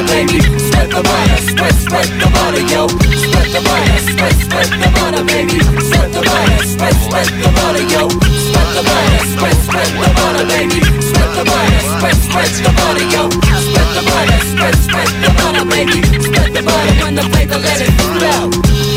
[0.07, 0.39] Baby.
[0.41, 2.87] Spread the butter, spread, spread the butter, yo.
[2.87, 5.59] Spread the butter, spread, spread the butter, baby.
[5.59, 8.03] Spread the butter, spread, spread the butter, yo.
[8.09, 10.79] Spread the butter, spread, spread the butter, baby.
[11.01, 13.23] Spread the butter, spread, spread the butter, yo.
[13.67, 15.99] Spread the butter, spread, spread the butter, baby.
[16.23, 18.96] Spread the butter when the paper let it flow.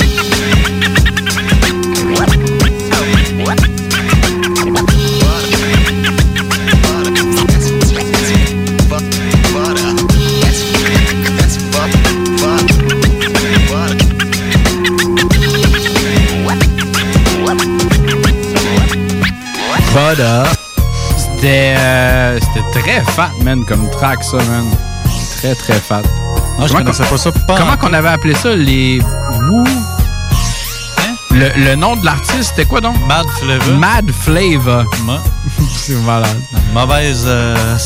[20.01, 20.43] Butter.
[21.17, 24.67] C'était euh, c'était très fat, man, comme track, ça, man.
[25.39, 26.03] Très, très fat.
[26.59, 27.31] Non, je connaissais pas ça.
[27.33, 28.55] Pas Comment qu'on avait appelé ça?
[28.55, 29.01] Les
[29.49, 29.65] Woo...
[31.33, 32.97] Le, le nom de l'artiste, c'était quoi donc?
[33.07, 33.79] Mad Flavor.
[33.79, 34.85] Mad Flavor.
[35.77, 36.41] c'est malade.
[36.73, 37.77] Mauvaise euh,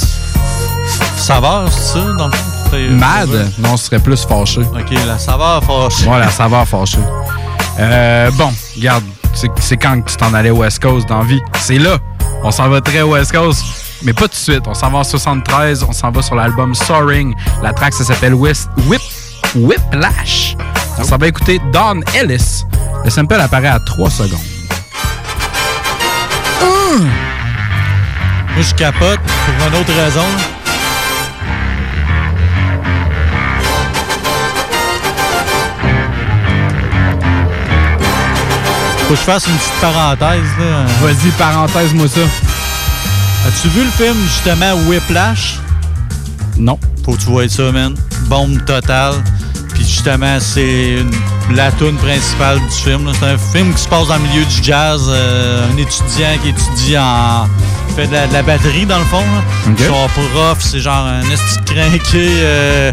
[1.16, 2.90] saveur, c'est ça, dans le fond?
[2.90, 3.52] Mad?
[3.58, 4.60] Non, ce serait plus fâché.
[4.60, 6.08] Ok, la saveur fâchée.
[6.08, 6.98] Ouais, la saveur fâchée.
[7.78, 9.04] Euh, bon, regarde,
[9.34, 11.40] c'est quand que tu t'en allais West Coast dans la vie?
[11.60, 11.98] C'est là.
[12.42, 13.62] On s'en va très West Coast,
[14.02, 14.62] mais pas tout de suite.
[14.66, 17.34] On s'en va en 73, on s'en va sur l'album Soaring.
[17.62, 18.56] La track, ça s'appelle Whip,
[18.86, 19.00] Whip,
[19.54, 20.56] Whiplash.
[20.98, 22.64] On s'en va écouter Don Ellis.
[23.04, 24.38] Le sample apparaît à 3 secondes.
[28.54, 30.26] Moi, je capote pour une autre raison.
[39.06, 40.48] Faut que je fasse une petite parenthèse.
[40.58, 40.84] là.
[41.02, 42.20] Vas-y, parenthèse-moi ça.
[43.46, 45.58] As-tu vu le film, justement, Whiplash?
[46.56, 46.78] Non.
[47.04, 47.94] Faut que tu vois ça, man.
[48.26, 49.14] Bombe totale.
[49.74, 53.04] Puis justement, c'est une- la tune principale du film.
[53.06, 53.12] là.
[53.18, 55.02] C'est un film qui se passe dans le milieu du jazz.
[55.08, 57.46] euh, un étudiant qui étudie en...
[57.94, 59.20] fait de la, de la batterie, dans le fond.
[59.20, 59.74] là.
[59.86, 62.92] Son prof, c'est genre un esti de crinqué, euh,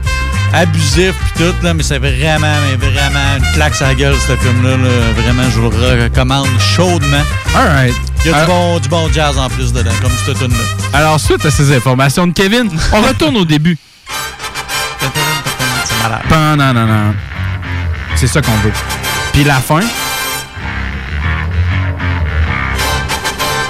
[0.54, 1.66] abusif, puis tout.
[1.66, 4.78] Là, mais c'est vraiment, mais vraiment une claque à la gueule, ce film-là.
[4.78, 4.90] là.
[5.22, 7.24] Vraiment, je vous le recommande chaudement.
[7.56, 7.96] Alright.
[8.24, 10.64] Il y a Euh, du, bon, du bon jazz en plus dedans, comme cette tune-là.
[10.98, 13.78] Alors, suite à ces informations de Kevin, on retourne au début.
[18.16, 18.72] C'est ça qu'on veut.
[19.34, 19.80] Puis la fin.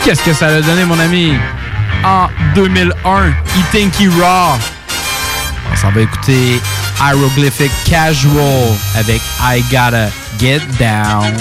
[0.04, 1.34] Qu'est-ce que ça a donné, mon ami?
[2.04, 4.58] En 2001, Itinky Raw.
[5.82, 6.62] S'en va écouter
[7.00, 11.36] Hieroglyphic Casual avec I Gotta Get Down.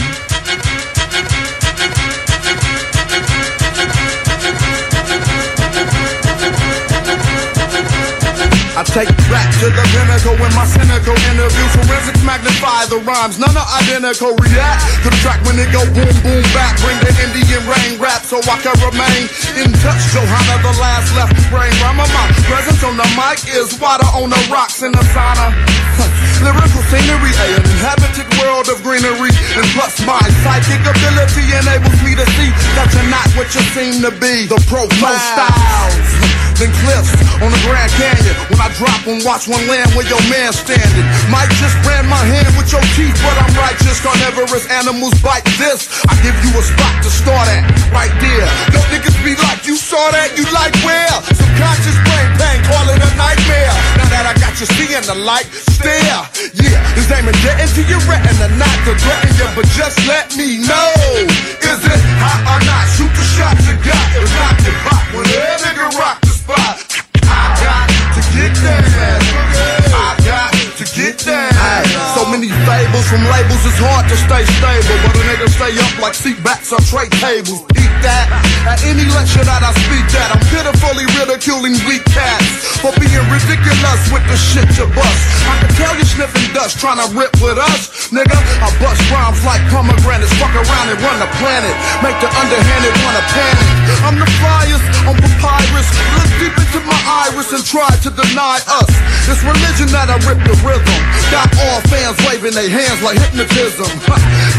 [8.90, 13.38] Take back to the pinnacle when my cynical interview forensics magnify the rhymes.
[13.38, 14.34] None are identical.
[14.34, 16.74] React to the track when it go boom boom back.
[16.82, 19.30] Bring the Indian rain rap so I can remain
[19.62, 20.02] in touch.
[20.10, 22.06] Johanna, the last left brain rhymer.
[22.10, 25.54] My presence on the mic is water on the rocks in the sauna.
[26.44, 32.26] Lyrical scenery, a inhabited world of greenery, and plus my psychic ability enables me to
[32.34, 34.50] see that you're not what you seem to be.
[34.50, 36.19] The profile styles
[36.68, 38.36] cliffs on the Grand Canyon.
[38.52, 41.06] When I drop and watch one land where your man standing.
[41.32, 43.96] Might just brand my hand with your teeth, but I'm righteous.
[44.04, 45.88] Carnivorous animals bite this.
[46.04, 47.64] I give you a spot to start at,
[47.96, 48.48] right there.
[48.76, 51.16] Don't niggas be like, you saw that, you like where?
[51.32, 53.72] Subconscious brain pain, call it a nightmare.
[53.96, 56.20] Now that I got you seeing the light, stare.
[56.52, 60.60] Yeah, this ain't get into your retina, not to threaten you, but just let me
[60.60, 60.92] know.
[61.64, 62.84] Is it hot or not?
[62.96, 64.06] Shoot the shot you got.
[64.16, 66.78] If not, you pop when a nigga rock spot.
[67.22, 69.20] I got to get down.
[69.94, 71.49] I got to get down.
[72.30, 74.96] Many fables from labels, it's hard to stay stable.
[75.02, 77.66] But a nigga stay up like seat backs or tray tables.
[77.74, 78.30] Eat that.
[78.70, 84.00] At any lecture that I speak at, I'm pitifully ridiculing weak cats for being ridiculous
[84.14, 85.22] with the shit you bust.
[85.42, 88.14] I can tell you sniffing dust, trying to rip with us.
[88.14, 90.30] Nigga, I bust rhymes like pomegranates.
[90.38, 91.74] Fuck around and run the planet.
[91.98, 93.66] Make the underhanded wanna panic.
[94.06, 95.88] I'm the flyest on papyrus.
[96.14, 98.90] Look deep into my iris and try to deny us.
[99.26, 101.00] This religion that I rip the rhythm.
[101.34, 103.88] Got all fans waving their hands like hypnotism.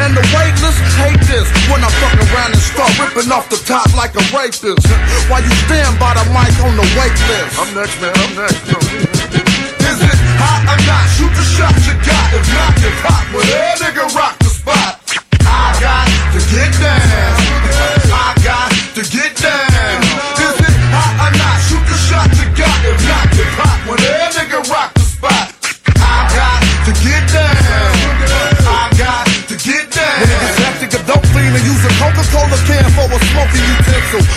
[0.01, 3.89] And the waitless hate this when I fuck around and start ripping off the top
[3.93, 4.87] like a rapist.
[5.29, 7.59] While you stand by the mic on the wait list.
[7.59, 8.13] I'm next, man.
[8.15, 8.61] I'm next.
[9.91, 11.05] Is it hot or not?
[11.17, 12.27] Shoot the shot you got.
[12.33, 13.23] If not, you pop.
[13.33, 15.01] Well, that nigga rock the spot.
[15.45, 17.40] I got to get down.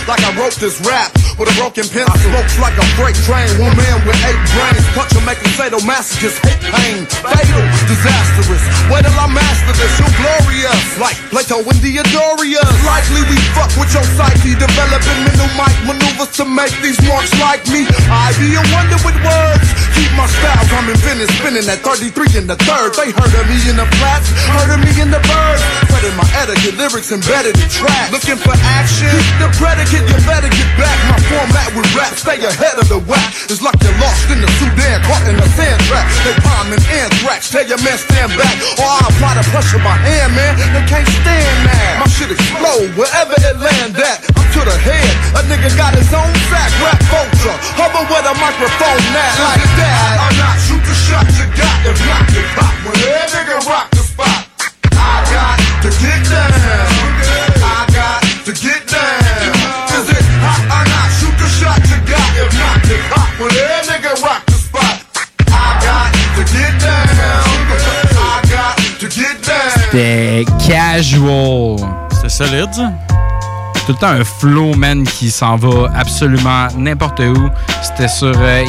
[0.07, 2.15] Like I wrote this rap with a broken pencil.
[2.31, 4.85] Smokes like a freight train, one man with eight brains.
[4.95, 8.63] Punch will make them fatal massacres, hate pain, fatal, disastrous.
[8.87, 10.83] Wait till I master this, You're glorious.
[10.95, 12.71] Like Plato and Diodorus.
[12.87, 17.67] Likely we fuck with your psyche, developing mental mic maneuvers to make these marks like
[17.67, 17.83] me.
[18.07, 19.67] I be a wonder with words.
[19.95, 22.95] Keep my styles, I'm inventing, spinning at 33 in the third.
[22.95, 25.63] They heard of me in the flats, heard of me in the birds.
[25.87, 28.11] Spreading my etiquette, lyrics embedded in tracks.
[28.11, 30.97] Looking for action, the predicate, you better get back.
[31.09, 33.33] My format with rap, stay ahead of the whack.
[33.49, 36.05] It's like you're lost in the Sudan, caught in a sand trap.
[36.21, 38.53] They bombing anthrax, tell your man stand back.
[38.77, 40.53] Or I apply the pressure by hand, man.
[40.69, 41.93] They can't stand that.
[41.97, 44.21] My shit explode wherever it land at.
[44.37, 47.57] I'm to the head, a nigga got his own sack, rap vulture.
[47.73, 50.15] Hover with a microphone that like that.
[50.21, 52.73] I'm not shoot the shot you got if not you pop.
[52.85, 53.94] When that nigga rock
[69.95, 71.77] C'était casual.
[72.11, 72.91] C'était solide, ça?
[73.85, 77.49] Tout le temps un flow, man, qui s'en va absolument n'importe où.
[77.81, 78.63] C'était sur euh,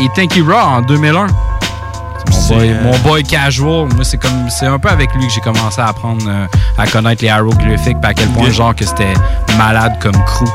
[0.47, 1.27] Raw en 2001.
[2.31, 5.27] C'est Mon boy, euh, mon boy casual, moi c'est comme c'est un peu avec lui
[5.27, 6.47] que j'ai commencé à apprendre euh,
[6.78, 8.53] à connaître les hiéroglyphiques, puis à quel point Yeah.
[8.53, 9.15] genre que c'était
[9.59, 10.47] malade comme crew.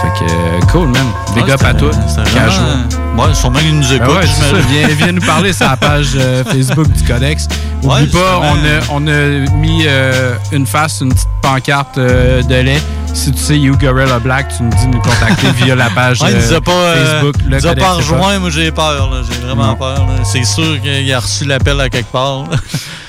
[0.00, 1.90] Fait que cool man, big Ouais, up à casual.
[2.24, 4.08] vraiment- Ouais, sûrement qu'ils nous Ben écoutent.
[4.16, 4.32] ouais, ça.
[4.48, 4.68] j'imagine.
[4.70, 7.48] Viens, viens nous parler sur la page euh, Facebook du Codex.
[7.82, 12.42] Oublie Ouais, pas, on a, on a mis euh, une face, une petite pancarte euh,
[12.42, 12.80] de lait.
[13.12, 16.22] Si tu sais You Gorilla Black, tu nous dis de nous contacter via la page
[16.22, 17.34] Ouais, il pas, Facebook.
[17.44, 19.20] il nous a pas rejoint, moi j'ai peur, là.
[19.28, 19.76] j'ai vraiment Non.
[19.76, 19.98] peur.
[20.06, 20.24] là.
[20.24, 22.44] C'est sûr qu'il a reçu l'appel à quelque part.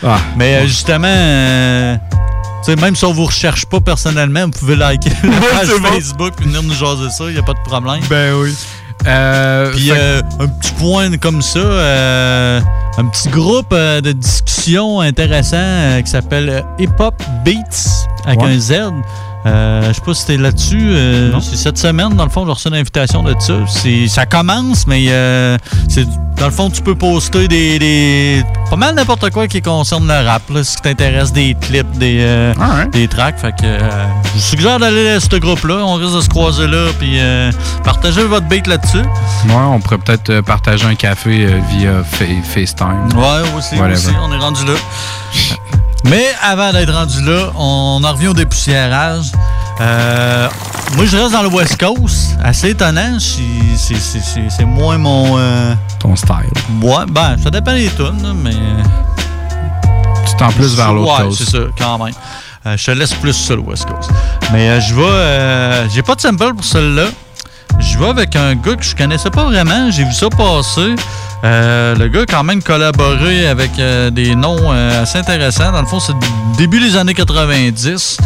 [0.05, 0.17] Ah.
[0.35, 1.07] Mais justement,
[2.65, 5.87] sais, même si on vous recherche pas personnellement, vous pouvez liker la page bon.
[5.89, 8.01] Facebook et venir nous jaser ça, il n'y a pas de problème.
[8.09, 8.53] Ben oui.
[9.07, 12.61] Euh, Puis euh, un petit point comme ça, euh,
[12.97, 18.49] un petit groupe euh, de discussion intéressant qui s'appelle Hip Hop Beats avec Ouais.
[18.53, 18.73] un Z.
[19.45, 20.91] Euh, je sais pas si t'es là-dessus.
[20.91, 23.53] euh, c'est cette semaine, dans le fond, j'ai reçu une invitation de ça.
[24.07, 25.57] Ça commence, mais euh,
[25.89, 26.05] c'est
[26.37, 30.27] dans le fond, tu peux poster des, des- pas mal n'importe quoi qui concerne le
[30.27, 30.41] rap.
[30.49, 32.53] Là, si t'intéresse des clips, des, euh,
[32.91, 33.37] des tracks.
[33.39, 35.75] Fait que je vous suggère d'aller à ce groupe-là.
[35.85, 37.17] On risque de se croiser là, puis
[37.83, 38.97] partager votre beat là-dessus.
[39.47, 43.09] Ouais, on pourrait peut-être partager un café via Fa- FaceTime.
[43.15, 43.93] Ouais, aussi, Whatever.
[43.93, 44.73] aussi, on est rendu là.
[46.05, 49.25] Mais avant d'être rendu là, on en revient au dépoussiérage.
[49.79, 50.47] Euh,
[50.95, 52.37] moi, je reste dans le West Coast.
[52.43, 53.17] Assez étonnant.
[53.19, 55.37] C'est- moins mon...
[55.37, 56.33] euh, Ton style.
[56.81, 58.51] Ouais, ben, ça dépend des tunes, mais...
[60.27, 62.13] Tu tends plus vers l'autre Ouais, c'est ça, quand même.
[62.65, 64.09] Euh, je te laisse plus sur le West Coast.
[64.51, 65.89] Mais euh, je vais...
[65.93, 67.05] J'ai pas de sample pour celle-là.
[67.79, 69.89] Je vais avec un gars que je connaissais pas vraiment.
[69.91, 70.95] J'ai vu ça passer.
[71.43, 75.71] Euh, le gars a quand même collaboré avec euh, des noms euh, assez intéressants.
[75.71, 76.13] Dans le fond, c'est
[76.57, 78.17] début des années 90.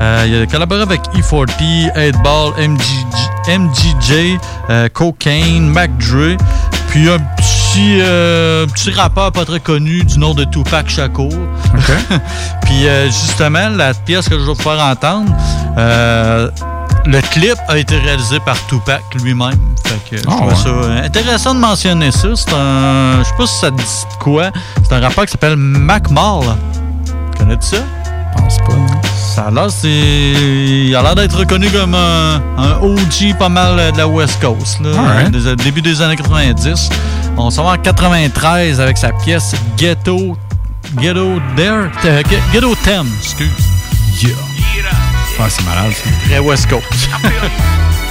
[0.00, 6.36] Euh, il a collaboré avec E40, 8Ball, MGJ, MGJ Cocaine, Mac Dre,
[6.88, 8.00] puis un petit,
[8.72, 11.28] petit rappeur pas très connu du nom de Tupac Shakur.
[12.62, 15.30] puis justement, la pièce que je vais vous faire entendre,
[17.06, 19.58] le clip a été réalisé par Tupac lui-même.
[19.84, 20.54] Fait que je Ah, trouve ouais.
[20.54, 22.28] ça euh, intéressant de mentionner ça.
[22.34, 23.18] C'est un.
[23.20, 24.50] Je sais pas si ça te dit quoi.
[24.82, 26.44] C'est un rappeur qui s'appelle Mac Mall.
[27.38, 27.76] Connais-tu ça?
[28.36, 28.74] Je pense pas.
[29.34, 29.88] Ça a l'air, c'est.
[29.88, 34.38] Il a l'air d'être reconnu comme un, un OG pas mal euh, de la West
[34.40, 36.88] Coast, là, des- euh, début des années 90.
[37.36, 40.36] On s'en va en 93 avec sa pièce Ghetto.
[40.98, 41.88] Ghetto Dare.
[42.04, 42.22] euh,
[42.52, 43.48] Ghetto Thème, excuse.
[44.22, 44.30] Yeah.
[45.38, 46.10] Ah, c'est malade, ça.
[46.26, 47.08] Très West Coast.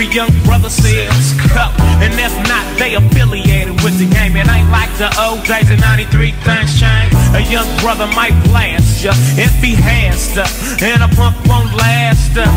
[0.00, 1.78] every young brother says cup.
[2.00, 4.34] And if not, they affiliated with the game.
[4.34, 7.12] It ain't like the old days in 93, things change.
[7.36, 10.44] A young brother might blast ya if he has to,
[10.84, 12.32] and a punk won't last.
[12.34, 12.48] Uh.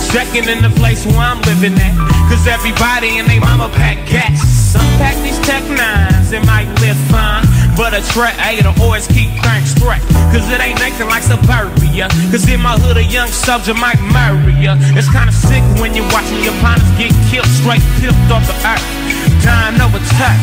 [0.00, 1.94] Second in the place where I'm living at,
[2.28, 4.42] cause everybody and they mama pack gas.
[4.72, 7.57] Some pack these tech nines, it might live fine.
[7.78, 10.02] But a track A to always keep things straight.
[10.34, 12.08] Cause it ain't nothing like suburbia.
[12.34, 14.74] Cause in my hood, a young soldier might murder ya.
[14.98, 19.07] It's kinda sick when you're watching your partners get killed straight pipped off the earth.
[19.42, 20.40] Dying over time.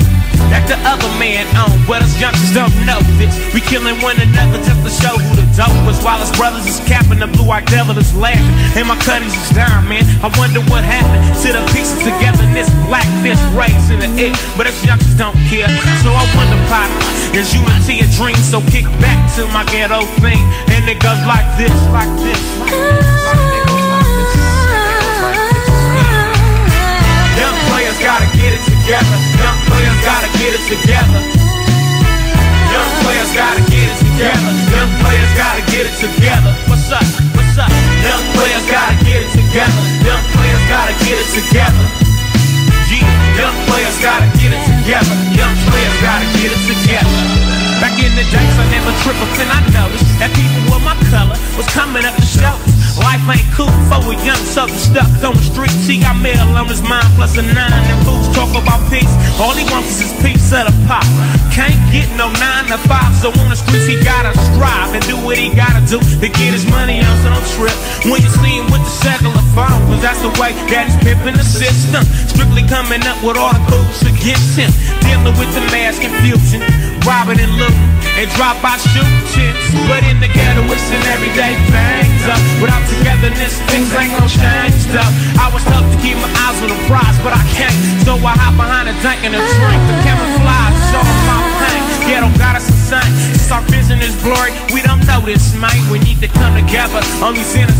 [0.53, 1.77] That the other man um, on.
[1.89, 3.33] But us youngsters don't know this.
[3.53, 5.97] We killing one another just to show who the dope was.
[6.05, 8.55] While us brothers is capping, the blue eyed devil is laughing.
[8.77, 10.05] And my cutties is down, man.
[10.21, 12.69] I wonder what happened to the pieces togetherness.
[12.85, 14.33] Black fist raised in the air.
[14.57, 15.69] But us youngsters don't care.
[16.05, 17.01] So I wonder, partner,
[17.33, 18.37] is unity a dream?
[18.45, 20.41] So kick back to my ghetto thing.
[20.69, 23.54] And it goes like this, like this, like this.
[28.85, 29.17] Together.
[29.41, 31.21] Young players gotta get it together.
[32.69, 34.51] Young players gotta get it together.
[34.69, 36.53] Young players gotta get it together.
[36.69, 37.01] What's up?
[37.33, 37.73] What's up?
[38.05, 39.81] Young players gotta get it together.
[40.05, 41.85] Young players gotta get it together.
[43.33, 45.15] Young players gotta get it together.
[45.33, 47.17] Young players gotta get it together.
[47.81, 51.33] Back in the days, I never tripped and I noticed that people with my color
[51.57, 52.53] was coming up to show.
[52.97, 55.71] Life ain't cool for a young southern stuck on the street.
[55.83, 59.11] He got mail on his mind plus a nine and fools talk about peace.
[59.39, 61.03] All he wants is his piece of pop.
[61.51, 65.15] Can't get no nine to five, so on the streets he gotta strive and do
[65.23, 67.15] what he gotta do to get his money on.
[67.23, 67.75] So don't trip
[68.07, 71.35] when you see him with the cellular phone, cause that's the way that he's pimping
[71.35, 72.03] the system.
[72.31, 74.71] Strictly coming up with all the articles against him,
[75.03, 76.61] dealing with the mass confusion,
[77.05, 79.63] robbing and looting, and drop by shootings.
[79.87, 82.05] But in the ghetto, it's an everyday thing.
[82.25, 84.89] So without togetherness, things ain't gon' change.
[84.89, 87.77] Though I was tough to keep my eyes on the prize, but I can't.
[88.03, 90.85] So I hop behind a tank and a drink to camouflage
[91.29, 91.44] my.
[92.05, 93.01] Ghetto got us insane.
[93.33, 94.53] It's our business glory.
[94.73, 95.81] We don't know this, mate.
[95.89, 97.01] We need to come together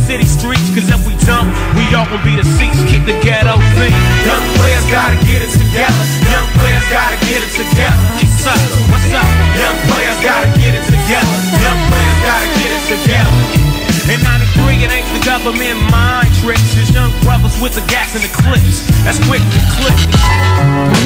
[0.06, 0.69] city streets.
[0.73, 2.77] Cause if we don't, we all gon' be the seats.
[3.06, 3.57] The ghetto.
[3.57, 6.06] Young players gotta get it together.
[6.30, 8.02] Young players gotta get it together.
[8.18, 8.61] What's up?
[8.89, 9.30] What's up?
[9.57, 11.38] Young players gotta get it together.
[11.61, 13.64] Young players gotta get it together.
[14.07, 14.91] In 93, it.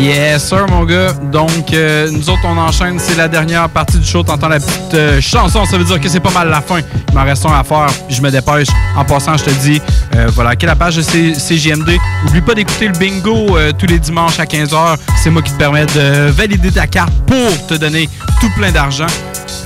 [0.02, 1.14] Yes, sir, mon gars.
[1.32, 3.00] Donc, euh, nous autres, on enchaîne.
[3.00, 4.22] C'est la dernière partie du show.
[4.22, 5.64] T'entends la petite euh, chanson.
[5.64, 6.80] Ça veut dire que c'est pas mal la fin.
[6.80, 7.88] Il m'en reste un à faire.
[8.10, 8.68] Je me dépêche.
[8.98, 9.82] En passant, je te dis,
[10.16, 11.98] euh, voilà, quelle la page de CGMD.
[12.28, 14.98] Oublie pas d'écouter le bingo tous les dimanches à 15h.
[15.24, 18.10] C'est moi qui te permets de valider ta carte pour te donner
[18.42, 19.08] tout plein d'argent.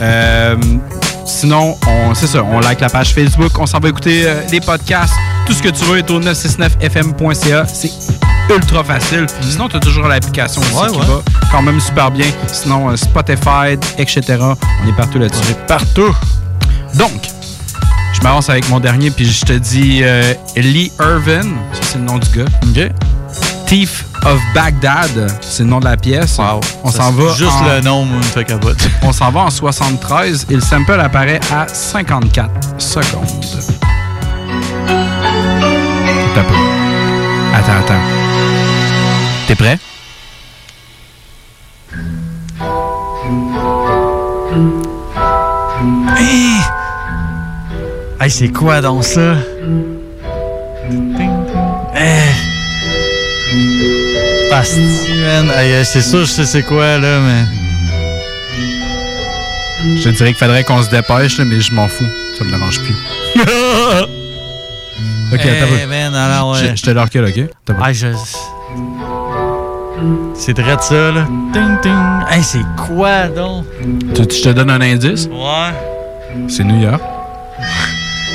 [0.01, 0.55] Euh,
[1.25, 4.59] sinon, on, c'est ça, on like la page Facebook, on s'en va écouter euh, les
[4.61, 5.13] podcasts.
[5.45, 7.65] Tout ce que tu veux est au 969fm.ca.
[7.67, 7.91] C'est
[8.53, 9.25] ultra facile.
[9.41, 11.05] Sinon, tu as toujours l'application aussi Ouais, qui ouais.
[11.05, 11.21] va
[11.51, 12.25] quand même super bien.
[12.47, 14.21] Sinon, euh, Spotify, etc.
[14.83, 15.53] On est partout là-dessus.
[15.67, 16.15] partout.
[16.95, 17.11] Donc,
[18.13, 21.41] je m'avance avec mon dernier, puis je te dis euh, Lee Irvin,
[21.73, 22.45] ça c'est le nom du gars.
[22.63, 22.91] OK.
[23.73, 26.37] Thief of Baghdad, c'est le nom de la pièce.
[26.83, 27.33] On Ça, s'en c'est va.
[27.33, 28.77] Juste en- le nom me fait capote.
[29.01, 33.25] On s'en va en 73 et le sample apparaît à 54 secondes.
[36.35, 36.53] Attends.
[37.55, 38.01] Attends, attends.
[39.47, 39.79] T'es prêt?
[46.17, 46.61] Hey!
[48.19, 49.35] Hey, c'est quoi donc ça?
[54.53, 55.51] Man.
[55.83, 57.43] C'est sûr, je sais c'est quoi, là, mais.
[59.97, 62.05] Je te dirais qu'il faudrait qu'on se dépêche, là, mais je m'en fous.
[62.37, 62.95] Ça me dérange plus.
[65.33, 66.59] Ok, Hey, attends man, alors, ouais.
[66.59, 67.39] Je, je te le recule, ok?
[67.67, 68.07] Attends je.
[70.35, 71.27] C'est de ça, là.
[71.51, 71.93] Ding, ding.
[72.29, 73.65] Hey, c'est quoi, donc?
[74.13, 75.25] Tu- je te donne un indice?
[75.31, 75.73] Ouais.
[76.47, 77.01] C'est New York.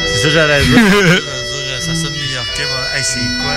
[0.06, 0.78] C'est ça que j'allais dire.
[1.80, 2.66] Ça sonne new-yorkais.
[2.96, 3.54] Hey, c'est quoi,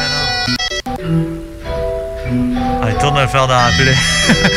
[3.33, 3.95] dans la plaie.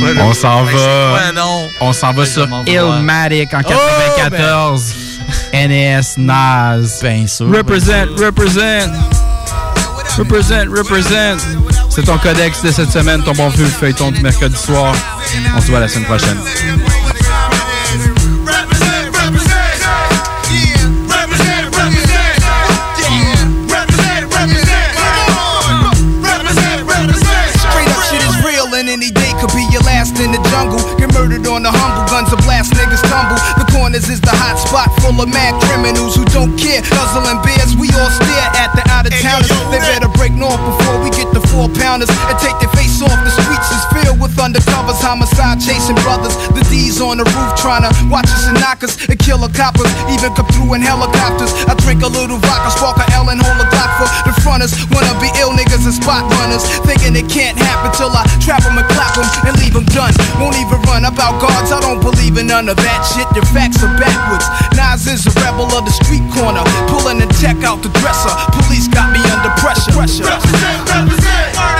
[0.00, 0.24] Voilà.
[0.24, 1.32] On s'en va.
[1.34, 1.68] non?
[1.80, 2.48] On s'en va sur.
[2.66, 3.72] Illmatic en Oh,
[4.18, 4.94] 94.
[5.52, 7.00] NS Nas.
[7.02, 7.46] Ben sûr.
[7.48, 8.90] Represent, represent.
[10.18, 11.38] Represent, represent.
[11.90, 14.92] C'est ton codex de cette semaine, ton bon vieux feuilleton du mercredi soir.
[15.56, 16.38] On se voit la semaine prochaine.
[34.08, 36.80] The corners is the hot spot full of mad criminals who don't care.
[36.80, 39.52] Guzzling beers, we all stare at the out of towners.
[39.68, 42.72] They better break north before we get the four pounders and take their
[43.02, 43.18] off.
[43.22, 46.34] The streets is filled with undercovers, homicide chasing brothers.
[46.54, 49.90] The D's on the roof trying to watch us and knock us and kill coppers.
[50.10, 51.54] Even come through in helicopters.
[51.70, 54.74] I drink a little vodka, spark a L and hold a Glock for the fronters.
[54.90, 56.64] Wanna be ill niggas and spot runners.
[56.86, 60.12] Thinking it can't happen till I trap them and clap them and leave them done.
[60.42, 63.28] Won't even run about guards, I don't believe in none of that shit.
[63.34, 64.46] Your facts are backwards.
[64.74, 66.64] Nas is a rebel of the street corner.
[66.90, 68.32] Pulling the tech out the dresser.
[68.58, 69.92] Police got me under pressure.
[69.92, 70.26] pressure.
[70.26, 71.77] Represent, represent.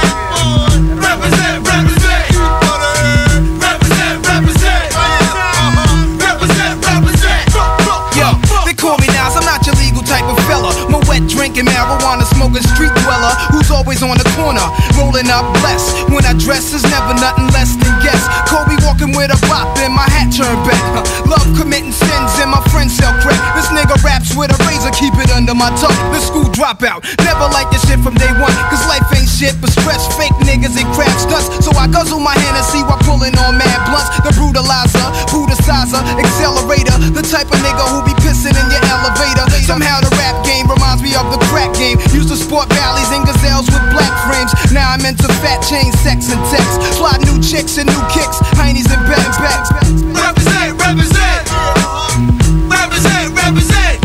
[14.99, 16.11] Pulling up blessed.
[16.11, 18.23] When I dress is never nothing less than guess.
[18.51, 20.83] Kobe walking with a bop and my hat turned back.
[20.95, 21.05] Huh.
[21.31, 23.39] Love committing sins and my friends sell crack.
[23.55, 25.95] This nigga raps with a razor, keep it under my tongue.
[26.11, 28.53] The school dropout, never like this shit from day one.
[28.71, 31.65] Cause life ain't shit but stress, fake niggas and crap stunts.
[31.65, 34.11] So I guzzle my Hennessy while pulling on mad blunts.
[34.25, 36.97] The brutalizer, brutalizer, accelerator.
[37.15, 39.47] The type of nigga who be pissing in your elevator.
[39.65, 42.01] Somehow the rap game reminds me of the crack game.
[42.17, 43.25] Used to sport valleys and
[43.59, 44.53] gazelles with black frames.
[44.73, 46.99] Now I'm into fat chain, sex and text.
[46.99, 49.69] Fly new chicks and new kicks, heinies and bags, bags.
[50.15, 51.43] Represent, represent.
[52.71, 53.99] Represent, represent.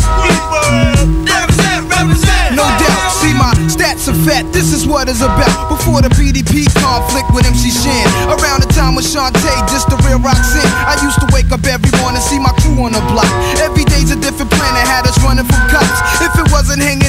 [1.28, 2.50] Represent, represent.
[2.56, 5.70] No doubt, see my stats are fat, this is what it's about.
[5.70, 8.08] Before the BDP conflict with MC Shan.
[8.30, 10.70] Around the time with Shantae, just the real Roxanne.
[10.88, 13.30] I used to wake up every morning, see my crew on the block.
[13.60, 16.00] Every day's a different planet, had us running from cops.
[16.22, 17.03] If it wasn't hanging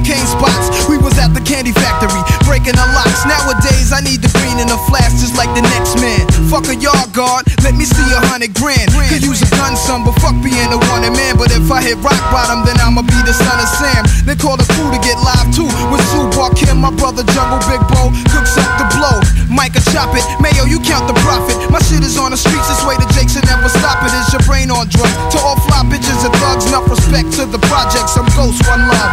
[0.00, 3.20] cocaine spots, we was at the candy factory, breaking the locks.
[3.28, 6.24] Nowadays, I need the green in a flash, just like the next man.
[6.48, 8.88] Fuck a yard guard, let me see a hundred grand.
[9.12, 11.36] Could use a gun, son, but fuck being a wanted man.
[11.36, 14.02] But if I hit rock bottom, then I'ma be the son of Sam.
[14.24, 15.68] They call the crew to get live too.
[15.92, 19.20] With Sue Kim, my brother Jungle Big Bo, cooks up the blow.
[19.52, 21.58] Micah chop it, Mayo, you count the profit.
[21.68, 24.14] My shit is on the streets, this way the Jakes will never stop it.
[24.14, 25.12] Is your brain on drugs?
[25.34, 28.16] To all fly bitches and thugs, enough respect to the projects.
[28.16, 29.10] I'm Ghost, one love.